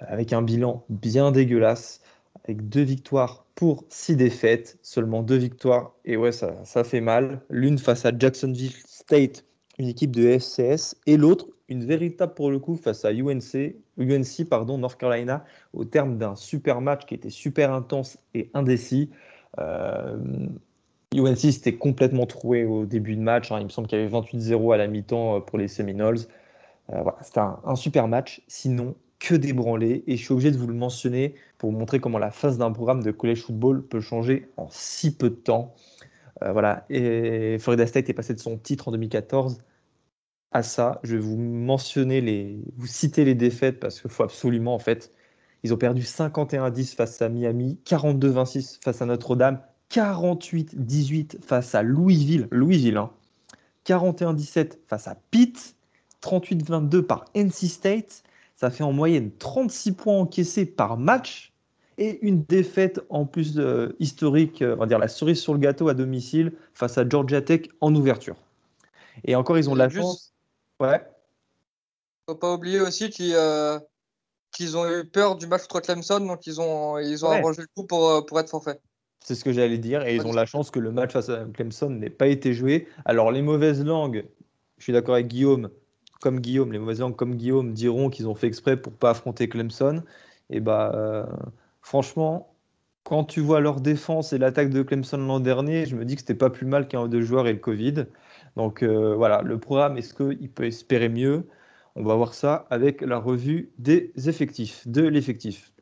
[0.00, 2.00] avec un bilan bien dégueulasse,
[2.44, 7.40] avec deux victoires pour six défaites, seulement deux victoires, et ouais, ça, ça fait mal.
[7.50, 9.44] L'une face à Jacksonville State,
[9.78, 14.48] une équipe de FCS, et l'autre une véritable pour le coup face à UNC, UNC
[14.48, 19.10] pardon, North Carolina au terme d'un super match qui était super intense et indécis.
[19.58, 20.18] Euh,
[21.14, 23.50] UNC s'était complètement troué au début de match.
[23.52, 23.58] Hein.
[23.60, 26.18] Il me semble qu'il y avait 28-0 à la mi-temps euh, pour les Seminoles.
[26.92, 28.42] Euh, c'était un, super match.
[28.48, 30.02] Sinon, que débranlé.
[30.08, 32.72] Et je suis obligé de vous le mentionner pour vous montrer comment la phase d'un
[32.72, 35.74] programme de college football peut changer en si peu de temps.
[36.40, 36.84] voilà.
[36.90, 39.62] Et Florida State est passé de son titre en 2014
[40.52, 41.00] à ça.
[41.02, 45.12] Je vais vous mentionner les, vous citer les défaites parce qu'il faut absolument en fait.
[45.62, 49.60] Ils ont perdu 51-10 face à Miami, 42-26 face à Notre-Dame,
[49.90, 53.10] 48-18 face à Louisville, Louisville, hein.
[53.86, 55.76] 41-17 face à Pitt,
[56.22, 58.22] 38-22 par NC State.
[58.56, 61.52] Ça fait en moyenne 36 points encaissés par match
[61.98, 65.60] et une défaite en plus euh, historique, euh, on va dire la cerise sur le
[65.60, 68.36] gâteau à domicile face à Georgia Tech en ouverture.
[69.24, 70.32] Et encore, ils ont la chance.
[70.80, 71.00] Ouais.
[72.26, 73.78] Faut pas oublier aussi euh,
[74.52, 77.68] qu'ils ont eu peur du match contre Clemson, donc ils ont, ils ont arrangé le
[77.74, 78.80] coup pour, euh, pour être forfait.
[79.22, 81.44] C'est ce que j'allais dire, et ils ont la chance que le match face à
[81.52, 82.88] Clemson n'ait pas été joué.
[83.04, 84.24] Alors, les mauvaises langues,
[84.78, 85.68] je suis d'accord avec Guillaume,
[86.20, 89.48] comme Guillaume, les mauvaises langues comme Guillaume diront qu'ils ont fait exprès pour pas affronter
[89.48, 90.02] Clemson.
[90.48, 91.26] Et bah, euh,
[91.82, 92.54] franchement,
[93.04, 96.20] quand tu vois leur défense et l'attaque de Clemson l'an dernier, je me dis que
[96.22, 98.06] c'était pas plus mal qu'un ou deux joueurs et le Covid.
[98.56, 101.46] Donc euh, voilà, le programme, est-ce qu'il peut espérer mieux?
[101.96, 105.72] On va voir ça avec la revue des effectifs, de l'effectif.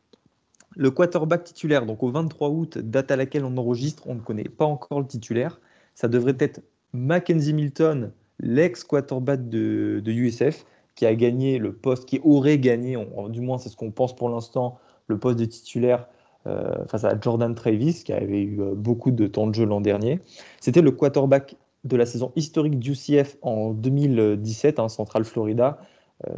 [0.77, 4.45] Le quarterback titulaire, donc au 23 août, date à laquelle on enregistre, on ne connaît
[4.45, 5.61] pas encore le titulaire.
[5.95, 6.62] Ça devrait être
[6.93, 10.65] Mackenzie Milton, l'ex-quarterback de, USF,
[10.95, 12.97] qui a gagné le poste, qui aurait gagné,
[13.28, 14.78] du moins c'est ce qu'on pense pour l'instant,
[15.09, 16.07] le poste de titulaire
[16.47, 19.81] euh, face à Jordan Travis, qui avait eu euh, beaucoup de temps de jeu l'an
[19.81, 20.20] dernier.
[20.61, 25.81] C'était le quarterback de la saison historique du CF en 2017, hein, Central Florida.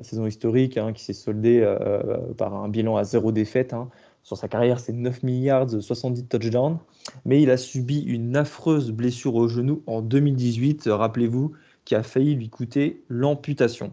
[0.03, 1.67] saison historique hein, qui s'est soldée
[2.37, 3.73] par un bilan à zéro défaite.
[3.73, 3.89] Hein.
[4.23, 6.79] Sur sa carrière, c'est 9 milliards, 70 touchdowns.
[7.25, 11.53] Mais il a subi une affreuse blessure au genou en 2018, rappelez-vous,
[11.87, 13.93] qui a failli lui coûter l'amputation.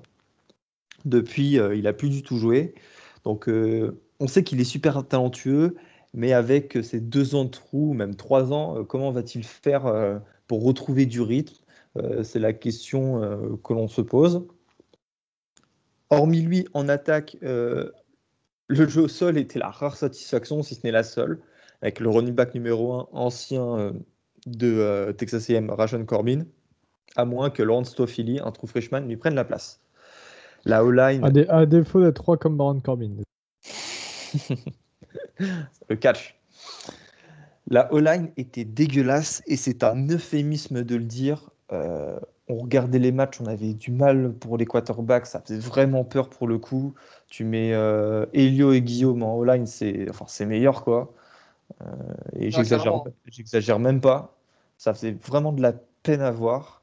[1.05, 2.75] Depuis, il n'a plus du tout joué.
[3.23, 3.49] Donc,
[4.19, 5.77] on sait qu'il est super talentueux,
[6.13, 11.05] mais avec ces deux ans de trou, même trois ans, comment va-t-il faire pour retrouver
[11.05, 11.55] du rythme
[11.97, 14.45] euh, c'est la question euh, que l'on se pose.
[16.09, 17.91] Hormis lui, en attaque, euh,
[18.67, 21.39] le jeu au sol était la rare satisfaction, si ce n'est la seule,
[21.81, 23.93] avec le running back numéro 1 ancien
[24.45, 26.45] de Texas A&M, Rashon Corbin,
[27.15, 29.81] à moins que Lawrence Toffili, un true freshman, lui prenne la place.
[30.65, 31.23] La O-line.
[31.49, 33.11] À, défaut d'être 3 comme Baron Corbin.
[35.89, 36.39] le catch.
[37.69, 41.49] La O-line était dégueulasse et c'est un euphémisme de le dire.
[41.73, 42.17] Euh,
[42.47, 46.29] on regardait les matchs, on avait du mal pour les quarterbacks, ça faisait vraiment peur
[46.29, 46.93] pour le coup.
[47.27, 51.13] Tu mets euh, Elio et Guillaume en O-line, c'est enfin, meilleur quoi.
[51.81, 51.85] Euh,
[52.37, 54.37] et j'exagère même pas.
[54.77, 55.73] Ça faisait vraiment de la
[56.03, 56.81] peine à voir.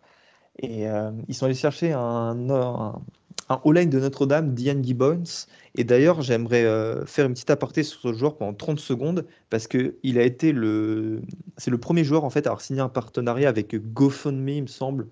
[0.59, 0.85] Et
[1.27, 3.03] ils sont allés chercher un, un,
[3.49, 5.47] un all-line de Notre-Dame, Diane Gibbons.
[5.77, 9.67] Et d'ailleurs, j'aimerais euh, faire une petite aparté sur ce joueur pendant 30 secondes parce
[9.67, 11.21] que il a été le,
[11.57, 14.67] c'est le premier joueur en fait à avoir signé un partenariat avec GoFundMe, il me
[14.69, 15.09] semble.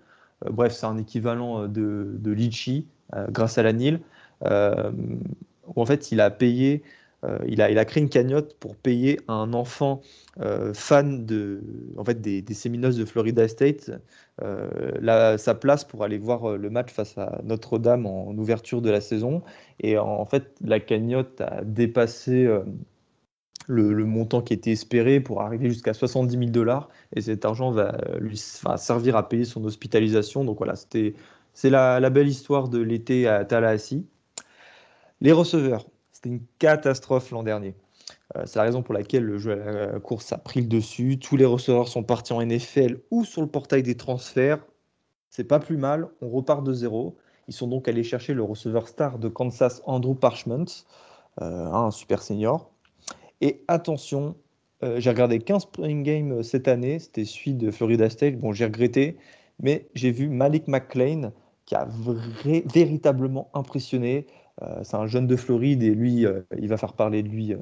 [0.46, 2.86] Euh, bref, c'est un équivalent euh, de, de Litchi
[3.28, 4.00] grâce à la NIL,
[4.40, 4.46] où
[5.82, 6.82] en fait il a payé
[7.24, 10.01] euh, il, a, créé une cagnotte pour payer un enfant
[10.40, 11.61] euh, fan de,
[11.97, 13.93] en fait, des, des de Florida State
[14.43, 19.01] euh, sa place pour aller voir le match face à Notre-Dame en, ouverture de la
[19.01, 19.43] saison.
[19.81, 22.49] Et en, fait, la cagnotte a dépassé
[23.69, 26.89] le, montant qui était espéré pour arriver jusqu'à 70 000 dollars.
[27.15, 30.44] Et cet argent va lui servir à payer son hospitalisation.
[30.44, 31.15] Donc voilà, c'était
[31.55, 34.05] c'est la, belle histoire de l'été à Tallahassee.
[35.20, 35.86] Les receveurs.
[36.23, 37.74] C'était une catastrophe l'an dernier.
[38.36, 41.19] Euh, c'est la raison pour laquelle le jeu à la course a pris le dessus.
[41.19, 44.65] Tous les receveurs sont partis en NFL ou sur le portail des transferts.
[45.31, 46.09] C'est pas plus mal.
[46.20, 47.16] On repart de zéro.
[47.49, 50.66] Ils sont donc allés chercher le receveur star de Kansas, Andrew Parchment,
[51.40, 52.70] euh, un super senior.
[53.40, 54.36] Et attention,
[54.85, 57.01] euh, j'ai regardé 15 spring games cette année.
[57.01, 58.39] C'était celui de Florida State.
[58.39, 59.16] Bon, j'ai regretté,
[59.59, 61.32] mais j'ai vu Malik McLean
[61.66, 61.89] qui a
[62.73, 64.27] véritablement impressionné.
[64.61, 67.55] Euh, c'est un jeune de Floride et lui, euh, il va faire parler de lui
[67.55, 67.59] euh,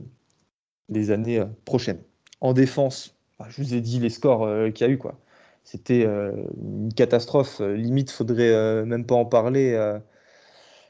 [0.88, 2.02] les années prochaines.
[2.40, 4.98] En défense, bah, je vous ai dit les scores qu'il y a eu.
[4.98, 5.20] quoi.
[5.62, 7.60] C'était une catastrophe.
[7.60, 9.78] Limite, faudrait même pas en parler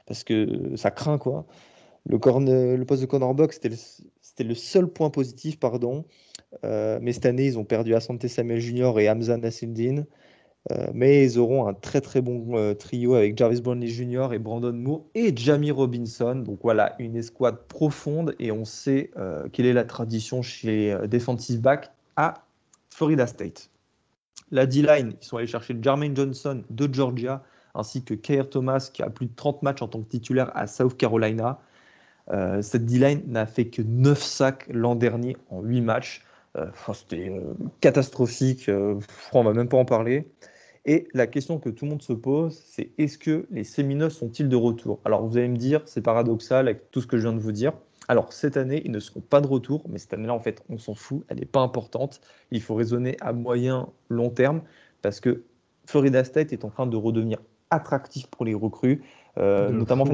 [0.07, 1.19] parce que ça craint.
[1.19, 1.45] quoi.
[2.07, 2.19] Le,
[2.85, 5.59] poste de cornerback, c'était le, seul point positif.
[5.59, 6.07] pardon.
[6.63, 8.99] mais cette année, ils ont perdu Asante Samuel Jr.
[9.01, 10.05] et Hamza Nassildin.
[10.71, 14.29] Euh, mais ils auront un très très bon euh, trio avec Jarvis Brownlee Jr.
[14.33, 16.37] et Brandon Moore et Jamie Robinson.
[16.37, 21.61] Donc voilà, une escouade profonde et on sait euh, quelle est la tradition chez defensive
[21.61, 22.45] backs à
[22.91, 23.71] Florida State.
[24.51, 27.43] La D-line, ils sont allés chercher Jermaine Johnson de Georgia
[27.75, 30.67] ainsi que Kair Thomas qui a plus de 30 matchs en tant que titulaire à
[30.67, 31.61] South Carolina.
[32.61, 36.25] cette D-line n'a fait que 9 sacs l'an dernier en 8 matchs.
[36.93, 37.33] C'était
[37.81, 38.69] catastrophique,
[39.33, 40.27] on va même pas en parler.
[40.87, 44.49] Et la question que tout le monde se pose, c'est est-ce que les Seminoles sont-ils
[44.49, 45.01] de retour?
[45.05, 47.53] Alors vous allez me dire, c'est paradoxal avec tout ce que je viens de vous
[47.53, 47.73] dire.
[48.09, 50.79] Alors cette année, ils ne seront pas de retour, mais cette année-là, en fait, on
[50.79, 52.21] s'en fout, elle n'est pas importante.
[52.51, 54.63] Il faut raisonner à moyen, long terme,
[55.03, 55.45] parce que
[55.87, 57.39] Florida State est en train de redevenir
[57.71, 59.03] attractif pour les recrues,
[59.39, 60.05] euh, notamment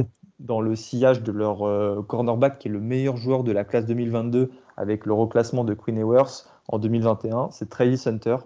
[0.41, 3.87] dans le sillage de leur euh, cornerback, qui est le meilleur joueur de la classe
[3.87, 8.37] 2022 avec le reclassement de Queen Ewers en 2021, c'est Travis Hunter,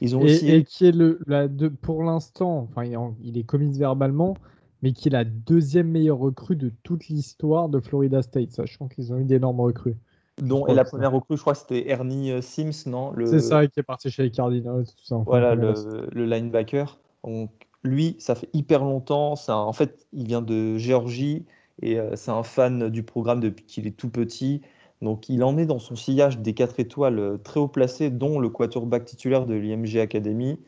[0.00, 0.50] ils ont et, aussi...
[0.50, 2.84] et qui est le, la, de, pour l'instant, enfin,
[3.22, 4.36] il, est commis verbalement,
[4.82, 9.12] mais qui est la deuxième meilleure recrue de toute l'histoire de Florida State, sachant qu'ils
[9.12, 9.96] ont eu d'énormes recrues.
[10.40, 13.26] Dont, et la première recrue, je crois, c'était Ernie euh, Sims, non le...
[13.26, 14.86] C'est ça, qui est parti chez les Cardinals.
[14.86, 15.74] Tout ça, voilà, le,
[16.12, 16.98] le, linebacker.
[17.24, 17.50] Donc,
[17.84, 19.34] lui, ça fait hyper longtemps.
[19.48, 21.44] Un, en fait, il vient de Géorgie
[21.82, 24.62] et euh, c'est un fan du programme depuis qu'il est tout petit.
[25.02, 28.38] Donc il en est dans son sillage des 4 étoiles euh, très haut placés, dont
[28.38, 30.58] le quarterback titulaire de l'IMG Academy,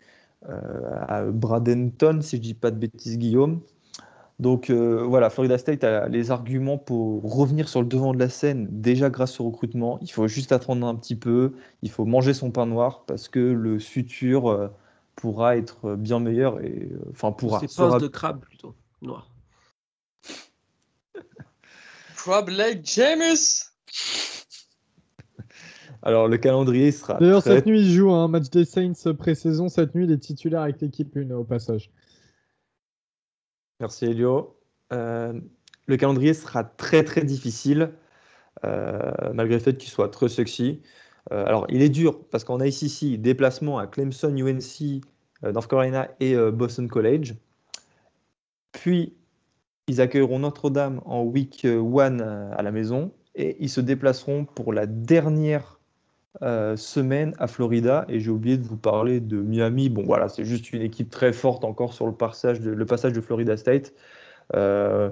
[0.48, 0.58] euh,
[1.06, 3.60] à Bradenton, si je ne dis pas de bêtises, Guillaume.
[4.38, 8.30] Donc euh, voilà, Florida State a les arguments pour revenir sur le devant de la
[8.30, 9.98] scène déjà grâce au recrutement.
[10.00, 11.52] Il faut juste attendre un petit peu,
[11.82, 14.70] il faut manger son pain noir parce que le futur
[15.14, 17.60] pourra être bien meilleur et enfin pourra.
[17.60, 17.98] C'est sera...
[18.00, 19.28] de crabe plutôt noir.
[22.16, 23.71] Crab Lake James.
[26.02, 27.18] Alors, le calendrier sera.
[27.18, 29.68] D'ailleurs, cette nuit, il joue un match des Saints pré-saison.
[29.68, 31.90] Cette nuit, il est titulaire avec l'équipe une au passage.
[33.80, 34.56] Merci, Elio.
[34.90, 37.92] le calendrier sera très très difficile,
[38.64, 40.82] malgré le fait qu'il soit très sexy.
[41.30, 45.02] alors, il est dur parce qu'en ACC, déplacement à Clemson, UNC,
[45.42, 47.34] North Carolina et Boston College.
[48.72, 49.14] Puis,
[49.86, 54.86] ils accueilleront Notre-Dame en week 1 à la maison et ils se déplaceront pour la
[54.86, 55.80] dernière
[56.42, 58.04] euh, semaine à Florida.
[58.08, 59.88] Et j'ai oublié de vous parler de Miami.
[59.88, 63.12] Bon, voilà, c'est juste une équipe très forte encore sur le passage de, le passage
[63.12, 63.92] de Florida State.
[64.54, 65.10] Euh,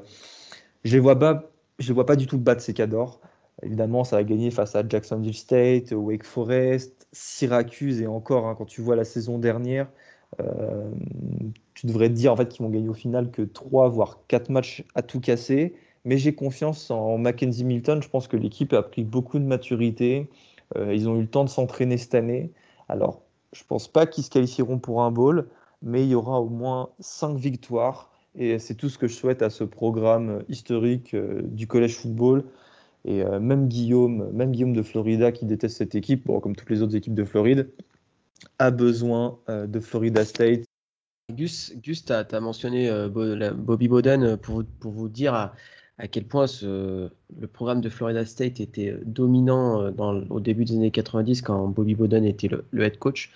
[0.85, 1.51] je les vois pas,
[1.91, 3.21] vois pas du tout battre ces cadors.
[3.63, 8.65] Évidemment, ça va gagner face à Jacksonville State, Wake Forest, Syracuse et encore, hein, quand
[8.65, 9.89] tu vois la saison dernière,
[10.41, 10.91] euh,
[11.75, 14.49] tu devrais te dire en fait qu'ils vont gagner au final que 3 voire 4
[14.51, 15.75] matchs à tout casser.
[16.05, 18.03] Mais j'ai confiance en Mackenzie Milton.
[18.03, 20.29] Je pense que l'équipe a pris beaucoup de maturité.
[20.77, 22.53] Euh, ils ont eu le temps de s'entraîner cette année.
[22.89, 23.23] Alors,
[23.53, 25.49] je ne pense pas qu'ils se qualifieront pour un bowl,
[25.83, 28.11] mais il y aura au moins 5 victoires.
[28.37, 32.45] Et c'est tout ce que je souhaite à ce programme historique euh, du collège football.
[33.05, 36.83] Et euh, même Guillaume, même Guillaume de Florida qui déteste cette équipe, comme toutes les
[36.83, 37.71] autres équipes de Floride,
[38.59, 40.65] a besoin de Florida State.
[41.31, 45.53] Gus, Gus tu as, mentionné Bobby Bowden pour, pour vous dire à
[46.09, 47.11] quel point le
[47.53, 52.25] programme de Florida State était dominant euh, au début des années 90 quand Bobby Bowden
[52.25, 53.31] était le, head coach.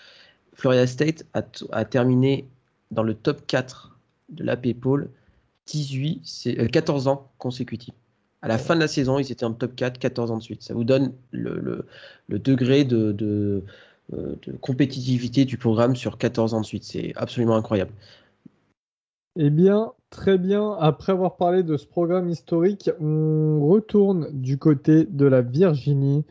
[0.55, 2.47] Florida State a, terminé
[2.91, 3.99] dans le top 4
[4.31, 5.11] de l'AP Poll
[5.67, 7.95] 18, 14 ans consécutifs.
[8.43, 10.63] À la fin de la saison, ils étaient en top 4, 14 ans de suite.
[10.63, 11.87] Ça vous donne le,
[12.29, 13.65] degré de, de,
[14.13, 16.85] euh, de, compétitivité du programme sur 14 ans de suite.
[16.85, 17.93] C'est absolument incroyable.
[19.37, 20.77] Eh bien, très bien.
[20.79, 26.25] Après avoir parlé de ce programme historique, on retourne du côté de la Virginie.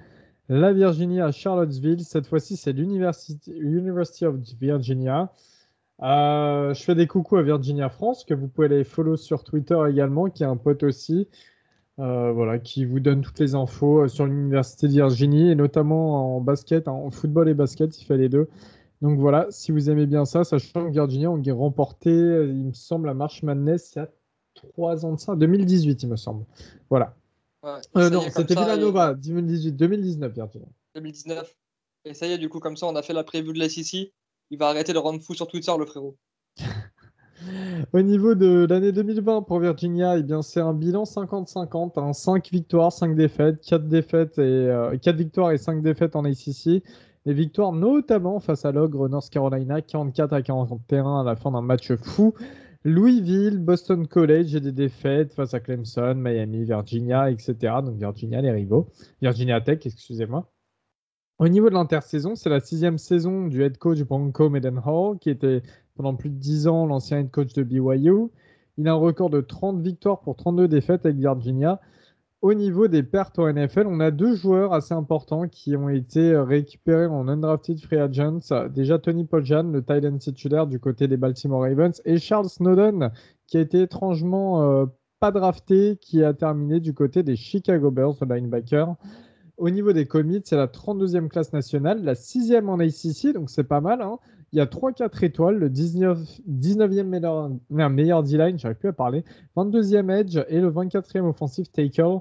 [0.48, 2.04] La Virginie à Charlottesville.
[2.04, 5.34] Cette fois-ci, c'est l'University of Virginia.
[6.02, 9.78] Euh, je fais des coucous à Virginia France, que vous pouvez aller follow sur Twitter
[9.90, 11.28] également, qui est un pote aussi.
[12.00, 16.38] Euh, voilà, qui vous donne toutes les infos euh, sur l'Université de Virginie, et notamment
[16.38, 18.50] en basket, en football et basket, il fait les deux.
[19.04, 22.74] Donc voilà, si vous aimez bien ça, sachant que Virginia ont remporté, euh, il me
[22.74, 24.10] semble, la March Madness il y a
[24.56, 26.46] trois ans de ça, 2018, il me semble.
[26.90, 27.14] Voilà.
[27.66, 30.68] Euh, non, c'était Villanova, 2018, 2019, Virginia.
[30.96, 31.54] 2019.
[32.06, 33.68] Et ça y est, du coup, comme ça, on a fait la prévue de la
[33.68, 34.14] SEC.
[34.52, 36.16] Il va arrêter de rendre fou sur Twitter, le frérot.
[37.92, 42.42] Au niveau de l'année 2020 pour Virginia, eh bien c'est un bilan 50-50, 5 hein.
[42.54, 44.70] victoires, 5 défaites, 4 défaites et
[45.02, 46.82] 4 euh, victoires et 5 défaites en ACC.
[47.26, 51.62] Les victoires notamment face à l'ogre North Carolina, 44 à 41 à la fin d'un
[51.62, 52.34] match fou.
[52.84, 57.76] Louisville, Boston College et des défaites face à Clemson, Miami, Virginia, etc.
[57.82, 58.90] Donc Virginia, les rivaux.
[59.22, 60.52] Virginia Tech, excusez-moi.
[61.40, 65.64] Au niveau de l'intersaison, c'est la sixième saison du head coach Bronco Medenhall, qui était
[65.96, 68.30] pendant plus de 10 ans l'ancien head coach de BYU.
[68.78, 71.80] Il a un record de 30 victoires pour 32 défaites avec Virginia
[72.44, 76.36] au niveau des pertes au NFL, on a deux joueurs assez importants qui ont été
[76.36, 78.42] récupérés en undrafted free agents.
[78.70, 83.12] Déjà Tony Poljan, le tight end titulaire du côté des Baltimore Ravens, et Charles Snowden,
[83.48, 84.86] qui a été étrangement euh,
[85.22, 88.94] pas drafté, qui a terminé du côté des Chicago Bears, le linebacker.
[89.56, 93.64] Au niveau des commits, c'est la 32e classe nationale, la 6e en ACC, donc c'est
[93.64, 94.02] pas mal.
[94.02, 94.20] Hein.
[94.54, 97.50] Il y a 3-4 étoiles, le 19, e meilleur,
[97.90, 99.26] meilleur D-line, j'arrive plus à parler,
[99.58, 102.20] 22e edge et le 24e offensive tackle.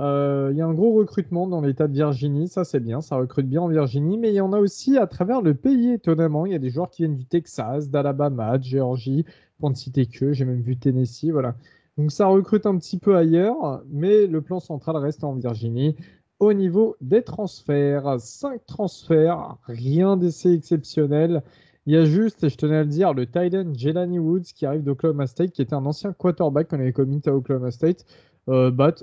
[0.00, 3.16] Euh, il y a un gros recrutement dans l'état de Virginie, ça c'est bien, ça
[3.16, 6.46] recrute bien en Virginie, mais il y en a aussi à travers le pays étonnamment.
[6.46, 9.26] Il y a des joueurs qui viennent du Texas, d'Alabama, de Géorgie,
[9.58, 11.54] pour ne citer que, j'ai même vu Tennessee, voilà.
[11.98, 15.96] Donc ça recrute un petit peu ailleurs, mais le plan central reste en Virginie.
[16.40, 21.42] Au niveau des transferts, 5 transferts, rien d'essai exceptionnel.
[21.86, 24.66] Il y a juste, et je tenais à le dire, le Titan Jelani Woods qui
[24.66, 28.04] arrive d'Oklahoma State, qui était un ancien quarterback qu'on avait commis à Oklahoma State.
[28.48, 28.96] Euh, Bat,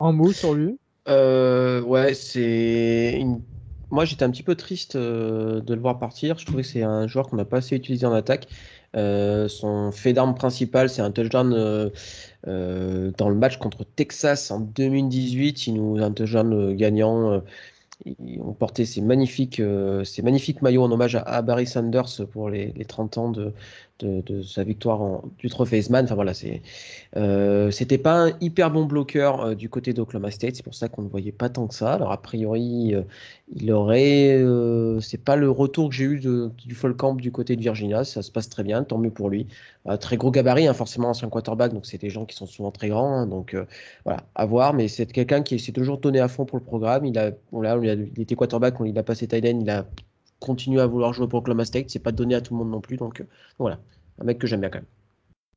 [0.00, 0.78] un mot sur lui?
[1.08, 3.20] Euh, Ouais, c'est
[3.90, 6.38] Moi, j'étais un petit peu triste euh, de le voir partir.
[6.38, 8.48] Je trouvais que c'est un joueur qu'on n'a pas assez utilisé en attaque.
[8.96, 11.50] Euh, son fait d'arme principal, c'est un touchdown
[12.44, 15.66] dans le match contre Texas en 2018.
[15.66, 17.42] Il nous un touchdown gagnant
[18.04, 22.50] ils ont porté ces magnifiques, euh, ces magnifiques maillots en hommage à, Barry Sanders pour
[22.50, 23.52] les, 30 ans de,
[24.02, 26.04] de, sa victoire du trophée Heisman.
[26.04, 26.32] Enfin voilà,
[27.16, 30.88] euh, c'était pas un hyper bon bloqueur euh, du côté d'Oklahoma State, c'est pour ça
[30.88, 31.94] qu'on ne voyait pas tant que ça.
[31.94, 33.02] Alors a priori, euh,
[33.54, 34.42] il aurait,
[35.00, 38.04] c'est pas le retour que j'ai eu de, du fall camp du côté de Virginia,
[38.04, 39.46] ça se passe très bien, tant mieux pour lui.
[40.00, 42.88] très gros gabarit, hein, forcément ancien quarterback, donc c'est des gens qui sont souvent très
[42.88, 43.56] grands, hein, donc
[44.04, 44.74] voilà, à voir.
[44.74, 47.04] Mais c'est quelqu'un qui s'est toujours donné à fond pour le programme.
[47.04, 49.86] Il a, on l'a, il était quarterback, il a passé tight il a
[50.44, 51.86] continuer à vouloir jouer pour Oklahoma State.
[51.88, 52.96] C'est pas donné à tout le monde non plus.
[52.96, 53.24] Donc euh,
[53.58, 53.78] voilà,
[54.20, 54.86] un mec que j'aime bien quand même.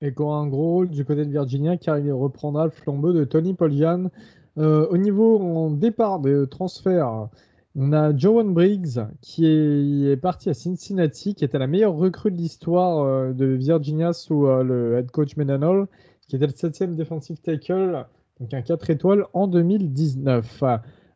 [0.01, 3.23] Et aura un gros rôle du côté de Virginia car il reprendra le flambeau de
[3.23, 4.09] Tony Poljan.
[4.57, 7.29] Euh, au niveau en départ de transfert,
[7.75, 12.37] on a Joan Briggs qui est, parti à Cincinnati, qui était la meilleure recrue de
[12.37, 15.87] l'histoire euh, de Virginia sous euh, le head coach Mendenhall,
[16.27, 18.05] qui était le septième defensive tackle,
[18.39, 20.63] donc un 4 étoiles en 2019.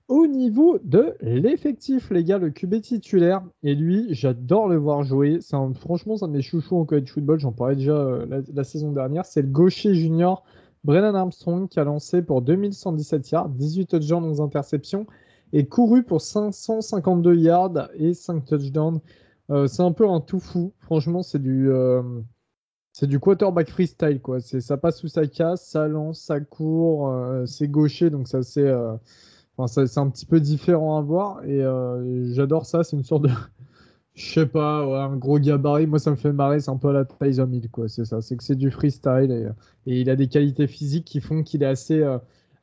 [0.09, 5.37] Au niveau de l'effectif, les gars, le QB titulaire, et lui, j'adore le voir jouer.
[5.75, 7.39] franchement, c'est un de mes chouchous en college football.
[7.39, 9.27] J'en parlais déjà euh, la, saison dernière.
[9.27, 10.43] C'est le gaucher junior
[10.83, 15.05] Brennan Armstrong qui a lancé pour 2117 yards, 18 touchdowns, 11 interceptions
[15.53, 19.01] et couru pour 552 yards et 5 touchdowns.
[19.51, 20.73] Euh, c'est un peu un tout fou.
[20.79, 22.01] Franchement, c'est du, euh,
[22.93, 24.21] c'est du quarterback freestyle.
[24.21, 24.39] Quoi.
[24.39, 27.13] C'est, ça passe sous sa casse, ça lance, ça court,
[27.45, 28.71] c'est gaucher, donc ça, c'est,
[29.67, 31.43] c'est un petit peu différent à voir.
[31.45, 31.61] Et
[32.33, 32.83] j'adore ça.
[32.83, 33.29] C'est une sorte de.
[34.15, 35.87] Je sais pas, un gros gabarit.
[35.87, 36.59] Moi, ça me fait marrer.
[36.59, 37.87] C'est un peu à la Tyson Hill, quoi.
[37.87, 38.21] C'est ça.
[38.21, 39.47] C'est que c'est du freestyle et,
[39.89, 42.03] et, il a des qualités physiques qui font qu'il est assez,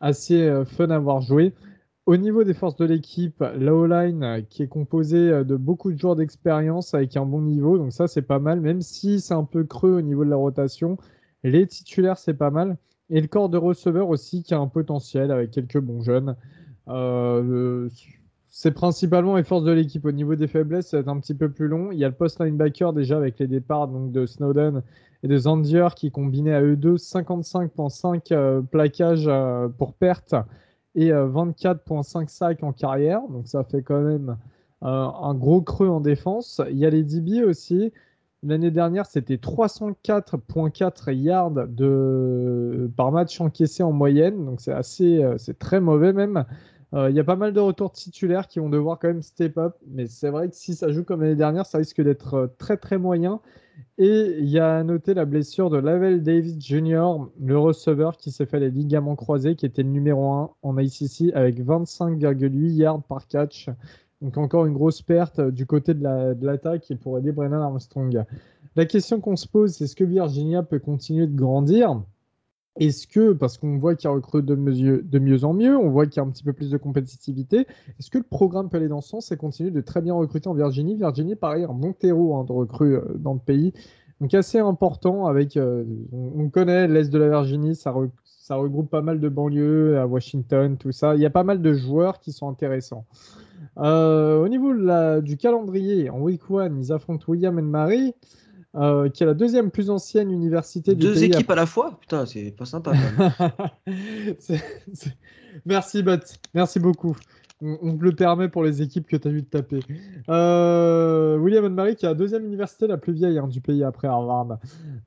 [0.01, 1.55] assez fun à voir jouer.
[2.07, 5.91] Au niveau des forces de l'équipe, la O-line euh, qui est composée euh, de beaucoup
[5.91, 9.35] de joueurs d'expérience avec un bon niveau, donc ça c'est pas mal, même si c'est
[9.35, 10.99] un peu creux au niveau de la rotation.
[11.43, 12.79] Les titulaires c'est pas mal.
[13.11, 16.37] Et le corps de receveur aussi qui a un potentiel avec quelques bons jeunes.
[16.89, 17.89] Euh,
[18.49, 20.05] c'est principalement les forces de l'équipe.
[20.05, 21.93] Au niveau des faiblesses, c'est un petit peu plus long.
[21.93, 24.83] Il y a le post linebacker déjà avec les départs donc, de Snowden
[25.23, 29.31] et de Zandier qui combinaient à eux deux 55,5 plaquages
[29.79, 30.35] pour perte
[30.97, 33.21] et 24,5 euh, sacs en carrière.
[33.29, 34.37] Donc ça fait quand même
[34.83, 36.61] euh, un gros creux en défense.
[36.71, 37.93] Il y a les DB aussi.
[38.43, 41.53] L'année dernière, c'était 304,4 yards
[42.97, 44.45] par match encaissé en moyenne.
[44.45, 46.45] Donc c'est assez, euh, c'est très mauvais même.
[46.93, 49.75] Il y a pas mal de retours titulaires qui vont devoir quand même step up.
[49.89, 52.97] Mais c'est vrai que si ça joue comme l'année dernière, ça risque d'être très très
[52.97, 53.41] moyen.
[53.99, 58.31] Et il y a à noter la blessure de Lavelle Davis Jr., le receveur qui
[58.31, 63.03] s'est fait les ligaments croisés, qui était le numéro 1 en ICC avec 25,8 yards
[63.03, 63.69] par catch.
[64.23, 68.25] Donc encore une grosse perte du côté de l'attaque pour aider Brennan Armstrong.
[68.75, 72.01] La question qu'on se pose, c'est est-ce que Virginia peut continuer de grandir?
[72.79, 76.07] Est-ce que, parce qu'on voit qu'il recrute de mieux, de mieux en mieux, on voit
[76.07, 77.67] qu'il y a un petit peu plus de compétitivité,
[77.99, 80.49] est-ce que le programme peut aller dans ce sens et continuer de très bien recruter
[80.49, 80.97] en Virginie?
[80.97, 83.73] Virginie, pareil, un bon terreau hein, de recrues euh, dans le pays.
[84.21, 87.93] Donc assez important avec, euh, on, connaît l'Est de la Virginie, ça,
[88.51, 91.15] regroupe pas mal de banlieues, à Washington, tout ça.
[91.17, 93.05] Il y a pas mal de joueurs qui sont intéressants.
[93.79, 94.73] Euh, au niveau
[95.21, 98.15] du calendrier, en week one, ils affrontent William et Marie.
[98.77, 101.55] Euh, qui est la deuxième plus ancienne université du Deux équipes à...
[101.55, 101.99] la fois?
[102.01, 102.93] Putain, c'est pas sympa.
[105.65, 106.19] Merci, Bot.
[106.55, 107.17] Merci beaucoup.
[107.63, 109.81] On, le permet pour les équipes que tu as vu de taper.
[110.29, 114.09] Euh, William Mary, qui est la deuxième université la plus vieille hein, du pays après
[114.09, 114.59] Harvard.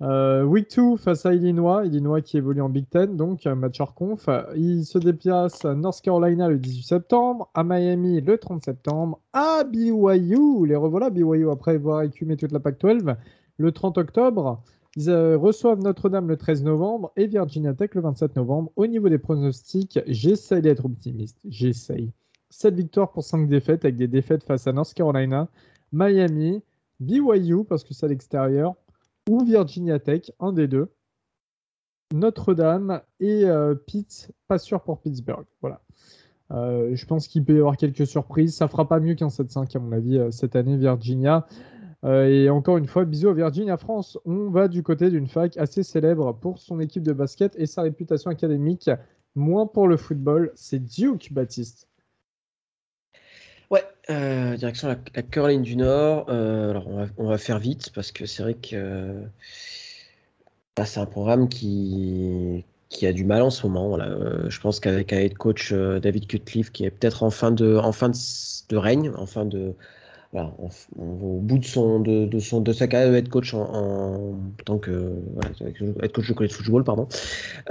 [0.01, 1.85] Euh, week 2 face à Illinois.
[1.85, 4.27] Illinois qui évolue en Big Ten, donc match hors conf.
[4.55, 9.63] Il se déplace à North Carolina le 18 septembre, à Miami le 30 septembre, à
[9.63, 10.65] BYU.
[10.65, 13.13] Les revoilà BYU après avoir écumé toute la PAC 12
[13.60, 14.64] le 30 octobre.
[14.95, 18.72] Ils euh, reçoivent Notre-Dame le 13 novembre et Virginia Tech le 27 novembre.
[18.76, 21.40] Au niveau des pronostics, j'essaye d'être optimiste.
[21.48, 22.11] J'essaye.
[22.49, 25.49] 7 victoires pour 5 défaites avec des défaites face à North Carolina,
[25.91, 26.64] Miami,
[26.99, 28.76] BYU parce que c'est à l'extérieur,
[29.30, 30.90] ou Virginia Tech, un des deux.
[32.11, 35.45] Notre-Dame et euh, Pitt, pas sûr pour Pittsburgh.
[35.61, 35.81] Voilà.
[36.52, 38.56] Euh, je pense qu'il peut y avoir quelques surprises.
[38.56, 41.45] Ça fera pas mieux qu'un 7-5 à mon avis cette année, Virginia.
[42.05, 44.17] Euh, et encore une fois, bisous à Virginia France.
[44.26, 47.81] On va du côté d'une fac assez célèbre pour son équipe de basket et sa
[47.81, 48.89] réputation académique,
[49.35, 50.51] moins pour le football.
[50.55, 51.88] C'est Duke, Baptiste.
[53.69, 56.26] Ouais, euh, direction la, Caroline du Nord.
[56.30, 59.23] Euh, alors on va, faire vite parce que c'est vrai que
[60.85, 62.65] c'est un programme qui,
[63.03, 63.99] a du mal en ce moment.
[64.49, 67.91] je pense qu'avec un head coach David Cutcliffe qui est peut-être en fin de, en
[67.91, 69.76] fin de règne, en fin de,
[70.35, 75.15] au bout de, son, de, son, de sa carrière de head coach en, tant que
[76.03, 76.84] head coach de college football.
[76.84, 77.07] Pardon.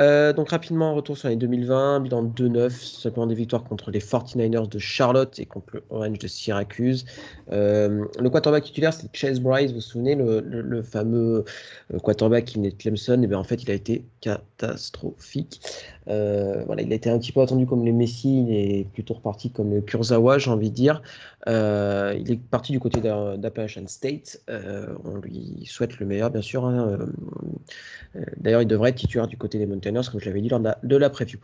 [0.01, 4.69] Euh, donc rapidement, retour sur l'année 2020, bilan 2-9, simplement des victoires contre les 49ers
[4.69, 7.05] de Charlotte et contre le Orange de Syracuse.
[7.53, 11.45] Euh, le quarterback titulaire, c'est Chase Bryce, vous vous souvenez, le, fameux
[11.95, 15.61] euh, quarterback qui venait de Clemson, et bien en fait il a été catastrophique.
[16.07, 19.51] voilà, il a été un petit peu attendu comme les Messi, il est plutôt reparti
[19.51, 21.03] comme le Kurzawa, j'ai envie de dire.
[21.47, 24.41] Euh, il est parti du côté d'Appalachian State.
[24.51, 26.65] Euh, on lui souhaite le meilleur, bien sûr.
[26.65, 26.99] Hein.
[28.17, 30.61] Euh, d'ailleurs, il devrait être titulaire du côté des Mountaineers, comme je l'avais dit lors
[30.61, 31.39] de la, preview.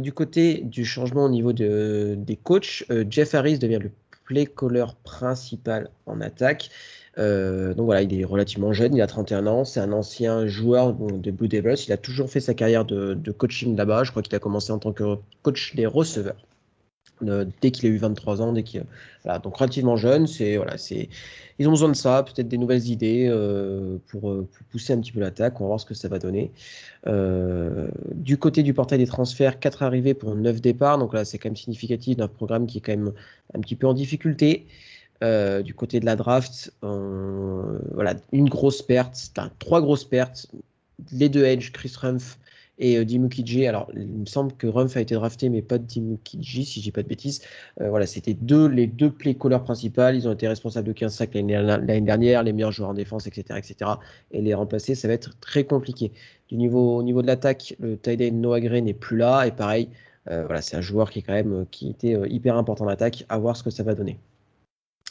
[0.00, 3.90] du côté du changement au niveau de, des coachs, Jeff Harris devient le
[4.24, 6.70] play caller principal en attaque.
[7.16, 11.30] Donc voilà, il est relativement jeune, il a 31 ans, c'est un ancien joueur de
[11.30, 11.84] Blue Devils.
[11.86, 14.04] Il a toujours fait sa carrière de, de coaching là-bas.
[14.04, 16.47] Je crois qu'il a commencé en tant que coach des receveurs.
[17.26, 18.84] Euh, dès qu'il a eu 23 ans, dès qu'il
[19.24, 21.08] voilà, donc relativement jeune, c'est voilà, c'est
[21.58, 25.00] ils ont besoin de ça, peut-être des nouvelles idées euh, pour, euh, pour, pousser un
[25.00, 25.60] petit peu l'attaque.
[25.60, 26.52] On va voir ce que ça va donner.
[28.14, 31.48] Du côté du portail des transferts, 4 arrivées pour 9 départs, donc là c'est quand
[31.48, 33.12] même significatif d'un programme qui est quand même
[33.54, 34.66] un petit peu en difficulté.
[35.20, 40.46] Du côté de la draft, voilà, une grosse perte, trois grosses pertes.
[41.12, 42.38] Les deux edge, Chris Rumpf
[42.78, 43.66] et euh, Dimukiji.
[43.66, 47.02] Alors, il me semble que Rumpf a été drafté, mais pas Dimukiji, si dis pas
[47.02, 47.42] de bêtises.
[47.80, 48.36] Euh, voilà, c'était
[48.70, 50.16] les deux play callers principales.
[50.16, 53.60] Ils ont été responsables de 15 sacs l'année dernière, les meilleurs joueurs en défense, etc..
[54.30, 56.12] Et les remplacer, ça va être très compliqué.
[56.48, 59.46] Du niveau, au niveau de l'attaque, le tight Noah Gray n'est plus là.
[59.46, 59.88] Et pareil,
[60.30, 61.24] euh, voilà, c'est un joueur qui
[61.70, 63.24] qui était hyper important en attaque.
[63.28, 64.18] À voir ce que ça va donner.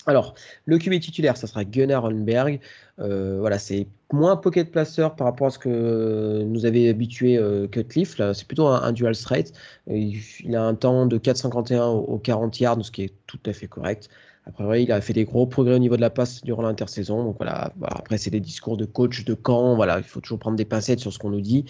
[0.08, 0.36] Alors,
[0.66, 2.62] le QB titulaire, ça sera Gunnar Holmberg.
[3.00, 7.68] Euh, voilà, c'est moins pocket placer par rapport à ce que nous avait habitué euh,
[7.68, 8.16] Cutcliffe.
[8.34, 9.54] c'est plutôt un, dual straight.
[9.88, 13.68] Il, a un temps de 4,51 au 40 yards, ce qui est tout à fait
[13.68, 14.10] correct.
[14.48, 17.24] Après, il a fait des gros progrès au niveau de la passe durant l'intersaison.
[17.24, 19.76] Donc voilà, après, c'est des discours de coach de camp.
[19.76, 21.66] Voilà, il faut toujours prendre des pincettes sur ce qu'on nous dit.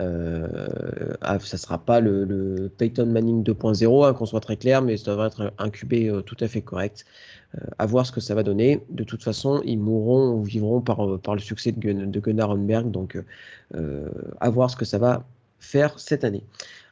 [0.00, 0.66] Euh,
[1.20, 4.96] ah, ça ne sera pas le, Peyton Manning 2.0, hein, qu'on soit très clair, mais
[4.96, 7.04] ça devrait être un QB euh, tout à fait correct.
[7.56, 8.82] Euh, à voir ce que ça va donner.
[8.90, 12.90] De toute façon, ils mourront ou vivront par, par le succès de, Gunnar Holmberg.
[12.90, 13.18] Donc,
[14.40, 15.24] à voir ce que ça va
[15.58, 16.42] faire cette année.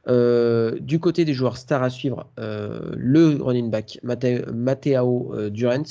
[0.07, 5.83] Euh, du côté des joueurs stars à suivre, euh, le running back Matteo euh, Durant,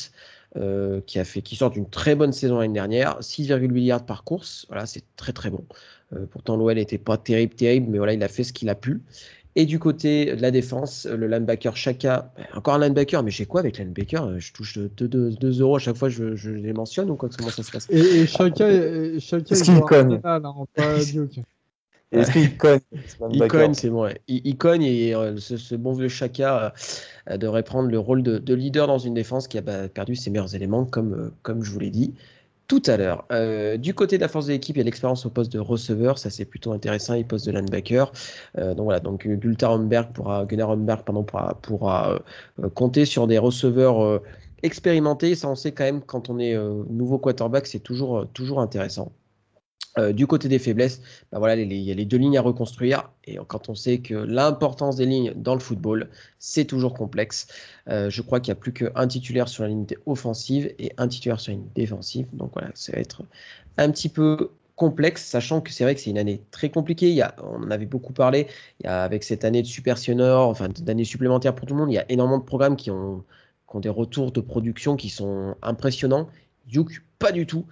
[1.08, 4.68] qui, a fait, qui sort d'une très bonne saison l'année dernière, 6,8 yards par course,
[4.70, 5.66] voilà, c'est très très bon.
[6.30, 9.02] pourtant l'OL n'était pas terrible, terrible, mais voilà, il a fait ce qu'il a pu.
[9.55, 13.59] Et du côté de la défense, le linebacker Chaka, encore un linebacker, mais j'ai quoi
[13.59, 17.30] avec linebacker Je touche 2, euros à chaque fois je, je, les mentionne ou quoi
[17.38, 17.88] Comment ça se passe?
[17.89, 20.19] Et, Chaka, Chaka est-ce qu'il cogne?
[22.13, 22.80] Est-ce qu'il cogne
[23.31, 24.07] Il cogne, c'est bon.
[24.27, 26.73] Il, cogne et euh, ce, bon vieux Chaka
[27.30, 30.30] euh, devrait prendre le rôle de, leader dans une défense qui a bah, perdu ses
[30.30, 32.13] meilleurs éléments, comme, euh, comme je vous l'ai dit
[32.80, 33.26] tout à l'heure.
[33.78, 36.18] du côté de la force de l'équipe, il y a l'expérience au poste de receveur,
[36.18, 38.12] ça c'est plutôt intéressant, il poste de linebacker.
[38.58, 39.28] donc voilà, donc
[40.14, 42.20] pourra, Gunnar Homberg pardon, pourra, pourra
[42.74, 44.22] compter sur des receveurs
[44.64, 45.36] expérimentés.
[45.36, 46.56] Ça on sait quand même quand on est
[46.90, 49.12] nouveau quarterback, c'est toujours, toujours intéressant.
[49.99, 51.02] Euh, du côté des faiblesses,
[51.32, 53.11] bah il y a les deux lignes à reconstruire.
[53.26, 56.10] Et quand on sait que l'importance des lignes dans le football,
[56.40, 57.48] c'est toujours complexe.
[57.90, 61.07] Euh, je crois qu'il n'y a plus qu'un titulaire sur la ligne offensive et un
[61.07, 62.28] titulaire sur la ligne défensive.
[62.34, 63.22] Donc voilà, ça va être
[63.78, 67.24] un petit peu complexe, sachant que c'est vrai que c'est une année très compliquée.
[67.44, 68.48] On en avait beaucoup parlé.
[68.84, 71.99] Avec cette année de Super Senior, enfin d'années supplémentaires pour tout le monde, il y
[71.99, 73.24] a énormément de programmes qui ont,
[73.70, 76.28] qui ont des retours de production qui sont impressionnants.
[76.65, 77.65] Duke, pas du tout.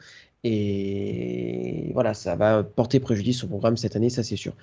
[0.44, 4.54] Et voilà, ça va porter préjudice au programme cette année, ça c'est sûr.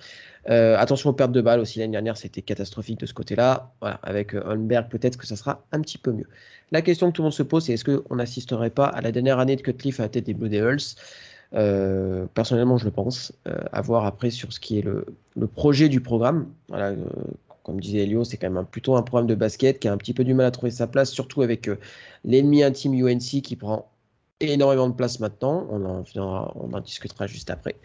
[0.50, 3.72] Euh, attention aux pertes de balles aussi, l'année dernière c'était catastrophique de ce côté-là.
[3.80, 6.26] Voilà, avec euh, Holmberg, peut-être que ça sera un petit peu mieux.
[6.72, 9.12] La question que tout le monde se pose, c'est est-ce qu'on n'assisterait pas à la
[9.12, 10.96] dernière année de Cutcliffe à la tête des Blue Devils
[11.54, 13.32] euh, Personnellement, je le pense.
[13.72, 15.06] à voir après sur ce qui est le,
[15.46, 16.48] projet du programme.
[16.68, 16.94] Voilà,
[17.62, 20.12] comme disait Elio, c'est quand même plutôt un programme de basket qui a un petit
[20.12, 21.70] peu du mal à trouver sa place, surtout avec
[22.24, 23.88] l'ennemi intime UNC qui prend
[24.40, 25.66] énormément de place maintenant.
[25.70, 27.76] On en, on en discutera juste après.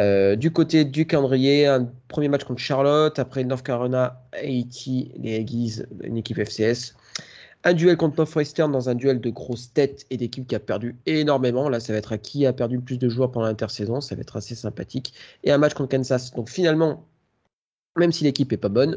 [0.00, 5.36] Euh, du côté du calendrier, un premier match contre Charlotte, après North Carolina, Haiti, les
[5.36, 6.94] Aggies, une équipe FCS.
[7.64, 10.96] Un duel contre Northwestern dans un duel de grosses têtes et d'équipes qui a perdu
[11.06, 11.68] énormément.
[11.68, 14.00] Là, ça va être à qui a perdu le plus de joueurs pendant l'intersaison.
[14.00, 15.14] Ça va être assez sympathique.
[15.44, 16.32] Et un match contre Kansas.
[16.34, 17.04] Donc finalement,
[17.96, 18.96] même si l'équipe est pas bonne,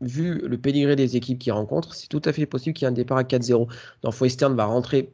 [0.00, 2.90] vu le pédigré des équipes qui rencontrent, c'est tout à fait possible qu'il y ait
[2.90, 3.68] un départ à 4-0.
[4.02, 5.12] Northwestern va rentrer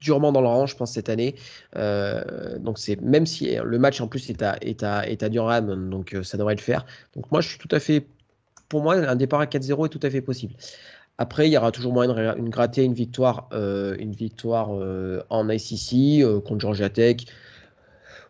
[0.00, 1.34] durement dans le rang, je pense, cette année.
[1.76, 5.28] Euh, donc, c'est même si le match en plus est à, est à, est à
[5.28, 6.86] Durham, donc euh, ça devrait le faire.
[7.14, 8.06] Donc, moi, je suis tout à fait.
[8.68, 10.54] Pour moi, un départ à 4-0 est tout à fait possible.
[11.16, 14.70] Après, il y aura toujours moyen de une gratter une victoire, euh, une victoire
[15.30, 17.16] en ICC contre Georgia Tech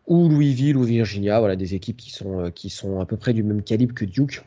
[0.06, 1.38] ou Louisville ou Virginia.
[1.38, 2.10] Voilà, des équipes qui
[2.70, 4.42] sont, à peu près du même calibre que Duke.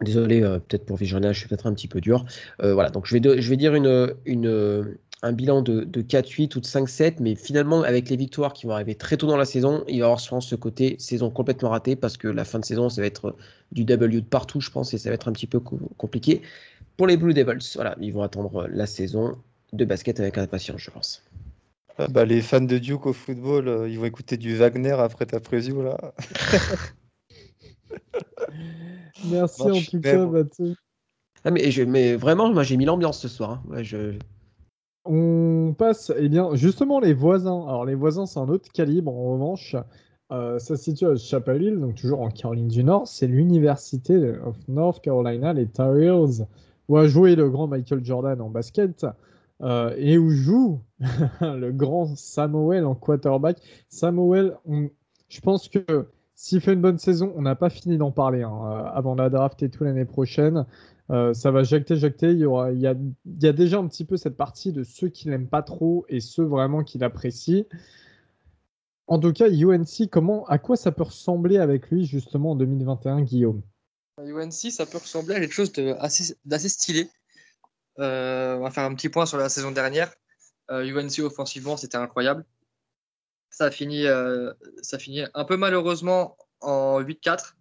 [0.00, 2.24] Désolé, peut-être pour Virginia, je suis peut-être un petit peu dur.
[2.58, 7.82] voilà, donc je vais, dire une, un bilan de, 4-8 ou de 5-7, mais finalement,
[7.82, 10.20] avec les victoires qui vont arriver très tôt dans la saison, il va y avoir
[10.20, 13.34] souvent ce côté saison complètement ratée parce que la fin de saison, ça va être
[13.72, 16.42] du W de partout, je pense, et ça va être un petit peu compliqué.
[16.96, 19.36] Pour les Blue Devils, voilà, ils vont attendre la saison
[19.72, 21.22] de basket avec impatience, je pense.
[21.98, 25.24] Ah bah, les fans de Duke au football, euh, ils vont écouter du Wagner après
[25.24, 26.12] ta preview là.
[29.30, 30.76] Merci en tout cas, Mathieu.
[31.44, 33.62] Ah, mais, mais vraiment, moi j'ai mis l'ambiance ce soir.
[33.72, 33.82] Hein.
[33.82, 34.18] je,
[35.08, 37.64] On passe, eh bien, justement, les voisins.
[37.66, 39.76] Alors, les voisins, c'est un autre calibre, en revanche.
[40.32, 43.06] Euh, ça se situe à Chapel Hill, donc toujours en Caroline du Nord.
[43.06, 46.46] C'est l'université of North Carolina, les Tar Heels,
[46.88, 49.06] où a joué le grand Michael Jordan en basket
[49.62, 50.80] euh, et où joue
[51.40, 53.58] le grand Samuel en quarterback.
[53.88, 54.56] Samuel,
[55.28, 58.52] je pense que s'il fait une bonne saison, on n'a pas fini d'en parler hein,
[58.52, 60.66] euh, avant la draft et tout l'année prochaine.
[61.10, 62.32] Euh, ça va jacter, jacter.
[62.32, 62.94] Il y, aura, il, y a,
[63.52, 66.82] déjà un petit peu cette partie de ceux qui l'aiment pas trop et ceux vraiment
[66.82, 67.64] qui l'apprécient.
[69.06, 73.22] En tout cas, UNC, comment, à quoi ça peut ressembler avec lui justement en 2021,
[73.22, 73.62] Guillaume?
[74.18, 77.08] UNC, ça peut ressembler à quelque chose d'assez stylé.
[77.98, 80.12] Euh, on va faire un petit point sur la saison dernière.
[80.68, 82.44] UNC offensivement, c'était incroyable.
[83.50, 84.52] Ça a, fini, euh,
[84.82, 87.54] ça finit un peu malheureusement en 8-4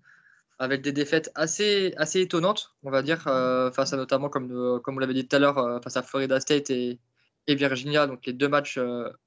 [0.60, 4.80] avec des défaites assez, assez étonnantes, on va dire, euh, face à notamment, comme, euh,
[4.80, 7.00] comme l'avez dit tout à l'heure, face à Florida State et,
[7.48, 8.80] et, Virginia, donc les deux matchs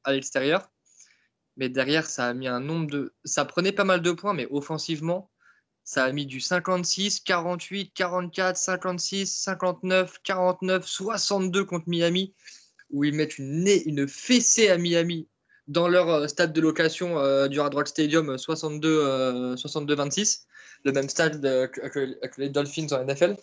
[0.04, 0.70] à l'extérieur.
[1.56, 3.14] Mais derrière, ça a mis un nombre de.
[3.24, 5.30] Ça prenait pas mal de points, mais offensivement,
[5.88, 12.34] ça a mis du 56, 48, 44, 56, 59, 49, 62 contre Miami,
[12.90, 15.28] où ils mettent une, une fessée à Miami
[15.68, 19.56] dans leur euh, stade de location euh, du Hard Rock Stadium 62-26, euh,
[20.84, 21.40] le même stade
[21.70, 23.36] que, les Dolphins en NFL.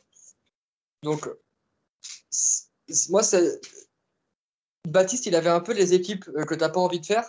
[1.03, 1.29] Donc,
[3.09, 3.21] moi.
[4.87, 7.27] Baptiste, il avait un peu les équipes que tu n'as pas envie de faire.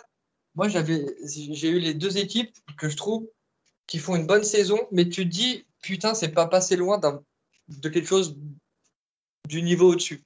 [0.53, 3.27] Moi, j'ai eu les deux équipes que je trouve
[3.87, 6.99] qui font une bonne saison, mais tu te dis, putain, c'est pas passé loin
[7.67, 8.37] de quelque chose
[9.47, 10.23] du niveau au-dessus.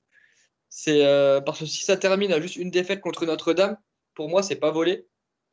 [0.67, 1.01] C'est
[1.45, 3.77] parce que si ça termine à juste une défaite contre Notre-Dame,
[4.15, 5.07] pour moi, c'est pas volé.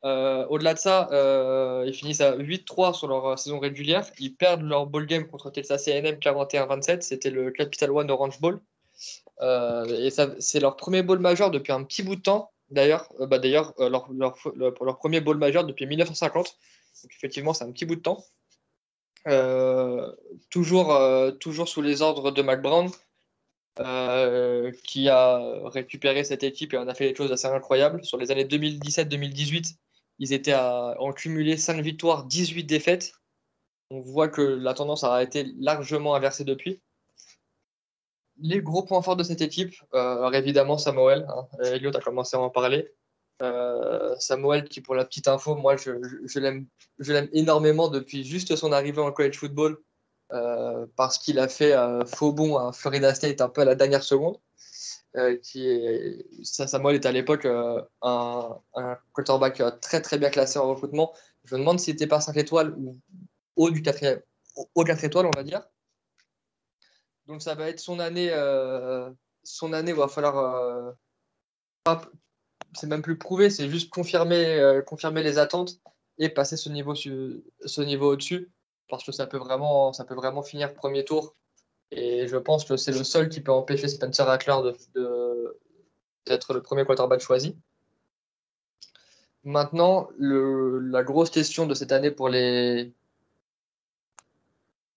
[0.05, 4.05] Euh, au-delà de ça, euh, ils finissent à 8-3 sur leur saison régulière.
[4.19, 7.01] Ils perdent leur ball game contre Texas A&M 41-27.
[7.01, 8.61] C'était le Capital One Orange Bowl.
[9.41, 10.09] Euh, et
[10.39, 12.51] c'est leur premier bowl majeur depuis un petit bout de temps.
[12.69, 16.45] D'ailleurs, bah d'ailleurs leur, leur, leur, premier bowl majeur depuis 1950.
[17.03, 18.23] Donc effectivement, c'est un petit bout de temps.
[20.49, 20.99] toujours,
[21.39, 22.89] toujours sous les ordres de Mac Brown.
[23.79, 25.39] Euh, qui a
[25.69, 28.03] récupéré cette équipe et en a fait des choses assez incroyables.
[28.03, 29.75] Sur les années 2017-2018,
[30.19, 33.13] ils étaient à, en cumulé 5 victoires, 18 défaites.
[33.89, 36.81] On voit que la tendance a été largement inversée depuis.
[38.41, 42.41] Les gros points forts de cette équipe, euh, évidemment Samuel, hein, Elliot a commencé à
[42.41, 42.93] en parler.
[43.41, 46.67] Euh, Samuel, qui pour la petite info, moi je l'aime
[47.31, 49.81] énormément depuis juste son arrivée en college football.
[50.31, 51.75] Euh, parce qu'il a fait
[52.05, 54.37] faux bond à Florida State un peu à la dernière seconde.
[55.15, 58.61] Euh, qui est, Samuel à l'époque euh, un,
[59.11, 61.13] quarterback très très bien classé en recrutement.
[61.45, 62.95] Je me demande s'il n'était pas 5 étoiles ou
[63.55, 64.23] haut du 4,
[64.75, 65.63] au 4 étoiles, on va dire.
[67.25, 68.29] Donc ça va être son année,
[69.43, 70.95] son année où il va falloir.
[72.75, 75.79] c'est même plus prouver, c'est juste confirmer, confirmer les attentes
[76.19, 78.51] et passer ce niveau, ce niveau au-dessus
[78.89, 81.35] parce que ça peut vraiment, ça peut vraiment finir premier tour.
[81.91, 84.55] Et je pense que c'est le seul qui peut empêcher Spencer Rattler
[86.25, 87.57] d'être le premier quarterback choisi.
[89.43, 92.93] Maintenant, la grosse question de cette année pour les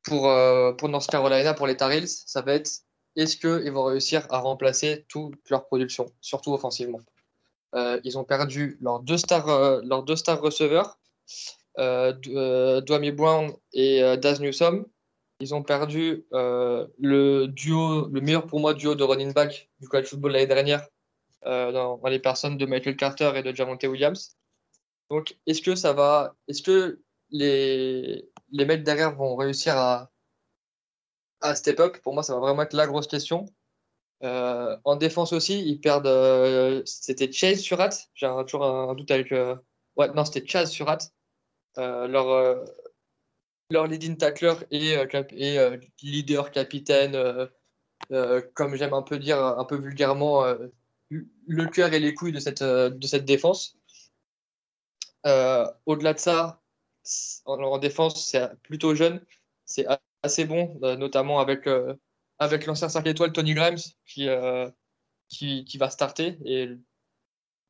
[0.03, 2.71] pour, euh, pour North Carolina, pour les Tar Heels, ça va être
[3.15, 7.01] est-ce qu'ils vont réussir à remplacer toute leur production, surtout offensivement?
[7.75, 10.99] Euh, ils ont perdu leurs deux stars, euh, leurs deux stars receveurs
[11.79, 14.85] euh, euh, Brown et euh, Daz Newsom.
[15.41, 20.07] Ils ont perdu le duo, le meilleur pour moi duo de running back du college
[20.07, 20.87] football l'année dernière,
[21.45, 24.37] dans, les personnes de Michael Carter et de Javonte Williams.
[25.11, 27.01] Donc, est-ce que ça va, est-ce que
[27.31, 30.13] les, les mecs derrière vont réussir à,
[31.41, 31.99] à step up?
[32.05, 33.47] Pour moi, ça va vraiment être la grosse question.
[34.21, 36.85] en défense aussi, ils perdent.
[36.87, 37.91] c'était Chase Surat.
[38.15, 39.33] J'ai toujours un, doute avec.
[39.33, 40.99] ouais, non, c'était Chaz Surat.
[41.79, 42.65] Euh, leur, euh,
[43.71, 47.17] leur leading tackler et, euh, et leader, capitaine,
[48.55, 50.45] comme j'aime un peu dire, un peu vulgairement,
[51.11, 53.79] le cœur et les couilles de cette, de cette défense.
[55.25, 56.63] Au-delà de ça,
[57.47, 59.25] en, défense, c'est plutôt jeune,
[59.65, 59.87] c'est
[60.23, 61.69] assez bon, notamment avec,
[62.39, 64.29] avec l'ancien 5 étoiles Tony Grimes qui,
[65.29, 66.39] qui, va starter.
[66.45, 66.69] Et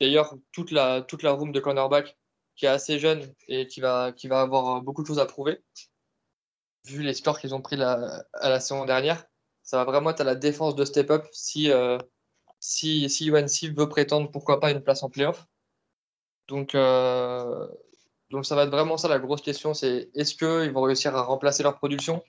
[0.00, 2.16] d'ailleurs, toute la, toute la room de cornerback
[2.56, 5.62] qui est assez jeune et qui va, qui va avoir beaucoup de choses à prouver.
[6.86, 9.24] Vu les scores qu'ils ont pris à la saison dernière,
[9.62, 11.98] ça va vraiment être à la défense de step up si, euh,
[12.60, 15.46] si, si UNC veut prétendre pourquoi pas une place en playoff.
[16.48, 17.68] Donc, euh,
[18.30, 21.22] donc ça va être vraiment ça la grosse question, c'est est-ce qu'ils vont réussir à
[21.22, 22.22] remplacer leur production?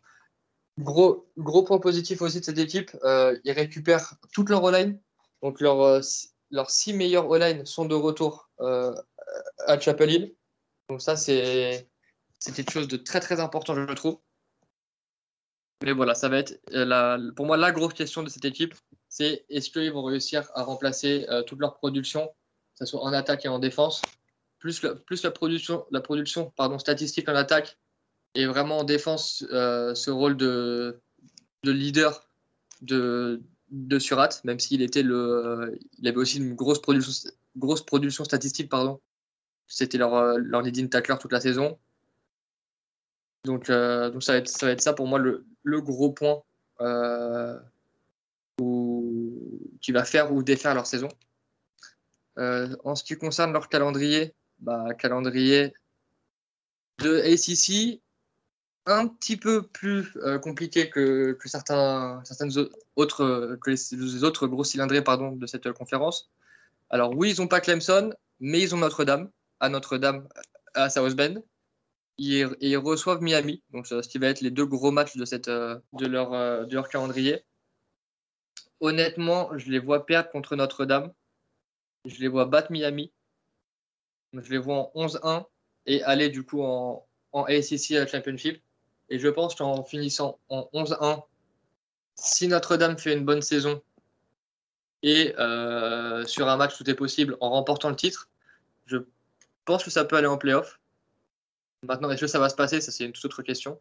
[0.79, 4.99] Gros, gros point positif aussi de cette équipe, euh, ils récupèrent toute leur line,
[5.41, 6.01] donc leur,
[6.51, 8.93] leurs six meilleurs O-line sont de retour euh,
[9.67, 10.35] à Chapel Hill.
[10.89, 11.87] Donc ça, c'est
[12.55, 14.19] quelque chose de très très important, je trouve.
[15.83, 18.73] Mais voilà, ça va être la, pour moi la grosse question de cette équipe,
[19.09, 23.43] c'est est-ce qu'ils vont réussir à remplacer toute leur production, que ce soit en attaque
[23.45, 24.01] et en défense,
[24.59, 27.77] plus, plus la production, la production pardon, statistique en attaque
[28.33, 31.01] et vraiment en défense ce rôle de,
[31.63, 32.29] de leader
[32.81, 38.23] de, de Surat, même s'il était le, il avait aussi une grosse production, grosse production
[38.23, 39.01] statistique, pardon.
[39.67, 41.77] C'était leur, leur leading tackler toute la saison.
[43.45, 46.41] Donc, euh, donc ça, va être, ça ça pour moi le, le gros point
[46.81, 47.59] euh,
[48.59, 51.09] où, qui va faire ou défaire leur saison.
[52.37, 55.73] Euh, en ce qui concerne leur calendrier, bah, calendrier
[56.99, 58.01] de ACC,
[58.85, 62.21] un petit peu plus euh, compliqué que, que, certains,
[62.95, 66.31] autres, que les, autres gros cylindrés pardon, de cette conférence.
[66.89, 69.29] Alors oui, ils n'ont pas Clemson, mais ils ont Notre-Dame,
[69.69, 70.27] Notre-Dame,
[70.73, 71.41] à South Bend.
[72.17, 76.73] Ils, reçoivent Miami, donc ce qui va être les deux gros matchs euh, euh, de
[76.73, 77.43] leur calendrier.
[78.79, 81.11] Honnêtement, je les vois perdre contre Notre-Dame.
[82.05, 83.11] Je les vois battre Miami.
[84.33, 85.45] Je les vois en 11-1
[85.85, 88.61] et aller du coup en, en ACC Championship.
[89.09, 91.23] Et je pense qu'en finissant en 11-1,
[92.15, 93.81] si Notre-Dame fait une bonne saison
[95.01, 98.29] et euh, sur un match tout est possible en remportant le titre,
[98.85, 98.97] je
[99.65, 100.79] pense que ça peut aller en playoff?
[101.83, 102.81] Maintenant, est-ce que ça va se passer?
[102.81, 103.79] Ça, c'est une toute autre question.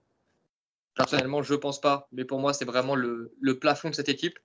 [0.94, 4.38] Personnellement, je ne pense pas, mais pour moi, c'est vraiment le, plafond de cette équipe.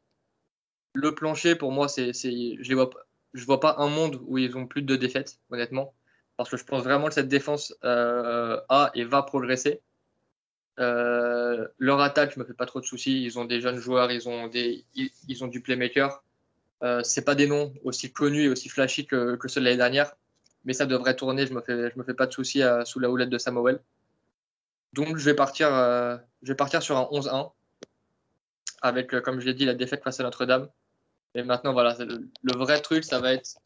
[0.93, 4.81] Le plancher, pour moi, c'est, je ne vois, pas un monde où ils ont plus
[4.81, 5.93] de défaites, honnêtement,
[6.38, 9.81] parce que je pense vraiment que cette défense euh, a et va progresser.
[10.80, 13.23] Euh, leur attaque, je me fais pas trop de soucis.
[13.23, 16.23] Ils ont des jeunes joueurs, ils ont, des, ils, ont du playmaker.
[16.84, 20.15] Euh, c'est pas des noms aussi connus et aussi flashy que ceux de l'année dernière,
[20.68, 21.48] mais ça devrait tourner.
[21.48, 23.80] Je me fais, je me fais pas de soucis à, sous la houlette de Samuel.
[24.94, 27.52] Donc je vais partir, euh, je vais partir sur un 11-1
[28.81, 30.69] avec, euh, comme je l'ai dit, la défaite face à Notre-Dame.
[31.34, 33.57] Et maintenant, voilà, le, vrai truc, ça va être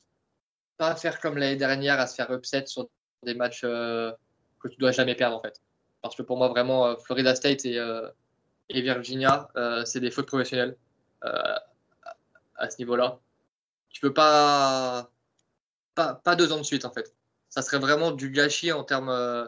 [0.77, 2.87] pas faire comme l'année dernière à se faire upset sur
[3.23, 4.11] des matchs euh,
[4.59, 5.59] que tu dois jamais perdre en fait.
[6.01, 8.07] Parce que pour moi, vraiment, euh, Florida State et, euh,
[8.69, 10.77] et Virginia, euh, c'est des fautes professionnelles
[11.21, 13.19] à ce niveau-là.
[13.89, 15.11] Tu peux pas,
[15.95, 17.15] pas, pas deux ans de suite, en fait.
[17.49, 19.47] Ça serait vraiment du gâchis en termes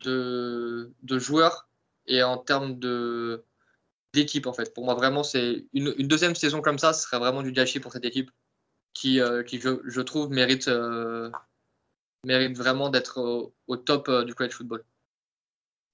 [0.00, 1.68] de, de joueurs
[2.06, 3.44] et en termes de
[4.14, 4.72] d'équipe en fait.
[4.74, 7.78] Pour moi vraiment c'est une, une, deuxième saison comme ça, ce serait vraiment du gâchis
[7.78, 8.30] pour cette équipe
[8.94, 11.30] qui, euh, qui je, trouve mérite, euh,
[12.24, 14.84] mérite vraiment d'être au, top euh, du college football.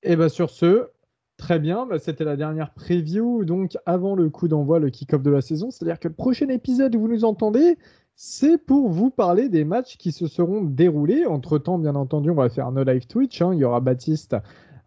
[0.02, 0.88] Et bien sur ce,
[1.36, 5.30] très bien, bah, c'était la dernière preview, donc avant le coup d'envoi, le kick-off de
[5.30, 5.70] la saison.
[5.70, 7.78] C'est-à-dire que le prochain épisode où vous nous entendez,
[8.16, 11.26] c'est pour vous parler des matchs qui se seront déroulés.
[11.26, 13.42] Entre-temps, bien entendu, on va faire nos live Twitch.
[13.42, 13.52] Hein.
[13.54, 14.36] Il y aura Baptiste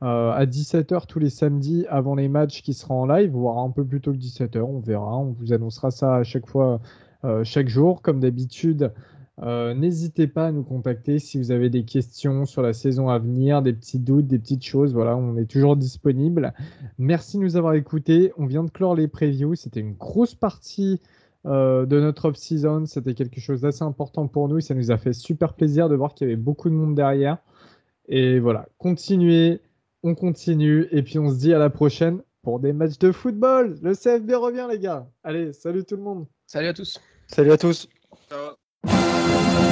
[0.01, 3.71] euh, à 17h tous les samedis avant les matchs qui sera en live, voire un
[3.71, 5.17] peu plus tôt que 17h, on verra.
[5.17, 6.79] On vous annoncera ça à chaque fois,
[7.25, 8.93] euh, chaque jour, comme d'habitude.
[9.43, 13.19] Euh, N'hésitez pas à nous contacter si vous avez des questions sur la saison à
[13.19, 14.93] venir, des petits doutes, des petites choses.
[14.93, 16.53] Voilà, on est toujours disponible.
[16.97, 18.31] Merci de nous avoir écoutés.
[18.37, 19.55] On vient de clore les previews.
[19.55, 21.01] C'était une grosse partie
[21.47, 22.85] euh, de notre off-season.
[22.85, 24.57] C'était quelque chose d'assez important pour nous.
[24.57, 26.95] Et ça nous a fait super plaisir de voir qu'il y avait beaucoup de monde
[26.95, 27.37] derrière.
[28.09, 29.61] Et voilà, continuez,
[30.03, 30.87] on continue.
[30.91, 33.77] Et puis on se dit à la prochaine pour des matchs de football.
[33.81, 35.07] Le CFB revient, les gars.
[35.23, 36.25] Allez, salut tout le monde.
[36.45, 36.99] Salut à tous.
[37.27, 37.89] Salut à tous.
[38.29, 39.66] Ciao.